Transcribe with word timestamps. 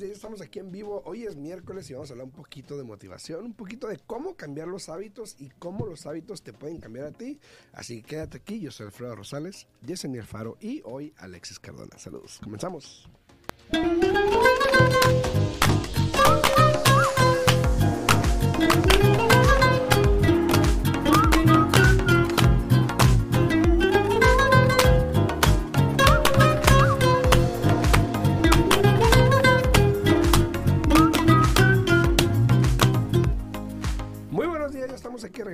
días. 0.00 0.16
Estamos 0.16 0.40
aquí 0.40 0.58
en 0.58 0.70
vivo. 0.70 1.02
Hoy 1.04 1.24
es 1.24 1.36
miércoles 1.36 1.88
y 1.90 1.94
vamos 1.94 2.10
a 2.10 2.14
hablar 2.14 2.26
un 2.26 2.32
poquito 2.32 2.76
de 2.76 2.84
motivación, 2.84 3.44
un 3.44 3.54
poquito 3.54 3.86
de 3.86 3.98
cómo 3.98 4.34
cambiar 4.34 4.68
los 4.68 4.88
hábitos 4.88 5.36
y 5.38 5.50
cómo 5.50 5.86
los 5.86 6.06
hábitos 6.06 6.42
te 6.42 6.52
pueden 6.52 6.80
cambiar 6.80 7.06
a 7.06 7.12
ti. 7.12 7.38
Así 7.72 8.02
que 8.02 8.08
quédate 8.08 8.38
aquí. 8.38 8.60
Yo 8.60 8.70
soy 8.70 8.86
Alfredo 8.86 9.16
Rosales, 9.16 9.66
Yesenia 9.82 10.22
Alfaro 10.22 10.56
y 10.60 10.82
hoy 10.84 11.12
Alexis 11.18 11.58
Cardona. 11.58 11.98
Saludos. 11.98 12.40
Comenzamos. 12.42 13.08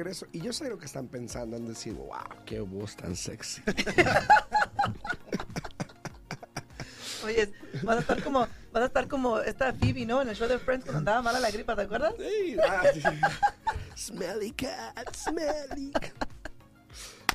Regreso. 0.07 0.27
Y 0.33 0.41
yo 0.41 0.53
sé 0.53 0.69
lo 0.69 0.79
que 0.79 0.87
están 0.87 1.09
pensando, 1.09 1.57
han 1.57 1.67
decir, 1.67 1.95
wow, 1.95 2.45
qué 2.45 2.61
voz 2.61 2.97
tan 2.97 3.17
sexy. 3.17 3.63
Oye, 7.25 7.53
vas 7.83 7.97
a 7.97 8.01
estar 8.01 8.23
como, 8.23 8.47
vas 8.73 8.83
a 8.83 8.87
estar 8.87 9.09
como 9.09 9.41
esta 9.41 9.73
Phoebe, 9.73 10.07
¿no? 10.07 10.23
En 10.23 10.29
el 10.29 10.37
show 10.37 10.47
de 10.47 10.61
Friends 10.61 10.85
cuando 10.85 10.99
andaba 11.01 11.23
mala 11.23 11.41
la 11.41 11.51
gripa, 11.51 11.75
¿te 11.75 11.83
acuerdas? 11.83 12.15
Sí, 12.19 12.57
ah, 12.65 12.85
sí. 12.93 13.03
Smelly 14.13 14.53
cat, 14.53 15.13
smelly 15.13 15.91
cat. 15.93 16.29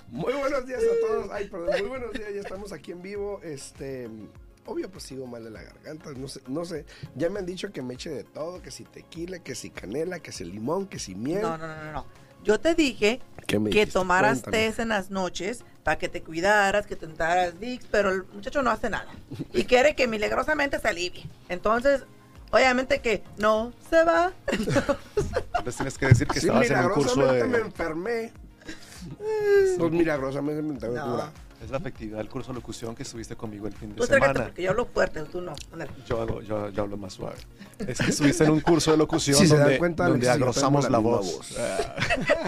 Muy 0.09 0.33
buenos 0.33 0.65
días 0.65 0.81
a 0.81 1.07
todos. 1.07 1.31
Ay, 1.31 1.49
perdón, 1.49 1.75
muy 1.79 1.89
buenos 1.89 2.11
días. 2.13 2.33
Ya 2.33 2.41
estamos 2.41 2.71
aquí 2.71 2.91
en 2.91 3.01
vivo. 3.01 3.41
Este, 3.43 4.09
obvio, 4.65 4.89
pues 4.91 5.05
sigo 5.05 5.25
mal 5.25 5.43
de 5.43 5.49
la 5.49 5.63
garganta. 5.63 6.11
No 6.11 6.27
sé, 6.27 6.41
no 6.47 6.63
sé. 6.63 6.85
Ya 7.15 7.29
me 7.29 7.39
han 7.39 7.45
dicho 7.45 7.71
que 7.71 7.81
me 7.81 7.95
eche 7.95 8.11
de 8.11 8.23
todo, 8.23 8.61
que 8.61 8.71
si 8.71 8.83
tequila, 8.83 9.39
que 9.39 9.55
si 9.55 9.71
canela, 9.71 10.19
que 10.19 10.31
si 10.31 10.45
limón, 10.45 10.87
que 10.87 10.99
si 10.99 11.15
miel. 11.15 11.41
No, 11.41 11.57
no, 11.57 11.67
no, 11.67 11.83
no, 11.83 11.91
no. 11.91 12.05
Yo 12.43 12.59
te 12.59 12.75
dije 12.75 13.19
¿Qué 13.47 13.59
me 13.59 13.69
que 13.69 13.79
dijiste? 13.79 13.93
tomaras 13.99 14.41
Cuéntame. 14.41 14.57
tés 14.67 14.79
en 14.79 14.89
las 14.89 15.09
noches 15.11 15.63
para 15.83 15.97
que 15.97 16.09
te 16.09 16.21
cuidaras, 16.21 16.85
que 16.85 16.95
te 16.95 17.05
untaras 17.05 17.59
Vicks, 17.59 17.85
pero 17.91 18.09
el 18.11 18.23
muchacho 18.33 18.61
no 18.61 18.69
hace 18.71 18.89
nada. 18.89 19.07
Y 19.53 19.63
quiere 19.65 19.95
que 19.95 20.07
milagrosamente 20.07 20.79
se 20.79 20.87
alivie. 20.87 21.25
Entonces, 21.49 22.03
obviamente 22.51 22.99
que 22.99 23.23
no 23.37 23.73
se 23.89 24.03
va. 24.03 24.31
Entonces 24.47 25.75
tienes 25.75 25.97
que 25.97 26.07
decir 26.07 26.27
que 26.27 26.39
Sí, 26.39 26.47
estabas 26.47 26.69
en 26.69 26.77
un 26.85 26.89
curso 26.91 27.15
milagrosamente 27.15 27.47
me 27.47 27.57
de... 27.57 27.63
enfermé. 27.65 28.33
Pues 29.79 29.91
milagrosamente 29.91 30.61
me 30.61 30.73
enfermé. 30.75 30.97
No. 30.99 31.23
Es 31.63 31.69
la 31.69 31.77
efectividad 31.77 32.17
del 32.17 32.27
curso 32.27 32.49
de 32.51 32.55
locución 32.55 32.95
que 32.95 33.03
estuviste 33.03 33.35
conmigo 33.35 33.67
el 33.67 33.73
fin 33.73 33.89
de 33.89 33.95
Tú 33.95 34.05
semana. 34.07 34.45
porque 34.45 34.63
yo 34.63 34.71
hablo 34.71 34.85
fuerte, 34.87 35.21
tú 35.31 35.41
no. 35.41 35.53
Yo, 36.07 36.21
hago, 36.21 36.41
yo, 36.41 36.69
yo 36.69 36.81
hablo 36.81 36.97
más 36.97 37.13
suave. 37.13 37.35
Es 37.77 37.99
que 37.99 38.09
estuviste 38.09 38.45
en 38.45 38.49
un 38.51 38.61
curso 38.61 38.89
de 38.91 38.97
locución 38.97 39.37
Si 39.37 39.45
se 39.47 39.53
dan 39.53 39.63
donde, 39.65 39.77
cuenta, 39.77 40.07
donde 40.07 40.27
agrosamos 40.27 40.89
la 40.89 40.97
voz. 40.97 41.49
misma 41.51 41.63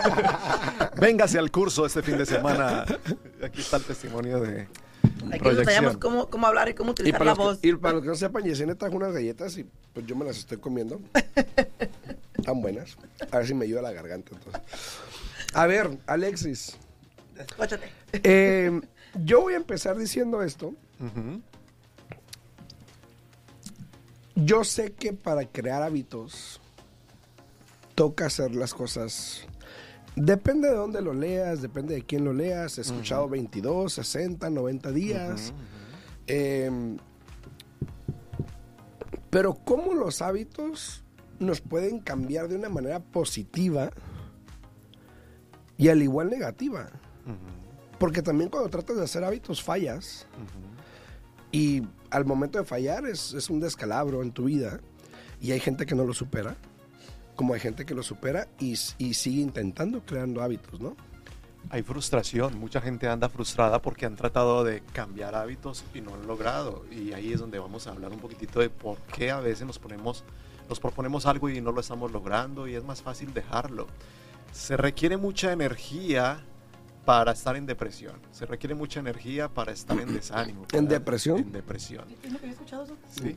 Ah. 0.01 0.91
Véngase 0.99 1.37
al 1.37 1.51
curso 1.51 1.85
este 1.85 2.01
fin 2.01 2.17
de 2.17 2.25
semana. 2.25 2.85
Aquí 3.43 3.61
está 3.61 3.77
el 3.77 3.83
testimonio 3.83 4.39
de 4.39 4.67
Aquí 5.31 5.49
nos 5.81 5.97
cómo, 5.97 6.29
cómo 6.29 6.47
hablar 6.47 6.69
y 6.69 6.73
cómo 6.73 6.91
utilizar 6.91 7.23
la 7.25 7.33
voz. 7.33 7.59
que, 7.59 7.67
y 7.67 7.73
para 7.75 7.93
los 7.95 8.01
que 8.03 8.09
no 8.09 8.15
sepan, 8.15 8.43
Yesenia 8.43 8.75
trajo 8.75 8.95
unas 8.95 9.13
galletas 9.13 9.57
y 9.57 9.65
pues 9.93 10.05
yo 10.07 10.15
me 10.15 10.25
las 10.25 10.37
estoy 10.37 10.57
comiendo. 10.57 10.99
Tan 12.45 12.61
buenas. 12.61 12.97
A 13.31 13.37
ver 13.37 13.47
si 13.47 13.53
me 13.53 13.65
ayuda 13.65 13.81
la 13.81 13.91
garganta. 13.91 14.31
Entonces. 14.33 14.61
A 15.53 15.67
ver, 15.67 15.97
Alexis. 16.07 16.77
Escúchate. 17.37 17.89
eh, 18.13 18.81
yo 19.23 19.41
voy 19.41 19.53
a 19.53 19.57
empezar 19.57 19.97
diciendo 19.97 20.41
esto. 20.41 20.73
Yo 24.35 24.63
sé 24.63 24.93
que 24.93 25.13
para 25.13 25.45
crear 25.45 25.83
hábitos 25.83 26.59
toca 27.95 28.25
hacer 28.25 28.55
las 28.55 28.73
cosas. 28.73 29.45
Depende 30.15 30.69
de 30.69 30.75
dónde 30.75 31.01
lo 31.01 31.13
leas, 31.13 31.61
depende 31.61 31.95
de 31.95 32.03
quién 32.03 32.23
lo 32.23 32.33
leas. 32.33 32.77
He 32.77 32.81
escuchado 32.81 33.29
22, 33.29 33.93
60, 33.93 34.49
90 34.49 34.91
días. 34.91 35.53
Eh, 36.27 36.97
pero 39.29 39.55
cómo 39.55 39.93
los 39.93 40.21
hábitos 40.21 41.03
nos 41.39 41.61
pueden 41.61 41.99
cambiar 41.99 42.47
de 42.47 42.55
una 42.55 42.69
manera 42.69 42.99
positiva 42.99 43.91
y 45.77 45.89
al 45.89 46.01
igual 46.01 46.29
negativa. 46.29 46.89
Porque 48.03 48.21
también 48.21 48.49
cuando 48.49 48.69
tratas 48.69 48.97
de 48.97 49.03
hacer 49.05 49.23
hábitos 49.23 49.63
fallas 49.63 50.27
y 51.53 51.83
al 52.09 52.25
momento 52.25 52.59
de 52.59 52.65
fallar 52.65 53.05
es, 53.05 53.33
es 53.33 53.49
un 53.49 53.61
descalabro 53.61 54.21
en 54.23 54.33
tu 54.33 54.43
vida 54.43 54.81
y 55.39 55.53
hay 55.53 55.61
gente 55.61 55.85
que 55.85 55.95
no 55.95 56.03
lo 56.03 56.13
supera, 56.13 56.57
como 57.37 57.53
hay 57.53 57.61
gente 57.61 57.85
que 57.85 57.95
lo 57.95 58.03
supera 58.03 58.49
y, 58.59 58.73
y 58.97 59.13
sigue 59.13 59.41
intentando 59.41 60.01
creando 60.05 60.43
hábitos, 60.43 60.81
¿no? 60.81 60.97
Hay 61.69 61.81
frustración, 61.81 62.59
mucha 62.59 62.81
gente 62.81 63.07
anda 63.07 63.29
frustrada 63.29 63.81
porque 63.81 64.05
han 64.05 64.17
tratado 64.17 64.65
de 64.65 64.81
cambiar 64.91 65.33
hábitos 65.33 65.85
y 65.93 66.01
no 66.01 66.13
han 66.13 66.27
logrado. 66.27 66.83
Y 66.91 67.13
ahí 67.13 67.31
es 67.31 67.39
donde 67.39 67.57
vamos 67.57 67.87
a 67.87 67.91
hablar 67.91 68.11
un 68.11 68.19
poquitito 68.19 68.59
de 68.59 68.69
por 68.69 68.97
qué 69.15 69.31
a 69.31 69.39
veces 69.39 69.65
nos 69.65 69.79
ponemos, 69.79 70.25
nos 70.67 70.81
proponemos 70.81 71.25
algo 71.25 71.49
y 71.49 71.61
no 71.61 71.71
lo 71.71 71.79
estamos 71.79 72.11
logrando 72.11 72.67
y 72.67 72.75
es 72.75 72.83
más 72.83 73.01
fácil 73.01 73.33
dejarlo. 73.33 73.87
Se 74.51 74.75
requiere 74.75 75.15
mucha 75.15 75.53
energía 75.53 76.43
para 77.05 77.31
estar 77.33 77.55
en 77.55 77.65
depresión. 77.65 78.15
Se 78.31 78.45
requiere 78.45 78.75
mucha 78.75 78.99
energía 78.99 79.49
para 79.49 79.71
estar 79.71 79.99
en 79.99 80.13
desánimo. 80.13 80.65
¿En 80.71 80.87
depresión? 80.87 81.39
En 81.39 81.51
depresión. 81.51 82.05
¿Es 82.23 82.31
lo 82.31 82.39
que 82.39 82.45
había 82.45 82.53
escuchado 82.53 82.83
eso? 82.83 82.95
Sí. 83.09 83.35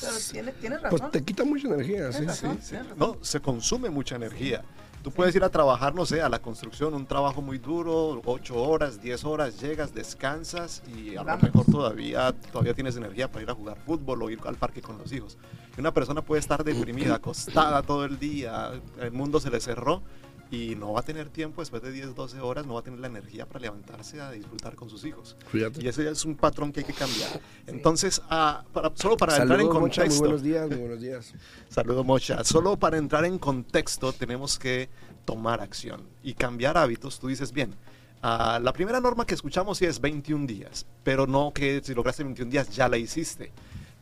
Pero 0.00 0.12
tiene- 0.32 0.52
tienes 0.52 0.82
razón. 0.82 0.98
Pues 0.98 1.12
te 1.12 1.24
quita 1.24 1.44
mucha 1.44 1.68
energía, 1.68 2.12
sí. 2.12 2.26
Sí. 2.28 2.46
Sí. 2.60 2.76
No, 2.96 3.16
se 3.22 3.40
consume 3.40 3.88
mucha 3.88 4.16
energía. 4.16 4.62
Tú 5.02 5.10
puedes 5.12 5.34
ir 5.36 5.44
a 5.44 5.48
trabajar, 5.48 5.94
no 5.94 6.04
sé, 6.04 6.20
a 6.20 6.28
la 6.28 6.42
construcción, 6.42 6.92
un 6.92 7.06
trabajo 7.06 7.40
muy 7.40 7.56
duro, 7.58 8.20
8 8.24 8.56
horas, 8.60 9.00
10 9.00 9.24
horas, 9.24 9.58
llegas, 9.60 9.94
descansas 9.94 10.82
y 10.88 11.10
a 11.16 11.20
lo 11.20 11.26
Vámonos. 11.26 11.42
mejor 11.54 11.64
todavía, 11.72 12.32
todavía 12.52 12.74
tienes 12.74 12.96
energía 12.96 13.30
para 13.30 13.44
ir 13.44 13.50
a 13.50 13.54
jugar 13.54 13.78
fútbol 13.86 14.22
o 14.24 14.28
ir 14.30 14.40
al 14.44 14.56
parque 14.56 14.82
con 14.82 14.98
los 14.98 15.10
hijos. 15.12 15.38
Y 15.76 15.80
una 15.80 15.94
persona 15.94 16.20
puede 16.20 16.40
estar 16.40 16.64
deprimida, 16.64 17.14
acostada 17.14 17.80
todo 17.82 18.04
el 18.04 18.18
día, 18.18 18.72
el 19.00 19.12
mundo 19.12 19.38
se 19.40 19.50
le 19.50 19.60
cerró 19.60 20.02
y 20.50 20.74
no 20.76 20.92
va 20.94 21.00
a 21.00 21.02
tener 21.02 21.28
tiempo 21.28 21.60
después 21.60 21.82
de 21.82 21.92
10, 21.92 22.14
12 22.14 22.40
horas, 22.40 22.66
no 22.66 22.74
va 22.74 22.80
a 22.80 22.82
tener 22.82 22.98
la 23.00 23.06
energía 23.08 23.44
para 23.46 23.60
levantarse 23.60 24.20
a 24.20 24.30
disfrutar 24.30 24.74
con 24.76 24.88
sus 24.88 25.04
hijos. 25.04 25.36
Fíjate. 25.52 25.82
Y 25.82 25.88
ese 25.88 26.04
ya 26.04 26.10
es 26.10 26.24
un 26.24 26.36
patrón 26.36 26.72
que 26.72 26.80
hay 26.80 26.86
que 26.86 26.94
cambiar. 26.94 27.40
Entonces, 27.66 28.22
ah, 28.30 28.64
para- 28.72 28.90
solo 28.94 29.16
para 29.16 29.36
entrar 29.36 29.60
en 29.60 29.66
Saludos, 29.66 29.80
Mocha, 29.82 30.02
contexto. 30.02 30.20
muy 30.22 30.28
buenos 30.28 30.42
días, 30.42 30.68
muy 30.68 30.78
buenos 30.78 31.00
días. 31.00 31.34
Saludo 31.68 32.02
Mocha. 32.04 32.42
Solo 32.44 32.76
para 32.78 32.96
entrar 32.96 33.24
en 33.26 33.38
contexto 33.38 34.12
tenemos 34.12 34.58
que 34.58 34.88
tomar 35.26 35.60
acción 35.60 36.02
y 36.22 36.32
cambiar 36.32 36.78
hábitos. 36.78 37.18
Tú 37.20 37.28
dices, 37.28 37.52
bien, 37.52 37.74
ah, 38.22 38.58
la 38.62 38.72
primera 38.72 39.00
norma 39.00 39.26
que 39.26 39.34
escuchamos 39.34 39.76
sí 39.76 39.84
es 39.84 40.00
21 40.00 40.46
días, 40.46 40.86
pero 41.04 41.26
no 41.26 41.52
que 41.52 41.82
si 41.84 41.92
lograste 41.94 42.24
21 42.24 42.50
días 42.50 42.70
ya 42.70 42.88
la 42.88 42.96
hiciste. 42.96 43.52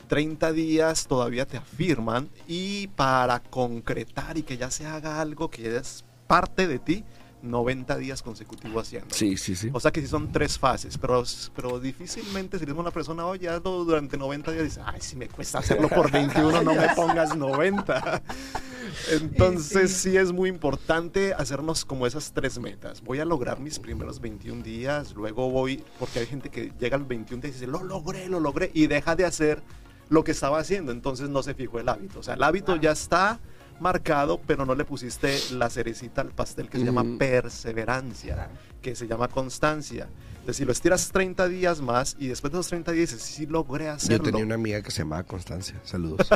30 0.07 0.53
días 0.53 1.09
todavía 1.09 1.47
te 1.47 1.57
afirman 1.57 2.28
y 2.47 2.87
para 2.87 3.41
concretar 3.41 4.39
y 4.39 4.45
que 4.45 4.57
ya 4.57 4.71
se 4.71 4.87
haga 4.87 5.21
algo 5.21 5.51
que 5.51 5.77
es 5.78 6.05
parte 6.27 6.67
de 6.67 6.79
ti, 6.79 7.05
90 7.43 7.97
días 7.97 8.23
consecutivos 8.23 8.87
haciendo. 8.87 9.15
Sí, 9.15 9.37
sí, 9.37 9.55
sí. 9.55 9.71
O 9.73 9.81
sea 9.81 9.91
que 9.91 10.01
sí 10.01 10.07
son 10.07 10.33
tres 10.33 10.59
fases, 10.59 10.99
pero, 10.99 11.23
pero 11.55 11.79
difícilmente 11.79 12.59
si 12.59 12.67
le 12.67 12.73
una 12.73 12.91
persona, 12.91 13.27
oye, 13.27 13.49
hazlo 13.49 13.85
durante 13.85 14.17
90 14.17 14.53
días, 14.53 14.65
dice, 14.65 14.81
ay, 14.85 15.01
si 15.01 15.17
me 15.17 15.29
cuesta 15.29 15.59
hacerlo 15.59 15.89
por 15.89 16.11
21, 16.11 16.63
no 16.63 16.75
me 16.75 16.89
pongas 16.95 17.37
90. 17.37 18.23
Entonces 19.11 19.93
sí 19.93 20.17
es 20.17 20.33
muy 20.33 20.49
importante 20.49 21.35
hacernos 21.35 21.85
como 21.85 22.07
esas 22.07 22.33
tres 22.33 22.59
metas. 22.59 23.03
Voy 23.03 23.21
a 23.21 23.25
lograr 23.25 23.61
mis 23.61 23.79
primeros 23.79 24.21
21 24.21 24.63
días, 24.63 25.15
luego 25.15 25.51
voy, 25.51 25.83
porque 25.99 26.21
hay 26.21 26.27
gente 26.27 26.51
que 26.51 26.72
llega 26.79 26.97
al 26.97 27.05
21 27.05 27.43
días 27.43 27.57
y 27.57 27.61
dice, 27.61 27.71
lo 27.71 27.83
logré, 27.83 28.29
lo 28.29 28.41
logré, 28.41 28.71
y 28.75 28.87
deja 28.87 29.17
de 29.17 29.25
hacer 29.25 29.63
lo 30.09 30.25
que 30.25 30.33
estaba 30.33 30.59
haciendo, 30.59 30.93
entonces 30.93 31.29
no 31.29 31.43
se 31.43 31.55
fijó 31.55 31.81
el 31.81 31.89
hábito. 31.89 32.21
O 32.21 32.22
sea, 32.22 32.34
el 32.34 32.43
hábito 32.43 32.77
ya 32.77 32.93
está 32.93 33.41
marcado, 33.81 34.41
pero 34.47 34.65
no 34.65 34.75
le 34.75 34.84
pusiste 34.84 35.39
la 35.53 35.71
cerecita 35.71 36.21
al 36.21 36.31
pastel 36.31 36.69
que 36.69 36.78
se 36.78 36.84
llama 36.84 37.05
perseverancia, 37.19 38.49
que 38.91 38.94
se 38.94 39.09
llama 39.09 39.27
constancia. 39.27 40.06
Entonces, 40.34 40.59
si 40.59 40.65
lo 40.65 40.71
estiras 40.71 41.09
30 41.10 41.48
días 41.48 41.80
más 41.80 42.15
y 42.21 42.28
después 42.28 42.53
de 42.53 42.59
los 42.59 42.68
30 42.68 42.92
días 42.92 43.10
dices, 43.10 43.22
sí 43.27 43.47
logré 43.47 43.86
Yo 43.86 43.91
hacerlo. 43.92 44.22
tenía 44.27 44.44
una 44.44 44.54
amiga 44.54 44.80
que 44.80 44.92
se 44.92 44.98
llamaba 45.03 45.24
Constancia. 45.24 45.74
Saludos. 45.83 46.28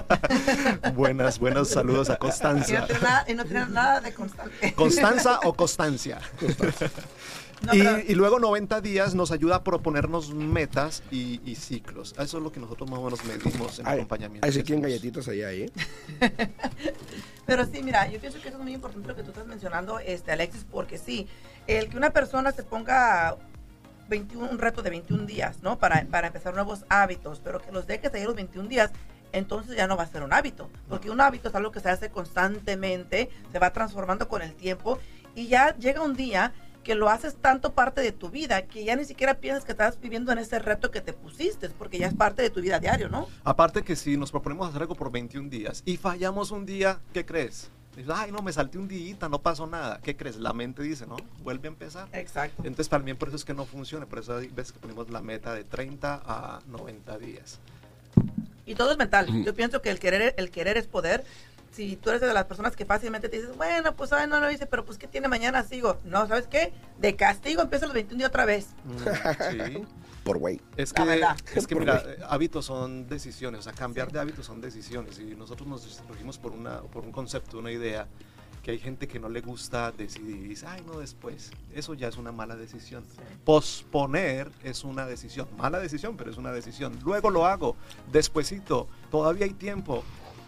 Buenas, 0.96 1.38
buenos 1.38 1.68
saludos 1.68 2.10
a 2.10 2.14
Y 2.14 2.16
no 2.16 2.18
Constancia. 2.18 2.86
tiene 2.86 3.02
nada, 3.02 3.24
y 3.28 3.34
no 3.34 3.44
nada 3.68 4.00
de 4.00 4.12
constante. 4.12 4.74
¿Constanza 4.74 5.38
o 5.44 5.54
Constancia? 5.54 6.18
No, 7.62 7.74
y, 7.74 7.80
pero- 7.82 8.00
y 8.08 8.14
luego 8.14 8.38
90 8.38 8.80
días 8.80 9.14
nos 9.14 9.30
ayuda 9.32 9.56
a 9.56 9.62
proponernos 9.64 10.32
metas 10.32 11.02
y, 11.10 11.42
y 11.44 11.56
ciclos. 11.56 12.14
Eso 12.18 12.38
es 12.38 12.42
lo 12.42 12.50
que 12.50 12.58
nosotros 12.58 12.88
más 12.88 12.98
o 13.00 13.04
menos 13.04 13.22
medimos 13.26 13.78
en 13.78 13.86
Ay, 13.86 13.96
acompañamiento. 13.98 14.46
Ahí 14.46 14.52
se 14.54 14.64
quieren 14.64 14.80
galletitas 14.80 15.28
allá, 15.28 15.52
¿eh? 15.52 15.70
Pero 17.46 17.66
sí, 17.66 17.82
mira, 17.82 18.10
yo 18.10 18.18
pienso 18.18 18.40
que 18.40 18.48
eso 18.48 18.56
es 18.56 18.62
muy 18.62 18.72
importante 18.72 19.06
lo 19.08 19.14
que 19.14 19.22
tú 19.24 19.28
estás 19.28 19.46
mencionando, 19.46 19.98
este, 19.98 20.32
Alexis, 20.32 20.64
porque 20.70 20.96
sí, 20.96 21.26
el 21.78 21.88
que 21.88 21.96
una 21.96 22.10
persona 22.10 22.52
se 22.52 22.62
ponga 22.62 23.36
21, 24.08 24.50
un 24.50 24.58
reto 24.58 24.82
de 24.82 24.90
21 24.90 25.24
días, 25.24 25.62
¿no? 25.62 25.78
Para, 25.78 26.04
para 26.06 26.26
empezar 26.26 26.54
nuevos 26.54 26.84
hábitos, 26.88 27.40
pero 27.42 27.60
que 27.60 27.72
los 27.72 27.86
dejes 27.86 28.12
ahí 28.12 28.24
los 28.24 28.34
21 28.34 28.68
días, 28.68 28.90
entonces 29.32 29.76
ya 29.76 29.86
no 29.86 29.96
va 29.96 30.02
a 30.02 30.08
ser 30.08 30.22
un 30.22 30.32
hábito. 30.32 30.68
Porque 30.88 31.10
un 31.10 31.20
hábito 31.20 31.48
es 31.48 31.54
algo 31.54 31.70
que 31.70 31.80
se 31.80 31.88
hace 31.88 32.10
constantemente, 32.10 33.30
se 33.52 33.58
va 33.58 33.72
transformando 33.72 34.28
con 34.28 34.42
el 34.42 34.54
tiempo 34.54 34.98
y 35.34 35.46
ya 35.46 35.76
llega 35.76 36.02
un 36.02 36.14
día 36.14 36.52
que 36.82 36.94
lo 36.94 37.08
haces 37.08 37.36
tanto 37.36 37.74
parte 37.74 38.00
de 38.00 38.12
tu 38.12 38.30
vida 38.30 38.62
que 38.62 38.84
ya 38.84 38.96
ni 38.96 39.04
siquiera 39.04 39.34
piensas 39.34 39.64
que 39.64 39.72
estás 39.72 40.00
viviendo 40.00 40.32
en 40.32 40.38
ese 40.38 40.58
reto 40.58 40.90
que 40.90 41.00
te 41.00 41.12
pusiste, 41.12 41.68
porque 41.70 41.98
ya 41.98 42.06
es 42.06 42.14
parte 42.14 42.42
de 42.42 42.50
tu 42.50 42.60
vida 42.60 42.80
diario, 42.80 43.08
¿no? 43.08 43.28
Aparte 43.44 43.82
que 43.82 43.96
si 43.96 44.16
nos 44.16 44.30
proponemos 44.30 44.68
hacer 44.68 44.82
algo 44.82 44.94
por 44.94 45.12
21 45.12 45.50
días 45.50 45.82
y 45.84 45.98
fallamos 45.98 46.50
un 46.50 46.64
día, 46.64 47.00
¿qué 47.12 47.24
crees? 47.24 47.70
Dices, 48.00 48.14
ay, 48.16 48.32
no, 48.32 48.40
me 48.40 48.50
salté 48.50 48.78
un 48.78 48.88
día, 48.88 49.14
no 49.28 49.42
pasó 49.42 49.66
nada. 49.66 50.00
¿Qué 50.02 50.16
crees? 50.16 50.36
La 50.36 50.54
mente 50.54 50.82
dice, 50.82 51.06
¿no? 51.06 51.16
Vuelve 51.42 51.68
a 51.68 51.72
empezar. 51.72 52.08
Exacto. 52.14 52.62
Entonces, 52.64 52.88
también 52.88 53.18
por 53.18 53.28
eso 53.28 53.36
es 53.36 53.44
que 53.44 53.52
no 53.52 53.66
funciona. 53.66 54.06
Por 54.06 54.20
eso 54.20 54.40
ves 54.52 54.72
que 54.72 54.78
ponemos 54.78 55.10
la 55.10 55.20
meta 55.20 55.52
de 55.52 55.64
30 55.64 56.22
a 56.24 56.60
90 56.66 57.18
días. 57.18 57.58
Y 58.64 58.74
todo 58.74 58.92
es 58.92 58.96
mental. 58.96 59.44
Yo 59.44 59.54
pienso 59.54 59.82
que 59.82 59.90
el 59.90 59.98
querer, 59.98 60.34
el 60.38 60.50
querer 60.50 60.78
es 60.78 60.86
poder. 60.86 61.24
Si 61.72 61.96
tú 61.96 62.08
eres 62.08 62.22
de 62.22 62.32
las 62.32 62.44
personas 62.44 62.74
que 62.74 62.86
fácilmente 62.86 63.28
te 63.28 63.36
dices, 63.36 63.54
bueno, 63.54 63.94
pues 63.94 64.08
¿sabes? 64.08 64.28
no 64.28 64.40
lo 64.40 64.50
hice, 64.50 64.64
pero 64.64 64.86
pues 64.86 64.96
¿qué 64.96 65.06
tiene 65.06 65.28
mañana? 65.28 65.62
Sigo. 65.62 65.98
No, 66.04 66.26
¿sabes 66.26 66.46
qué? 66.46 66.72
De 66.98 67.16
castigo 67.16 67.60
empiezo 67.60 67.84
los 67.84 67.94
21 67.94 68.16
días 68.16 68.30
otra 68.30 68.46
vez. 68.46 68.68
Mm, 68.84 69.74
sí. 69.76 69.86
Por 70.30 70.38
güey. 70.38 70.60
Es 70.76 70.92
que, 70.92 71.02
es 71.56 71.66
que 71.66 71.74
mira, 71.74 72.04
hábitos 72.28 72.66
son 72.66 73.08
decisiones, 73.08 73.58
o 73.58 73.62
sea, 73.64 73.72
cambiar 73.72 74.12
de 74.12 74.20
hábitos 74.20 74.46
son 74.46 74.60
decisiones. 74.60 75.18
Y 75.18 75.34
nosotros 75.34 75.68
nos 75.68 76.02
regimos 76.08 76.38
por, 76.38 76.52
una, 76.52 76.82
por 76.82 77.02
un 77.02 77.10
concepto, 77.10 77.58
una 77.58 77.72
idea, 77.72 78.06
que 78.62 78.70
hay 78.70 78.78
gente 78.78 79.08
que 79.08 79.18
no 79.18 79.28
le 79.28 79.40
gusta 79.40 79.90
decidir 79.90 80.36
y 80.36 80.48
dice, 80.50 80.66
ay, 80.68 80.84
no, 80.86 81.00
después. 81.00 81.50
Eso 81.74 81.94
ya 81.94 82.06
es 82.06 82.16
una 82.16 82.30
mala 82.30 82.54
decisión. 82.54 83.02
Posponer 83.44 84.52
es 84.62 84.84
una 84.84 85.04
decisión. 85.04 85.48
Mala 85.58 85.80
decisión, 85.80 86.16
pero 86.16 86.30
es 86.30 86.36
una 86.36 86.52
decisión. 86.52 86.96
Luego 87.02 87.28
lo 87.30 87.44
hago, 87.44 87.74
despuesito, 88.12 88.86
todavía 89.10 89.46
hay 89.46 89.54
tiempo. 89.54 90.04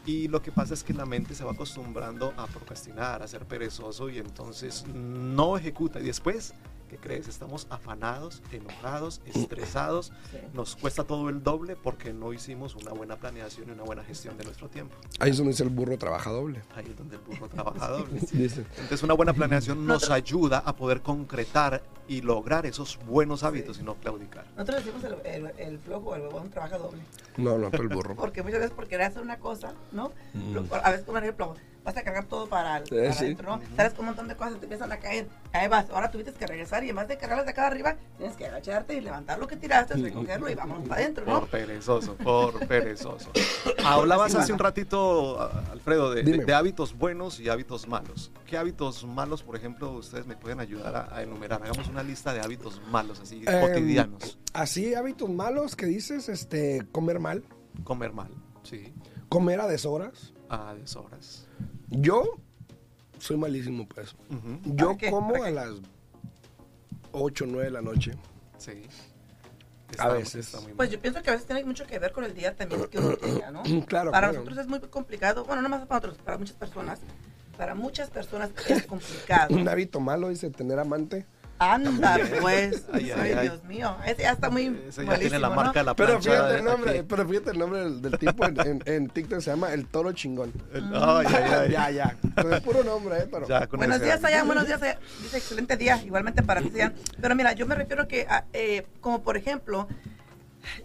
Y 0.07 0.29
lo 0.29 0.43
que 0.43 0.53
pasa 0.53 0.75
es 0.75 0.85
que 0.85 0.95
la 0.95 1.07
mente 1.07 1.35
se 1.35 1.43
va 1.43 1.53
acostumbrando 1.53 2.35
a 2.37 2.47
procrastinar, 2.47 3.21
a 3.21 3.27
ser 3.27 3.47
perezoso 3.47 4.09
y 4.09 4.19
entonces 4.19 4.85
no 4.87 5.57
ejecuta. 5.57 5.99
Y 5.99 6.05
después 6.05 6.55
¿qué 6.93 6.99
crees? 6.99 7.27
Estamos 7.27 7.67
afanados, 7.71 8.43
enojados, 8.53 9.23
estresados, 9.25 10.13
nos 10.53 10.77
cuesta 10.77 11.05
todo 11.05 11.31
el 11.31 11.43
doble 11.43 11.75
porque 11.75 12.13
no 12.13 12.35
hicimos 12.35 12.77
una 12.77 12.93
buena 12.93 13.17
planeación 13.17 13.71
y 13.71 13.73
una 13.73 13.83
buena 13.83 14.05
gestión 14.05 14.37
de 14.37 14.45
nuestro 14.45 14.69
tiempo. 14.69 14.95
Ahí 15.19 15.31
es 15.31 15.39
donde 15.39 15.53
dice 15.53 15.63
el 15.63 15.71
burro 15.71 15.97
trabaja 15.97 16.31
doble. 16.31 16.61
Ahí 16.77 16.85
es 16.91 16.97
donde 16.97 17.17
el 17.17 17.23
burro 17.23 17.49
trabaja 17.49 17.89
doble. 17.89 18.21
Entonces 18.33 19.03
una 19.03 19.15
buena 19.15 19.33
planeación 19.33 19.87
nos 19.87 20.11
ayuda 20.11 20.59
a 20.59 20.77
poder 20.77 21.01
concretar 21.01 21.83
y 22.09 22.21
lograr 22.21 22.67
esos 22.67 22.99
buenos 23.07 23.43
hábitos 23.43 23.79
y 23.79 23.85
no 23.85 23.95
claudicar. 23.95 24.45
Nosotros 24.55 24.85
decimos 24.85 25.25
el, 25.25 25.51
el, 25.57 25.79
flojo, 25.79 26.15
el 26.15 26.23
huevón 26.23 26.51
trabaja 26.51 26.77
doble. 26.77 27.01
No, 27.39 27.57
no, 27.57 27.71
pero 27.71 27.85
el 27.85 27.89
burro. 27.89 28.15
porque 28.17 28.43
muchas 28.43 28.61
veces 28.61 28.75
por 28.75 28.87
querer 28.87 29.07
hacer 29.07 29.23
una 29.23 29.39
cosa, 29.39 29.73
¿no? 29.93 30.13
Mm. 30.35 30.59
A 30.85 30.91
veces, 30.91 31.07
por 31.07 31.17
ejemplo, 31.17 31.55
vas 31.85 31.97
a 31.97 32.03
cargar 32.03 32.25
todo 32.27 32.47
para, 32.47 32.79
el, 32.79 33.37
¿no? 33.43 33.61
Sales 33.77 33.95
con 33.95 34.01
un 34.01 34.07
montón 34.07 34.29
de 34.29 34.37
cosas, 34.37 34.59
te 34.59 34.65
empiezan 34.67 34.93
a 34.93 34.99
caer. 34.99 35.29
Ahí 35.53 35.69
vas, 35.69 35.91
ahora 35.91 36.11
tuviste 36.11 36.33
que 36.33 36.47
regresar 36.47 36.83
y 36.85 36.87
además 36.87 37.09
de 37.09 37.19
cargarlas 37.19 37.45
de 37.45 37.53
acá 37.53 37.67
arriba, 37.67 37.97
tienes 38.17 38.37
que 38.37 38.47
agacharte 38.47 38.95
y 38.95 39.01
levantar 39.01 39.39
lo 39.39 39.47
que 39.47 39.57
tiraste, 39.57 39.95
recogerlo 39.95 40.49
y 40.49 40.55
vámonos 40.55 40.89
para 40.89 41.01
adentro, 41.01 41.27
¿no? 41.27 41.41
Por 41.41 41.49
perezoso, 41.49 42.15
por 42.17 42.67
perezoso. 42.69 43.31
Hablabas 43.85 44.35
hace 44.35 44.53
un 44.53 44.59
ratito, 44.59 45.41
Alfredo, 45.71 46.13
de, 46.15 46.55
hábitos 46.55 46.97
buenos 46.97 47.41
y 47.41 47.49
hábitos 47.49 47.89
malos. 47.89 48.31
¿Qué 48.47 48.57
hábitos 48.57 49.05
malos, 49.05 49.43
por 49.43 49.57
ejemplo, 49.57 49.93
ustedes 49.93 50.27
me 50.27 50.37
pueden 50.37 50.61
ayudar 50.61 51.09
a, 51.13 51.23
enumerar? 51.23 51.63
Hagamos 51.63 51.89
una 51.89 52.03
lista 52.03 52.33
de 52.33 52.41
hábitos 52.41 52.81
malos, 52.91 53.21
así, 53.21 53.43
em, 53.47 53.61
cotidianos. 53.61 54.39
Así, 54.53 54.95
hábitos 54.95 55.29
malos 55.31 55.77
que 55.77 55.87
dices, 55.87 56.29
este, 56.29 56.87
comer 56.93 57.19
mal. 57.19 57.45
Comer 57.85 58.13
mal, 58.13 58.31
sí. 58.63 58.93
Comer 59.29 59.61
a 59.61 59.67
deshoras. 59.67 60.35
A 60.53 60.75
deshoras. 60.75 61.47
Yo 61.89 62.37
soy 63.19 63.39
malísimo 63.39 63.89
pues. 63.89 64.15
Yo 64.65 64.99
como 65.09 65.43
a 65.43 65.51
las 65.51 65.71
8 67.13 67.45
o 67.45 67.47
9 67.47 67.65
de 67.65 67.71
la 67.71 67.81
noche. 67.81 68.13
Sí. 68.59 68.83
a 69.99 70.09
veces. 70.09 70.55
pues 70.77 70.91
yo 70.91 71.01
pienso 71.01 71.23
que 71.23 71.31
a 71.31 71.33
veces 71.33 71.47
tiene 71.47 71.65
mucho 71.65 71.87
que 71.87 71.99
ver 71.99 72.13
con 72.13 72.25
el 72.25 72.35
día 72.35 72.55
también 72.55 72.85
que 72.89 72.99
uno 72.99 73.17
tenga, 73.17 73.51
¿no? 73.51 73.63
Claro. 73.87 74.11
Para 74.11 74.31
nosotros 74.31 74.59
es 74.59 74.67
muy 74.67 74.81
complicado, 74.81 75.45
bueno, 75.47 75.63
no 75.63 75.71
más 75.71 75.87
para 75.87 76.01
nosotros, 76.01 76.23
para 76.23 76.37
muchas 76.37 76.57
personas. 76.57 77.01
Para 77.57 77.75
muchas 77.75 78.11
personas 78.11 78.51
es 78.69 78.87
complicado. 78.87 79.55
Un 79.57 79.67
hábito 79.67 80.01
malo 80.01 80.29
dice 80.29 80.51
tener 80.51 80.79
amante. 80.79 81.25
Anda, 81.59 82.19
pues. 82.41 82.87
Ay, 82.93 83.35
Dios 83.43 83.65
mío. 83.65 83.97
Ese 84.05 84.23
ya 84.23 84.33
está 84.33 84.51
muy. 84.51 84.77
Ese 84.89 85.05
ya 85.05 85.19
tiene 85.19 85.39
la 85.39 85.51
marca 85.51 85.81
de 85.81 85.85
la 85.85 85.95
pero 85.95 86.21
fíjate, 86.21 86.59
el 86.59 86.65
nombre, 86.65 87.05
pero 87.05 87.29
fíjate 87.29 87.51
el 87.51 87.59
nombre 87.59 87.91
del, 87.91 88.19
tipo 88.19 88.45
en, 88.45 88.83
en, 88.85 89.09
TikTok 89.09 89.41
se 89.41 89.51
llama 89.51 89.73
El 89.73 89.87
Toro 89.87 90.13
Chingón. 90.13 90.53
ay, 90.75 91.27
ay, 91.27 91.71
ya, 91.71 91.91
ya. 91.91 92.17
es 92.51 92.61
puro 92.63 92.83
nombre, 92.83 93.19
¿eh? 93.19 93.29
Pero... 93.31 93.47
buenos 93.77 94.01
días, 94.01 94.25
allá. 94.25 94.45
Buenos 94.45 94.67
días, 94.67 94.83
allá. 94.83 94.99
Dice 95.23 95.39
excelente 95.39 95.77
día. 95.77 96.03
Igualmente 96.05 96.43
para 96.43 96.61
ti, 96.61 96.71
Sayan. 96.71 96.95
Pero 97.21 97.35
mira, 97.35 97.53
yo 97.53 97.67
me 97.67 97.75
refiero 97.75 98.09
que, 98.09 98.27
ah, 98.29 98.45
eh, 98.53 98.87
como 99.01 99.23
por 99.23 99.37
ejemplo, 99.37 99.89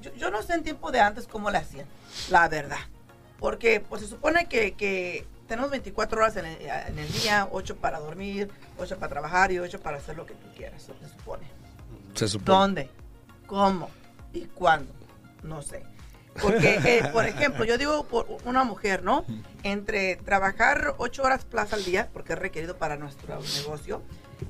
yo, 0.01 0.13
yo, 0.15 0.31
no 0.31 0.41
sé 0.43 0.53
en 0.53 0.63
tiempo 0.63 0.91
de 0.91 0.99
antes 0.99 1.27
cómo 1.27 1.49
le 1.49 1.57
hacían, 1.57 1.87
la 2.29 2.47
verdad. 2.49 2.77
Porque, 3.39 3.79
pues 3.79 4.01
se 4.01 4.07
supone 4.07 4.47
que, 4.47 4.73
que 4.73 5.25
tenemos 5.47 5.71
24 5.71 6.19
horas 6.19 6.35
en 6.38 6.45
el, 6.45 7.11
día, 7.13 7.47
8 7.51 7.77
para 7.77 7.99
dormir, 7.99 8.49
8 8.77 8.97
para 8.97 9.09
trabajar 9.09 9.51
y 9.51 9.59
8 9.59 9.79
para 9.79 9.97
hacer 9.97 10.15
lo 10.15 10.25
que 10.25 10.33
tú 10.33 10.47
quieras, 10.55 10.83
se 10.83 11.09
supone. 11.09 11.47
Se 12.13 12.27
supone. 12.27 12.57
¿Dónde? 12.57 12.89
¿Cómo? 13.45 13.89
¿Y 14.33 14.41
cuándo? 14.45 14.91
No 15.44 15.61
sé. 15.61 15.83
Porque, 16.41 16.79
eh, 16.85 17.09
por 17.11 17.25
ejemplo, 17.25 17.65
yo 17.65 17.77
digo 17.77 18.03
por 18.03 18.27
una 18.45 18.63
mujer, 18.63 19.03
¿no? 19.03 19.25
Entre 19.63 20.17
trabajar 20.17 20.95
8 20.97 21.23
horas 21.23 21.45
plaza 21.45 21.75
al 21.75 21.83
día, 21.83 22.09
porque 22.13 22.33
es 22.33 22.39
requerido 22.39 22.77
para 22.77 22.97
nuestro 22.97 23.39
negocio, 23.55 24.01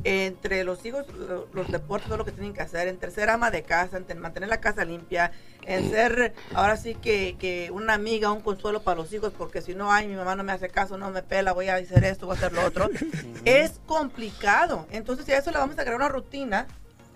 entre 0.03 0.63
los 0.63 0.85
hijos, 0.85 1.05
los 1.53 1.71
deportes, 1.71 2.07
todo 2.07 2.17
lo 2.17 2.25
que 2.25 2.31
tienen 2.31 2.53
que 2.53 2.61
hacer, 2.61 2.87
entre 2.87 3.11
ser 3.11 3.29
ama 3.29 3.51
de 3.51 3.63
casa, 3.63 3.97
entre 3.97 4.15
mantener 4.15 4.49
la 4.49 4.59
casa 4.59 4.85
limpia, 4.85 5.31
en 5.65 5.89
ser 5.89 6.33
ahora 6.53 6.77
sí 6.77 6.95
que, 6.95 7.69
una 7.73 7.93
amiga, 7.93 8.31
un 8.31 8.41
consuelo 8.41 8.81
para 8.81 8.97
los 8.97 9.11
hijos, 9.13 9.33
porque 9.37 9.61
si 9.61 9.75
no, 9.75 9.91
ay, 9.91 10.07
mi 10.07 10.15
mamá 10.15 10.35
no 10.35 10.43
me 10.43 10.51
hace 10.51 10.69
caso, 10.69 10.97
no 10.97 11.09
me 11.11 11.23
pela, 11.23 11.53
voy 11.53 11.69
a 11.69 11.75
hacer 11.75 12.03
esto, 12.03 12.25
voy 12.25 12.35
a 12.35 12.37
hacer 12.37 12.53
lo 12.53 12.65
otro, 12.65 12.89
es 13.45 13.79
complicado. 13.85 14.87
Entonces, 14.91 15.25
si 15.25 15.31
a 15.31 15.37
eso 15.37 15.51
le 15.51 15.57
vamos 15.57 15.77
a 15.77 15.81
crear 15.81 15.95
una 15.95 16.09
rutina 16.09 16.67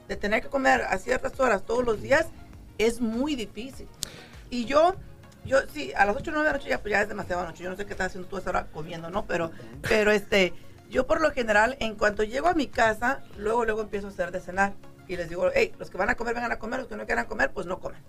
de 0.08 0.16
tener 0.16 0.42
que 0.42 0.50
comer 0.50 0.82
a 0.82 0.98
ciertas 0.98 1.40
horas 1.40 1.64
todos 1.66 1.86
los 1.86 2.02
días, 2.02 2.28
es 2.78 3.00
muy 3.00 3.36
difícil. 3.36 3.88
Y 4.50 4.66
yo, 4.66 4.96
yo 5.46 5.60
sí, 5.74 5.94
a 5.96 6.06
las 6.06 6.16
8 6.16 6.32
o 6.32 6.34
9 6.34 6.48
de 6.48 6.52
la 6.52 6.58
noche 6.58 6.70
ya, 6.70 6.82
pues 6.82 6.92
ya 6.92 7.02
es 7.02 7.08
demasiado 7.08 7.46
noche. 7.46 7.64
Yo 7.64 7.70
no 7.70 7.78
sé 7.78 7.86
qué 7.86 7.94
estás 7.94 8.08
haciendo 8.08 8.28
tú 8.28 8.36
a 8.36 8.40
esa 8.40 8.50
hora 8.50 8.68
comiendo, 8.74 9.10
¿no? 9.10 9.26
Pero, 9.26 9.52
pero 9.82 10.12
este 10.12 10.54
yo 10.92 11.08
por 11.08 11.22
lo 11.22 11.32
general, 11.32 11.78
en 11.80 11.96
cuanto 11.96 12.24
llego 12.24 12.48
a 12.48 12.54
mi 12.54 12.68
casa, 12.68 13.24
luego, 13.38 13.66
luego 13.66 13.82
empiezo 13.82 14.08
a 14.08 14.10
hacer 14.10 14.32
de 14.32 14.42
cenar. 14.42 14.74
Y 15.08 15.16
les 15.16 15.30
digo, 15.30 15.50
hey, 15.54 15.74
los 15.80 15.90
que 15.90 15.98
van 15.98 16.10
a 16.10 16.16
comer, 16.16 16.36
vengan 16.36 16.52
a 16.52 16.60
comer, 16.60 16.82
los 16.82 16.88
que 16.88 16.96
no 16.96 17.06
quieran 17.06 17.26
comer, 17.26 17.52
pues 17.52 17.66
no 17.66 17.80
comen. 17.80 18.00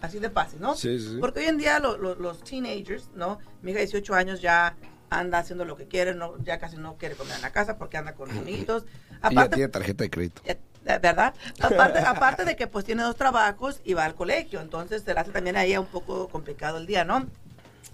Así 0.00 0.18
de 0.18 0.28
fácil, 0.28 0.60
¿no? 0.60 0.74
Sí, 0.74 0.98
sí. 0.98 1.16
Porque 1.20 1.40
hoy 1.40 1.46
en 1.46 1.58
día 1.58 1.78
los 1.78 2.44
teenagers, 2.44 3.08
¿no? 3.14 3.38
Mi 3.62 3.70
hija 3.70 3.80
de 3.80 3.86
18 3.86 4.14
años 4.14 4.42
ya 4.42 4.76
anda 5.10 5.38
haciendo 5.38 5.64
lo 5.64 5.76
que 5.76 5.86
quiere, 5.86 6.14
no, 6.14 6.36
ya 6.42 6.58
casi 6.58 6.76
no 6.76 6.96
quiere 6.96 7.14
comer 7.14 7.36
en 7.36 7.42
la 7.42 7.50
casa 7.50 7.78
porque 7.78 7.96
anda 7.96 8.14
con 8.14 8.30
amiguitos. 8.30 8.84
Aparte, 9.22 9.30
y 9.32 9.36
ya 9.36 9.48
tiene 9.48 9.68
tarjeta 9.68 10.04
de 10.04 10.10
crédito. 10.10 10.42
¿Verdad? 10.84 11.34
Aparte, 11.60 11.98
aparte 12.00 12.44
de 12.44 12.56
que 12.56 12.66
pues 12.66 12.84
tiene 12.84 13.04
dos 13.04 13.16
trabajos 13.16 13.80
y 13.84 13.94
va 13.94 14.04
al 14.04 14.14
colegio, 14.14 14.60
entonces 14.60 15.02
se 15.02 15.14
le 15.14 15.20
hace 15.20 15.30
también 15.30 15.56
ahí 15.56 15.74
un 15.76 15.86
poco 15.86 16.28
complicado 16.28 16.76
el 16.76 16.86
día, 16.86 17.04
¿no? 17.04 17.26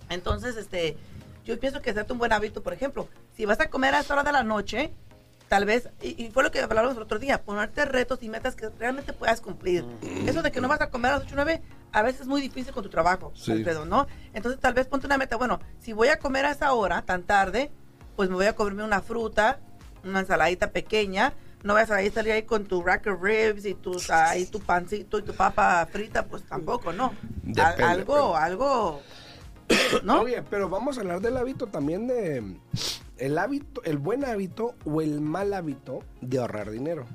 Entonces, 0.09 0.57
este, 0.57 0.97
yo 1.45 1.59
pienso 1.61 1.81
que 1.81 1.91
hacerte 1.91 2.13
un 2.13 2.19
buen 2.19 2.33
hábito, 2.33 2.63
por 2.63 2.73
ejemplo, 2.73 3.09
si 3.37 3.45
vas 3.45 3.61
a 3.61 3.71
comer 3.71 3.95
a 3.95 4.01
esa 4.01 4.15
hora 4.15 4.23
de 4.23 4.33
la 4.33 4.43
noche, 4.43 4.93
tal 5.49 5.65
vez, 5.65 5.89
y, 6.01 6.31
fue 6.31 6.43
lo 6.43 6.51
que 6.51 6.61
hablábamos 6.61 6.97
el 6.97 7.03
otro 7.03 7.19
día, 7.19 7.43
ponerte 7.43 7.85
retos 7.85 8.23
y 8.23 8.29
metas 8.29 8.55
que 8.55 8.69
realmente 8.79 9.13
puedas 9.13 9.41
cumplir. 9.41 9.85
Mm. 9.85 10.29
Eso 10.29 10.43
de 10.43 10.53
que 10.53 10.61
no 10.61 10.69
vas 10.69 10.81
a 10.81 10.91
comer 10.91 11.13
a 11.13 11.15
las 11.17 11.25
8 11.25 11.33
o 11.33 11.37
9, 11.37 11.63
a 11.93 12.03
veces 12.03 12.23
es 12.23 12.27
muy 12.29 12.41
difícil 12.41 12.73
con 12.73 12.85
tu 12.85 12.89
trabajo, 12.89 13.33
Alfredo, 13.49 13.85
¿no? 13.85 14.07
Entonces 14.33 14.61
tal 14.61 14.75
vez 14.75 14.87
ponte 14.87 15.07
una 15.07 15.19
meta, 15.19 15.37
bueno, 15.37 15.61
si 15.81 15.93
voy 15.93 16.09
a 16.09 16.19
comer 16.19 16.47
a 16.47 16.53
esa 16.53 16.73
hora, 16.73 17.03
tan 17.03 17.25
tarde, 17.25 17.73
pues 18.15 18.29
me 18.29 18.37
voy 18.37 18.47
a 18.47 18.55
comerme 18.55 18.85
una 18.85 19.03
fruta, 19.03 19.59
una 20.05 20.21
ensaladita 20.21 20.71
pequeña, 20.71 21.35
no 21.63 21.75
vas 21.75 21.91
a 21.91 22.03
ir 22.03 22.13
salir 22.13 22.33
ahí 22.33 22.43
con 22.45 22.65
tu 22.67 22.83
rack 22.83 23.07
of 23.09 23.23
ribs 23.23 23.65
y 23.67 23.75
tu, 23.75 23.97
ahí 24.11 24.47
tu 24.47 24.61
pancito 24.61 25.19
y 25.19 25.23
tu 25.23 25.35
papa 25.35 25.87
frita, 25.91 26.25
pues 26.27 26.43
tampoco, 26.45 26.93
¿no? 26.93 27.13
algo, 27.83 28.37
algo 28.37 29.03
¿No? 30.05 30.23
Oye, 30.23 30.43
pero 30.49 30.69
vamos 30.69 30.99
a 30.99 31.01
hablar 31.01 31.21
del 31.21 31.37
hábito 31.37 31.67
también 31.67 32.07
de 32.07 32.43
el 33.19 33.39
hábito, 33.39 33.83
el 33.85 33.99
buen 33.99 34.25
hábito 34.25 34.75
o 34.85 35.01
el 35.03 35.21
mal 35.21 35.53
hábito 35.53 36.03
de 36.21 36.39
ahorrar 36.39 36.71
dinero. 36.71 37.07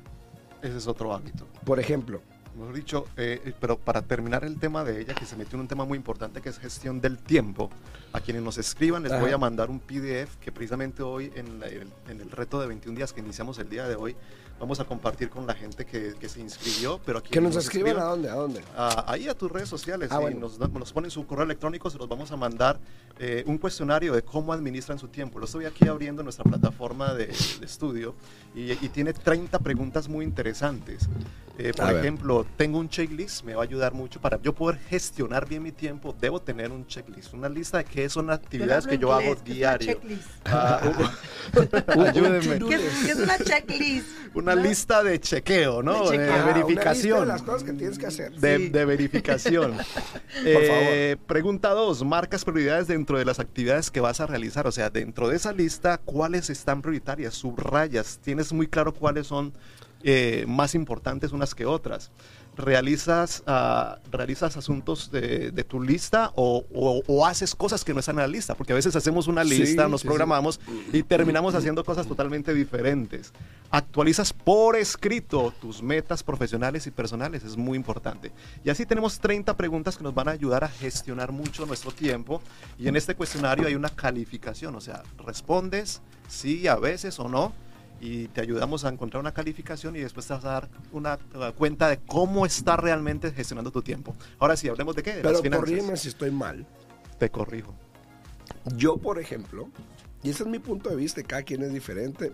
Ese 0.62 0.78
es 0.78 0.88
otro 0.88 1.14
hábito. 1.14 1.48
Por 1.66 1.80
ejemplo, 1.80 2.22
mejor 2.56 2.76
dicho, 2.76 3.06
eh, 3.18 3.54
pero 3.60 3.78
para 3.78 4.02
terminar 4.02 4.44
el 4.44 4.60
tema 4.60 4.84
de 4.84 5.02
ella, 5.02 5.14
que 5.14 5.26
se 5.26 5.36
metió 5.36 5.58
en 5.58 5.62
un 5.62 5.68
tema 5.68 5.86
muy 5.86 5.98
importante 5.98 6.42
que 6.42 6.50
es 6.50 6.60
gestión 6.60 7.02
del 7.02 7.18
tiempo, 7.18 7.70
a 8.14 8.22
quienes 8.22 8.44
nos 8.44 8.58
escriban 8.58 9.04
les 9.04 9.20
voy 9.20 9.32
a 9.32 9.38
mandar 9.38 9.70
un 9.70 9.80
PDF 9.80 10.38
que 10.40 10.52
precisamente 10.52 11.04
hoy 11.04 11.32
en, 11.36 11.62
el, 11.64 11.92
en, 12.10 12.22
el, 12.22 12.32
reto 12.32 12.60
de 12.62 12.68
21 12.68 12.96
días 12.96 13.14
que 13.14 13.20
iniciamos 13.20 13.60
el 13.60 13.70
día 13.70 13.88
de 13.88 13.96
hoy, 13.96 14.16
vamos 14.60 14.80
a 14.80 14.86
compartir 14.86 15.30
con 15.30 15.46
la 15.46 15.54
gente 15.54 15.86
que, 15.86 16.16
que 16.20 16.30
se 16.30 16.40
inscribió. 16.40 17.00
Pero 17.06 17.20
aquí 17.20 17.30
Que 17.32 17.42
nos 17.42 17.56
escriban 17.56 17.98
a 18.00 18.04
dónde, 18.06 18.30
a 18.30 18.36
dónde. 18.36 18.62
a- 18.76 19.12
ahí 19.12 19.28
a 19.28 19.34
tus 19.36 19.52
redes 19.52 19.70
sociales 19.70 20.10
Ah, 20.12 20.18
y 20.20 20.22
bueno. 20.22 20.40
nos, 20.42 20.58
nos 20.60 20.94
ponen 20.94 21.12
su 21.12 21.26
correo 21.28 21.44
electrónico, 21.46 21.90
se 21.90 21.98
los 21.98 22.08
vamos 22.08 22.32
a 22.32 22.38
mandar 22.38 22.80
eh, 23.20 23.44
un 23.48 23.58
cuestionario 23.58 24.14
de 24.14 24.22
cómo 24.22 24.54
administran 24.54 24.98
su 25.00 25.08
tiempo. 25.08 25.40
Lo 25.40 25.46
estoy 25.46 25.66
aquí 25.66 25.88
abriendo 25.88 26.22
en 26.22 26.26
nuestra 26.26 26.44
plataforma 26.44 27.14
de, 27.14 27.28
de 27.28 27.66
estudio 27.66 28.16
y, 28.54 28.72
y 28.72 28.90
tiene 28.90 29.14
30 29.14 29.60
preguntas 29.60 30.08
muy 30.10 30.24
interesantes. 30.26 31.08
Eh, 31.58 31.72
por 31.74 31.86
A 31.86 31.94
ver. 31.94 32.02
ejemplo, 32.02 32.46
tengo 32.58 32.78
un 32.80 32.90
checklist, 32.90 33.44
me 33.44 33.54
va 33.56 33.62
a 33.62 33.64
ayudar 33.64 33.94
mucho 33.94 34.20
para 34.20 34.42
yo 34.42 34.54
poder 34.54 34.78
gestionar 34.90 35.48
bien 35.48 35.64
mi 35.64 35.72
tiempo. 35.72 36.14
Debo 36.20 36.42
tener 36.42 36.70
un 36.72 36.86
checklist, 36.86 37.34
una 37.34 37.48
lista 37.48 37.78
de 37.78 37.86
qué 37.86 38.10
son 38.10 38.30
actividades 38.30 38.86
que 38.86 38.98
yo 38.98 39.14
hago 39.14 39.36
diario. 39.36 40.00
Ayúdenme. 41.88 42.60
¿Qué 42.68 42.76
es, 42.76 43.06
qué 43.06 43.12
es 43.12 43.18
una 43.20 43.38
checklist? 43.38 44.08
Una 44.34 44.56
¿No? 44.56 44.62
lista 44.64 45.02
de 45.04 45.20
chequeo, 45.20 45.82
¿no? 45.82 46.10
De 46.10 46.18
De, 46.18 46.26
chequeo. 46.26 46.34
Ah, 46.34 46.36
una 46.36 46.46
lista 46.46 46.54
verificación. 46.54 47.20
de 47.22 47.26
las 47.26 47.42
cosas 47.42 47.64
que 47.64 47.74
tienes 47.74 47.98
que 47.98 48.06
hacer. 48.08 48.34
De, 48.34 48.58
Sí. 48.58 48.70
de 48.70 48.86
verificación. 48.86 49.74
Eh, 50.44 51.16
Pregunta 51.28 51.70
2. 51.70 52.04
Marcas 52.04 52.44
prioridades 52.44 52.88
dentro 52.88 53.18
de 53.18 53.24
las 53.26 53.40
actividades 53.40 53.90
que 53.90 54.02
vas 54.02 54.20
a 54.20 54.28
realizar. 54.28 54.68
O 54.68 54.72
sea, 54.72 54.90
dentro 54.90 55.30
de 55.30 55.38
esa 55.38 55.54
lista, 55.54 55.98
¿cuáles 56.00 56.50
están 56.50 56.82
prioritarias? 56.82 57.34
Subrayas. 57.36 58.20
Tienes 58.22 58.52
muy 58.52 58.68
claro 58.68 58.94
cuáles 58.94 59.28
son 59.28 59.54
eh, 60.08 60.46
más 60.48 60.76
importantes 60.76 61.32
unas 61.32 61.56
que 61.56 61.66
otras. 61.66 62.12
¿Realizas, 62.58 63.44
ah, 63.48 63.98
realizas 64.12 64.56
asuntos 64.56 65.12
de, 65.12 65.52
de 65.52 65.64
tu 65.66 65.82
lista 65.82 66.32
o, 66.36 66.64
o- 66.74 67.04
o 67.06 67.26
haces 67.26 67.54
cosas 67.54 67.84
que 67.84 67.94
no 67.94 68.00
están 68.00 68.16
en 68.16 68.22
la 68.22 68.28
lista? 68.28 68.56
Porque 68.56 68.72
a 68.72 68.76
veces 68.78 68.96
hacemos 68.96 69.28
una 69.28 69.44
Sí, 69.44 69.58
lista, 69.60 69.90
nos 69.90 70.02
sí, 70.02 70.06
sí. 70.06 70.08
programamos 70.08 70.62
y 70.94 71.04
terminamos 71.04 71.54
haciendo 71.54 71.84
cosas 71.84 72.08
totalmente 72.08 72.54
diferentes. 72.54 73.34
Actualizas 73.72 74.32
por 74.32 74.78
escrito 74.78 75.54
tus 75.60 75.82
metas 75.84 76.24
profesionales 76.24 76.88
y 76.88 76.92
personales, 76.92 77.44
es 77.44 77.58
muy 77.58 77.76
importante. 77.76 78.32
Y 78.64 78.70
así 78.70 78.86
tenemos 78.86 79.20
30 79.20 79.58
preguntas 79.58 79.98
que 79.98 80.04
nos 80.06 80.14
van 80.16 80.30
a 80.30 80.32
ayudar 80.32 80.64
a 80.64 80.70
gestionar 80.70 81.34
mucho 81.34 81.66
nuestro 81.66 81.92
tiempo. 81.92 82.42
Y 82.80 82.88
en 82.88 82.96
este 82.96 83.16
cuestionario 83.16 83.68
hay 83.68 83.76
una 83.76 83.90
calificación, 83.90 84.76
o 84.76 84.82
sea, 84.82 85.04
respondes 85.26 86.02
sí 86.30 86.68
a 86.68 86.76
veces 86.76 87.20
o 87.20 87.28
no. 87.28 87.52
Y 88.00 88.28
te 88.28 88.42
ayudamos 88.42 88.86
a 88.86 88.90
encontrar 88.90 89.22
una 89.22 89.34
calificación 89.34 89.96
y 89.96 90.00
después 90.00 90.28
te 90.28 90.34
vas 90.34 90.46
a 90.46 90.50
dar 90.50 90.70
una 90.92 91.16
uh, 91.16 91.54
cuenta 91.56 91.90
de 91.90 91.98
cómo 91.98 92.46
estás 92.46 92.80
realmente 92.80 93.32
gestionando 93.32 93.72
tu 93.72 93.82
tiempo. 93.82 94.16
Ahora 94.38 94.58
sí, 94.58 94.68
hablemos 94.68 94.96
de 94.96 95.04
qué? 95.04 95.16
De 95.16 95.22
Pero 95.22 95.42
corrígeme 95.42 95.98
si 95.98 96.10
estoy 96.10 96.32
mal. 96.32 96.68
Te 97.18 97.30
corrijo. 97.30 97.74
Yo, 98.76 98.98
por 98.98 99.20
ejemplo, 99.20 99.70
y 100.24 100.30
ese 100.30 100.44
es 100.44 100.50
mi 100.50 100.60
punto 100.60 100.90
de 100.90 100.96
vista, 100.96 101.22
cada 101.24 101.44
quien 101.44 101.64
es 101.64 101.74
diferente. 101.74 102.32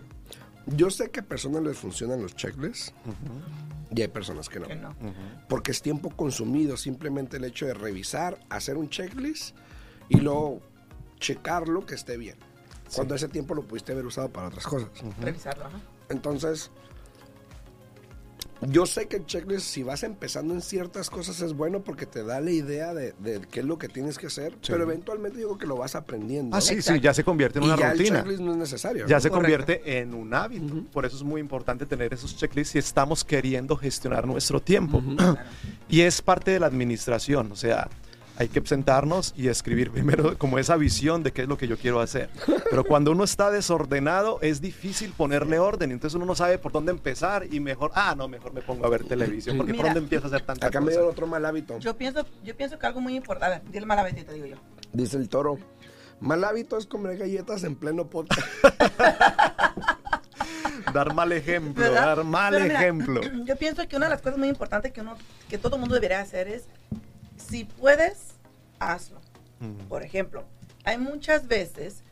Yo 0.65 0.89
sé 0.89 1.09
que 1.09 1.19
a 1.19 1.23
personas 1.23 1.63
les 1.63 1.77
funcionan 1.77 2.21
los 2.21 2.35
checklists 2.35 2.93
y 3.93 4.01
hay 4.01 4.07
personas 4.07 4.47
que 4.47 4.59
no. 4.59 4.67
Que 4.67 4.75
no. 4.75 4.95
Porque 5.49 5.71
es 5.71 5.81
tiempo 5.81 6.09
consumido 6.09 6.77
simplemente 6.77 7.37
el 7.37 7.43
hecho 7.43 7.65
de 7.65 7.73
revisar, 7.73 8.39
hacer 8.49 8.77
un 8.77 8.89
checklist 8.89 9.55
y 10.07 10.17
luego 10.17 10.61
checarlo 11.19 11.85
que 11.85 11.95
esté 11.95 12.17
bien. 12.17 12.37
Cuando 12.95 13.15
ese 13.15 13.27
tiempo 13.27 13.53
lo 13.55 13.63
pudiste 13.63 13.91
haber 13.93 14.05
usado 14.05 14.29
para 14.29 14.47
otras 14.47 14.65
cosas. 14.65 14.89
Revisarlo, 15.21 15.65
ajá. 15.65 15.79
Entonces, 16.09 16.69
yo 18.67 18.85
sé 18.85 19.07
que 19.07 19.15
el 19.17 19.25
checklist, 19.25 19.65
si 19.65 19.81
vas 19.81 20.03
empezando 20.03 20.53
en 20.53 20.61
ciertas 20.61 21.09
cosas, 21.09 21.41
es 21.41 21.53
bueno 21.53 21.81
porque 21.83 22.05
te 22.05 22.23
da 22.23 22.39
la 22.39 22.51
idea 22.51 22.93
de, 22.93 23.13
de 23.17 23.41
qué 23.49 23.61
es 23.61 23.65
lo 23.65 23.79
que 23.79 23.87
tienes 23.87 24.19
que 24.19 24.27
hacer, 24.27 24.51
Sí. 24.61 24.71
pero 24.71 24.83
eventualmente 24.83 25.39
digo 25.39 25.57
que 25.57 25.65
lo 25.65 25.77
vas 25.77 25.95
aprendiendo. 25.95 26.55
Ah, 26.55 26.61
sí, 26.61 26.67
sí, 26.73 26.73
Exacto. 26.75 27.01
ya 27.01 27.13
se 27.15 27.23
convierte 27.23 27.57
en 27.57 27.63
y 27.63 27.67
una 27.69 27.77
ya 27.77 27.91
el 27.91 27.97
rutina. 27.97 28.17
checklist 28.19 28.41
no 28.41 28.51
es 28.51 28.57
necesario. 28.57 29.07
Ya 29.07 29.15
¿no? 29.15 29.21
se 29.21 29.29
Correcto. 29.31 29.57
convierte 29.65 29.97
en 29.99 30.13
un 30.13 30.31
hábito. 30.35 30.83
Por 30.91 31.05
eso 31.07 31.15
es 31.15 31.23
muy 31.23 31.41
importante 31.41 31.87
tener 31.87 32.13
esos 32.13 32.35
checklists 32.37 32.73
si 32.73 32.77
estamos 32.77 33.23
queriendo 33.23 33.75
gestionar 33.77 34.27
nuestro 34.27 34.61
tiempo. 34.61 35.01
y 35.89 36.01
es 36.01 36.21
parte 36.21 36.51
de 36.51 36.59
la 36.59 36.67
administración, 36.67 37.51
o 37.51 37.55
sea, 37.55 37.89
hay 38.37 38.47
que 38.47 38.61
sentarnos 38.65 39.33
y 39.35 39.47
escribir 39.47 39.91
primero 39.93 40.37
como 40.37 40.59
esa 40.59 40.75
visión 40.77 41.23
de 41.23 41.31
qué 41.31 41.43
es 41.43 41.47
lo 41.47 41.57
que 41.57 41.67
yo 41.67 41.77
quiero 41.77 41.99
hacer. 41.99 42.29
Pero 42.69 42.83
cuando 42.83 43.11
uno 43.11 43.23
está 43.23 43.51
desordenado 43.51 44.39
es 44.41 44.61
difícil 44.61 45.11
ponerle 45.11 45.59
orden, 45.59 45.91
entonces 45.91 46.15
uno 46.15 46.25
no 46.25 46.35
sabe 46.35 46.57
por 46.57 46.71
dónde 46.71 46.91
empezar 46.91 47.45
y 47.51 47.59
mejor, 47.59 47.91
ah, 47.95 48.15
no, 48.17 48.27
mejor 48.27 48.53
me 48.53 48.61
pongo 48.61 48.85
a 48.85 48.89
ver 48.89 49.03
televisión, 49.03 49.57
porque 49.57 49.73
por 49.73 49.83
Mira, 49.83 49.93
dónde 49.93 50.05
empiezo 50.05 50.25
a 50.25 50.27
hacer 50.27 50.41
tanta 50.41 50.67
Acá 50.67 50.81
me 50.81 50.91
dio 50.91 51.07
otro 51.07 51.27
mal 51.27 51.45
hábito. 51.45 51.77
Yo 51.79 51.95
pienso, 51.97 52.25
yo 52.43 52.55
pienso 52.55 52.79
que 52.79 52.85
algo 52.85 53.01
muy 53.01 53.15
importante. 53.15 53.55
A 53.55 53.59
ver, 53.59 53.71
dile 53.71 53.85
mala 53.85 54.03
te 54.09 54.33
digo 54.33 54.45
yo. 54.45 54.57
Dice 54.93 55.17
el 55.17 55.29
toro. 55.29 55.57
Mal 56.19 56.43
hábito 56.43 56.77
es 56.77 56.85
comer 56.85 57.17
galletas 57.17 57.63
en 57.63 57.75
pleno 57.75 58.07
podcast. 58.07 58.47
Dar 60.93 61.13
mal 61.13 61.31
ejemplo, 61.31 61.83
¿Verdad? 61.83 62.05
dar 62.05 62.23
mal 62.23 62.53
mira, 62.61 62.75
ejemplo. 62.75 63.21
Yo 63.45 63.55
pienso 63.55 63.87
que 63.87 63.95
una 63.95 64.07
de 64.07 64.11
las 64.11 64.21
cosas 64.21 64.37
muy 64.37 64.49
importantes 64.49 64.91
que 64.91 65.01
uno, 65.01 65.15
que 65.49 65.57
todo 65.57 65.77
mundo 65.77 65.95
debería 65.95 66.19
hacer 66.19 66.47
es, 66.47 66.65
si 67.41 67.65
puedes, 67.65 68.33
hazlo. 68.79 69.19
Por 69.89 70.03
ejemplo, 70.03 70.43
hay 70.83 70.97
muchas 70.97 71.47
veces 71.47 72.03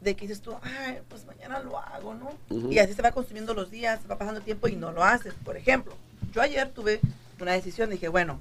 de 0.00 0.14
que 0.14 0.22
dices 0.26 0.40
tú, 0.40 0.54
ay, 0.62 1.00
pues 1.08 1.24
mañana 1.26 1.60
lo 1.60 1.78
hago, 1.78 2.14
¿no? 2.14 2.30
Y 2.70 2.78
así 2.78 2.92
se 2.94 3.02
va 3.02 3.12
consumiendo 3.12 3.54
los 3.54 3.70
días, 3.70 4.00
se 4.02 4.08
va 4.08 4.18
pasando 4.18 4.38
el 4.38 4.44
tiempo 4.44 4.68
y 4.68 4.76
no 4.76 4.92
lo 4.92 5.02
haces. 5.04 5.34
Por 5.44 5.56
ejemplo, 5.56 5.94
yo 6.32 6.42
ayer 6.42 6.68
tuve 6.70 7.00
una 7.40 7.52
decisión, 7.52 7.90
dije, 7.90 8.08
bueno, 8.08 8.38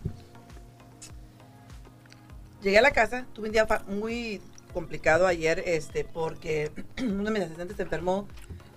llegué 2.62 2.78
a 2.78 2.82
la 2.82 2.92
casa, 2.92 3.26
tuve 3.34 3.48
un 3.48 3.52
día 3.54 3.68
muy 3.88 4.42
complicado 4.74 5.28
ayer, 5.28 5.64
este, 5.66 6.04
porque 6.06 6.72
uno 7.02 7.24
de 7.26 7.32
mis 7.32 7.42
asistentes 7.44 7.78
se 7.78 7.84
enfermó, 7.84 8.28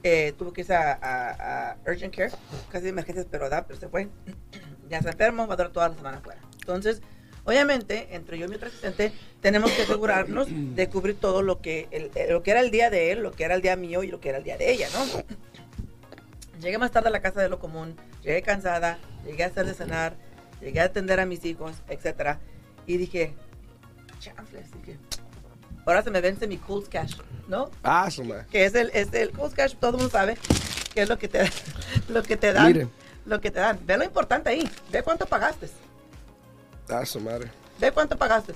eh, 0.02 0.34
tuvo 0.38 0.52
que 0.52 0.62
irse 0.62 0.74
a, 0.74 0.92
a- 1.00 1.70
a 1.72 1.76
Urgent 1.86 2.14
Care, 2.14 2.32
casi 2.70 2.84
de 2.84 2.90
emergencias, 2.90 3.26
pero 3.30 3.48
da, 3.48 3.66
pero 3.66 3.78
se 3.78 3.88
fue. 3.88 4.08
ya 4.88 5.00
se 5.02 5.08
enfermó, 5.10 5.46
va 5.46 5.54
a 5.54 5.56
durar 5.56 5.72
toda 5.72 5.88
la 5.90 5.94
semana 5.94 6.20
fuera. 6.20 6.40
Entonces, 6.60 7.00
obviamente, 7.44 8.08
entre 8.12 8.38
yo 8.38 8.46
y 8.46 8.48
mi 8.48 8.56
otro 8.56 8.68
asistente, 8.68 9.12
tenemos 9.40 9.70
que 9.72 9.82
asegurarnos 9.82 10.46
de 10.50 10.88
cubrir 10.88 11.16
todo 11.18 11.42
lo 11.42 11.60
que, 11.60 11.88
el- 11.90 12.10
eh, 12.14 12.26
lo 12.30 12.42
que 12.42 12.50
era 12.52 12.60
el 12.60 12.70
día 12.70 12.90
de 12.90 13.12
él, 13.12 13.20
lo 13.22 13.32
que 13.32 13.44
era 13.44 13.54
el 13.54 13.62
día 13.62 13.76
mío 13.76 14.02
y 14.02 14.08
lo 14.08 14.20
que 14.20 14.30
era 14.30 14.38
el 14.38 14.44
día 14.44 14.56
de 14.56 14.70
ella, 14.72 14.88
¿no? 14.94 15.04
Llegué 16.60 16.78
más 16.78 16.90
tarde 16.92 17.08
a 17.08 17.10
la 17.10 17.20
casa 17.20 17.42
de 17.42 17.48
lo 17.48 17.58
común, 17.58 17.96
llegué 18.22 18.40
cansada, 18.42 18.98
llegué 19.26 19.44
a 19.44 19.48
hacer 19.48 19.66
de 19.66 19.74
cenar, 19.74 20.14
llegué 20.60 20.80
a 20.80 20.84
atender 20.84 21.20
a 21.20 21.26
mis 21.26 21.44
hijos, 21.44 21.76
etcétera, 21.88 22.38
y 22.86 22.96
dije, 22.96 23.34
chanfles, 24.18 24.66
dije, 24.80 24.98
ahora 25.84 26.02
se 26.02 26.10
me 26.10 26.20
vence 26.20 26.46
mi 26.46 26.56
Cool 26.56 26.88
Cash, 26.88 27.16
¿no? 27.48 27.70
Ah, 27.82 28.08
madre. 28.24 28.46
que 28.50 28.64
es 28.64 28.74
el, 28.74 28.90
es 28.94 29.12
el 29.12 29.30
Cool 29.32 29.52
Cash, 29.52 29.74
todo 29.78 29.90
el 29.90 29.96
mundo 29.98 30.10
sabe 30.10 30.38
que 30.94 31.02
es 31.02 31.08
lo 31.08 31.18
que 31.18 31.28
te, 31.28 31.40
lo 32.08 32.22
que 32.22 32.36
te 32.36 32.52
dan. 32.52 32.66
Mire. 32.68 32.88
Lo 33.26 33.40
que 33.40 33.50
te 33.50 33.58
dan. 33.58 33.78
Ve 33.84 33.96
lo 33.96 34.04
importante 34.04 34.50
ahí. 34.50 34.68
Ve 34.92 35.02
cuánto 35.02 35.24
pagaste. 35.26 35.68
Ah, 36.88 37.04
su 37.06 37.20
madre. 37.20 37.50
Ve 37.80 37.90
cuánto 37.92 38.16
pagaste. 38.16 38.52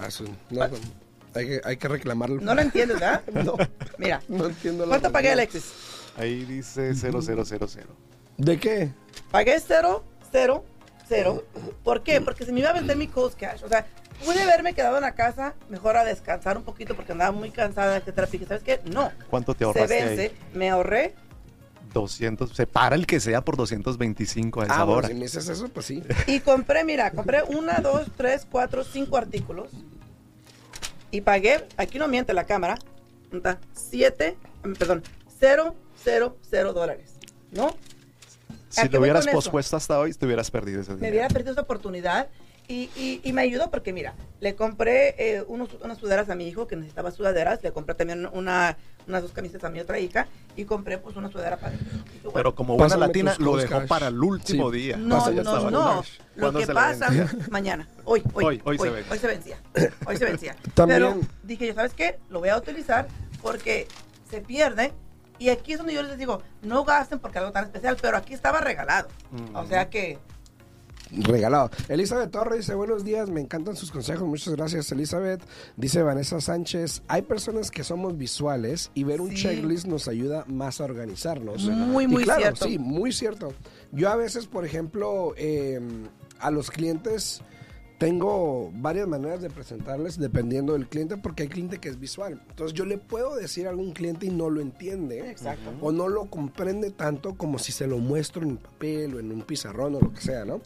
Ah, 0.00 0.10
su- 0.10 0.24
no, 0.50 0.68
no. 0.68 0.76
Hay, 1.34 1.46
que, 1.46 1.60
hay 1.64 1.76
que 1.76 1.88
reclamarlo. 1.88 2.40
No 2.40 2.54
lo 2.54 2.60
entiendes, 2.60 3.00
¿verdad? 3.00 3.22
No, 3.32 3.56
Mira. 3.98 4.22
no 4.28 4.46
entiendo 4.46 4.84
la 4.84 4.90
¿Cuánto 4.90 5.12
pagué. 5.12 5.32
Alexis? 5.32 5.72
Ahí 6.16 6.44
dice 6.44 6.94
0000. 6.94 7.86
¿De 8.36 8.58
qué? 8.58 8.90
Pagué 9.30 9.58
cero, 9.66 10.04
cero, 10.30 10.64
cero. 11.08 11.44
¿Por 11.84 12.02
qué? 12.02 12.20
Porque 12.20 12.44
se 12.44 12.52
me 12.52 12.60
iba 12.60 12.70
a 12.70 12.74
vender 12.74 12.96
mi 12.96 13.08
Cold 13.08 13.34
Cash. 13.34 13.62
O 13.64 13.68
sea, 13.68 13.86
pude 14.24 14.42
haberme 14.42 14.74
quedado 14.74 14.96
en 14.96 15.02
la 15.02 15.14
casa 15.14 15.54
mejor 15.70 15.96
a 15.96 16.04
descansar 16.04 16.56
un 16.58 16.64
poquito 16.64 16.94
porque 16.94 17.12
andaba 17.12 17.32
muy 17.32 17.50
cansada, 17.50 17.96
etcétera. 17.96 18.26
¿sabes 18.46 18.62
qué? 18.62 18.80
No. 18.84 19.10
¿Cuánto 19.30 19.54
te 19.54 19.60
Se 19.60 19.64
ahorraste 19.64 20.04
vence. 20.04 20.22
ahí? 20.22 20.38
Me 20.54 20.70
ahorré 20.70 21.14
200, 21.92 22.50
separa 22.54 22.94
el 22.96 23.06
que 23.06 23.20
sea 23.20 23.42
por 23.44 23.56
225 23.56 24.60
a 24.60 24.64
esa 24.64 24.74
Ah, 24.80 24.84
bueno, 24.84 24.98
hora. 24.98 25.08
si 25.08 25.14
me 25.14 25.20
dices 25.22 25.48
eso, 25.48 25.68
pues 25.68 25.86
sí. 25.86 26.02
Y 26.26 26.40
compré, 26.40 26.84
mira, 26.84 27.10
compré 27.10 27.42
una, 27.42 27.78
dos, 27.78 28.06
tres, 28.16 28.46
cuatro, 28.50 28.84
cinco 28.84 29.16
artículos. 29.16 29.68
Y 31.10 31.20
pagué, 31.20 31.66
aquí 31.76 31.98
no 31.98 32.08
miente 32.08 32.32
la 32.32 32.44
cámara, 32.44 32.78
siete, 33.74 34.36
mm, 34.64 34.72
perdón, 34.74 35.02
cero, 35.38 35.74
cero, 36.02 36.36
cero 36.48 36.72
dólares, 36.72 37.12
¿no? 37.50 37.66
¿A 37.68 38.82
Si 38.82 38.88
lo 38.88 39.00
hubieras 39.00 39.26
pospuesto 39.28 39.76
hasta 39.76 39.98
hoy, 39.98 40.14
te 40.14 40.24
hubieras 40.24 40.50
perdido 40.50 40.80
ese 40.80 40.90
Me 40.92 40.96
dinero. 40.96 41.12
hubiera 41.12 41.28
perdido 41.28 41.52
esa 41.52 41.60
oportunidad 41.60 42.28
y, 42.68 42.88
y, 42.96 43.20
y 43.24 43.32
me 43.32 43.42
ayudó 43.42 43.70
porque, 43.70 43.92
mira, 43.92 44.14
le 44.40 44.54
compré 44.54 45.14
eh, 45.18 45.44
unos, 45.46 45.68
unas 45.82 45.98
sudaderas 45.98 46.30
a 46.30 46.34
mi 46.34 46.46
hijo 46.48 46.66
que 46.66 46.76
necesitaba 46.76 47.10
sudaderas, 47.10 47.62
le 47.62 47.72
compré 47.72 47.94
también 47.94 48.26
una, 48.32 48.76
unas 49.06 49.22
dos 49.22 49.32
camisas 49.32 49.62
a 49.64 49.68
mi 49.70 49.80
otra 49.80 49.98
hija 49.98 50.26
y 50.56 50.64
compré 50.64 50.98
pues 50.98 51.16
una 51.16 51.30
sudadera 51.30 51.56
para 51.58 51.72
bueno, 51.76 52.32
Pero 52.34 52.54
como 52.54 52.76
buena 52.76 52.96
latina, 52.96 53.34
tus 53.34 53.44
lo 53.44 53.56
dejó 53.56 53.80
Cash. 53.80 53.88
para 53.88 54.08
el 54.08 54.22
último 54.22 54.70
Sí. 54.70 54.76
día. 54.78 54.96
No, 54.96 55.28
no, 55.30 55.70
no. 55.70 56.02
Lo 56.36 56.40
¿Cuándo 56.40 56.60
que 56.60 56.66
se 56.66 56.72
pasa 56.74 57.08
mañana, 57.50 57.88
hoy, 58.04 58.22
hoy, 58.32 58.44
Hoy, 58.44 58.62
hoy 58.64 58.78
se 58.78 58.82
hoy, 58.84 58.90
vence. 58.94 59.12
hoy 59.12 59.18
se 59.18 59.26
vencía, 59.26 59.56
hoy 60.06 60.16
se 60.16 60.24
vencía. 60.24 60.56
También- 60.74 61.00
Pero 61.02 61.20
dije 61.42 61.66
yo, 61.66 61.74
¿sabes 61.74 61.92
qué? 61.94 62.18
Lo 62.30 62.40
voy 62.40 62.48
a 62.48 62.56
utilizar 62.56 63.06
porque 63.42 63.86
se 64.30 64.40
pierde 64.40 64.92
y 65.38 65.48
aquí 65.50 65.72
es 65.72 65.78
donde 65.78 65.92
yo 65.94 66.02
les 66.02 66.16
digo, 66.16 66.40
no 66.62 66.84
gasten 66.84 67.18
porque 67.18 67.38
algo 67.38 67.50
tan 67.52 67.64
especial, 67.64 67.96
pero 68.00 68.16
aquí 68.16 68.32
estaba 68.32 68.60
regalado. 68.60 69.08
Mm. 69.32 69.56
O 69.56 69.66
sea 69.66 69.90
que 69.90 70.18
regalado. 71.10 71.70
Elizabeth 71.88 72.30
Torres 72.30 72.58
dice, 72.58 72.74
buenos 72.74 73.04
días, 73.04 73.28
me 73.30 73.40
encantan 73.40 73.76
sus 73.76 73.90
consejos, 73.90 74.26
muchas 74.26 74.54
gracias 74.54 74.90
Elizabeth. 74.92 75.42
Dice 75.76 76.02
Vanessa 76.02 76.40
Sánchez, 76.40 77.02
hay 77.08 77.22
personas 77.22 77.70
que 77.70 77.84
somos 77.84 78.16
visuales 78.16 78.90
y 78.94 79.04
ver 79.04 79.20
un 79.20 79.34
checklist 79.34 79.86
nos 79.86 80.08
ayuda 80.08 80.44
más 80.46 80.80
a 80.80 80.84
organizarnos. 80.84 81.64
Muy, 81.64 82.04
Y 82.04 82.08
muy 82.08 82.24
claro, 82.24 82.40
cierto. 82.40 82.64
Sí, 82.66 82.78
muy 82.78 83.12
cierto. 83.12 83.52
Yo 83.92 84.08
a 84.08 84.16
veces, 84.16 84.46
por 84.46 84.64
ejemplo, 84.64 85.34
eh, 85.36 85.80
a 86.40 86.50
los 86.50 86.70
clientes 86.70 87.42
tengo 88.02 88.72
varias 88.74 89.06
maneras 89.06 89.40
de 89.42 89.48
presentarles 89.48 90.18
dependiendo 90.18 90.72
del 90.72 90.88
cliente 90.88 91.16
porque 91.18 91.44
hay 91.44 91.48
cliente 91.48 91.78
que 91.78 91.88
es 91.88 92.00
visual. 92.00 92.42
Entonces 92.48 92.76
yo 92.76 92.84
le 92.84 92.98
puedo 92.98 93.36
decir 93.36 93.68
a 93.68 93.70
algún 93.70 93.92
cliente 93.92 94.26
y 94.26 94.30
no 94.30 94.50
lo 94.50 94.60
entiende. 94.60 95.30
Exacto. 95.30 95.72
O 95.80 95.92
no 95.92 96.08
lo 96.08 96.24
comprende 96.26 96.90
tanto 96.90 97.36
como 97.36 97.60
si 97.60 97.70
se 97.70 97.86
lo 97.86 97.98
muestro 97.98 98.42
en 98.42 98.56
papel 98.56 99.14
o 99.14 99.20
en 99.20 99.30
un 99.30 99.42
pizarrón 99.42 99.94
o 99.94 100.00
lo 100.00 100.12
que 100.12 100.20
sea, 100.20 100.44
¿no? 100.44 100.60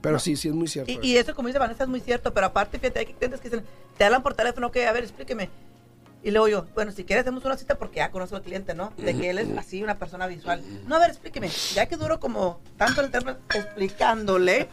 Pero 0.00 0.18
sí, 0.18 0.34
sí 0.34 0.48
es 0.48 0.54
muy 0.54 0.66
cierto. 0.66 0.90
Y, 0.90 0.94
eso. 0.94 1.04
y 1.04 1.16
eso, 1.18 1.34
como 1.34 1.48
dice 1.48 1.58
Vanessa, 1.58 1.82
es 1.82 1.90
muy 1.90 2.00
cierto, 2.00 2.32
pero 2.32 2.46
aparte, 2.46 2.78
fíjate, 2.78 3.00
hay 3.00 3.04
clientes 3.04 3.38
que 3.38 3.50
dicen, 3.50 3.66
te 3.98 4.04
hablan 4.04 4.22
por 4.22 4.32
teléfono, 4.32 4.70
que 4.70 4.86
a 4.86 4.92
ver, 4.92 5.04
explíqueme. 5.04 5.50
Y 6.22 6.30
luego 6.30 6.48
yo, 6.48 6.66
bueno, 6.74 6.90
si 6.90 7.04
quieres 7.04 7.24
hacemos 7.24 7.44
una 7.44 7.58
cita 7.58 7.76
porque 7.76 7.98
ya 7.98 8.10
conozco 8.10 8.36
al 8.36 8.42
cliente, 8.42 8.74
¿no? 8.74 8.94
De 8.96 9.14
que 9.14 9.28
él 9.28 9.38
es 9.38 9.56
así, 9.58 9.82
una 9.82 9.98
persona 9.98 10.26
visual. 10.26 10.62
No, 10.86 10.96
a 10.96 10.98
ver, 11.00 11.10
explíqueme. 11.10 11.50
Ya 11.74 11.86
que 11.86 11.96
duro 11.96 12.18
como 12.18 12.60
tanto 12.78 13.02
el 13.02 13.10
tema 13.10 13.36
explicándole, 13.54 14.68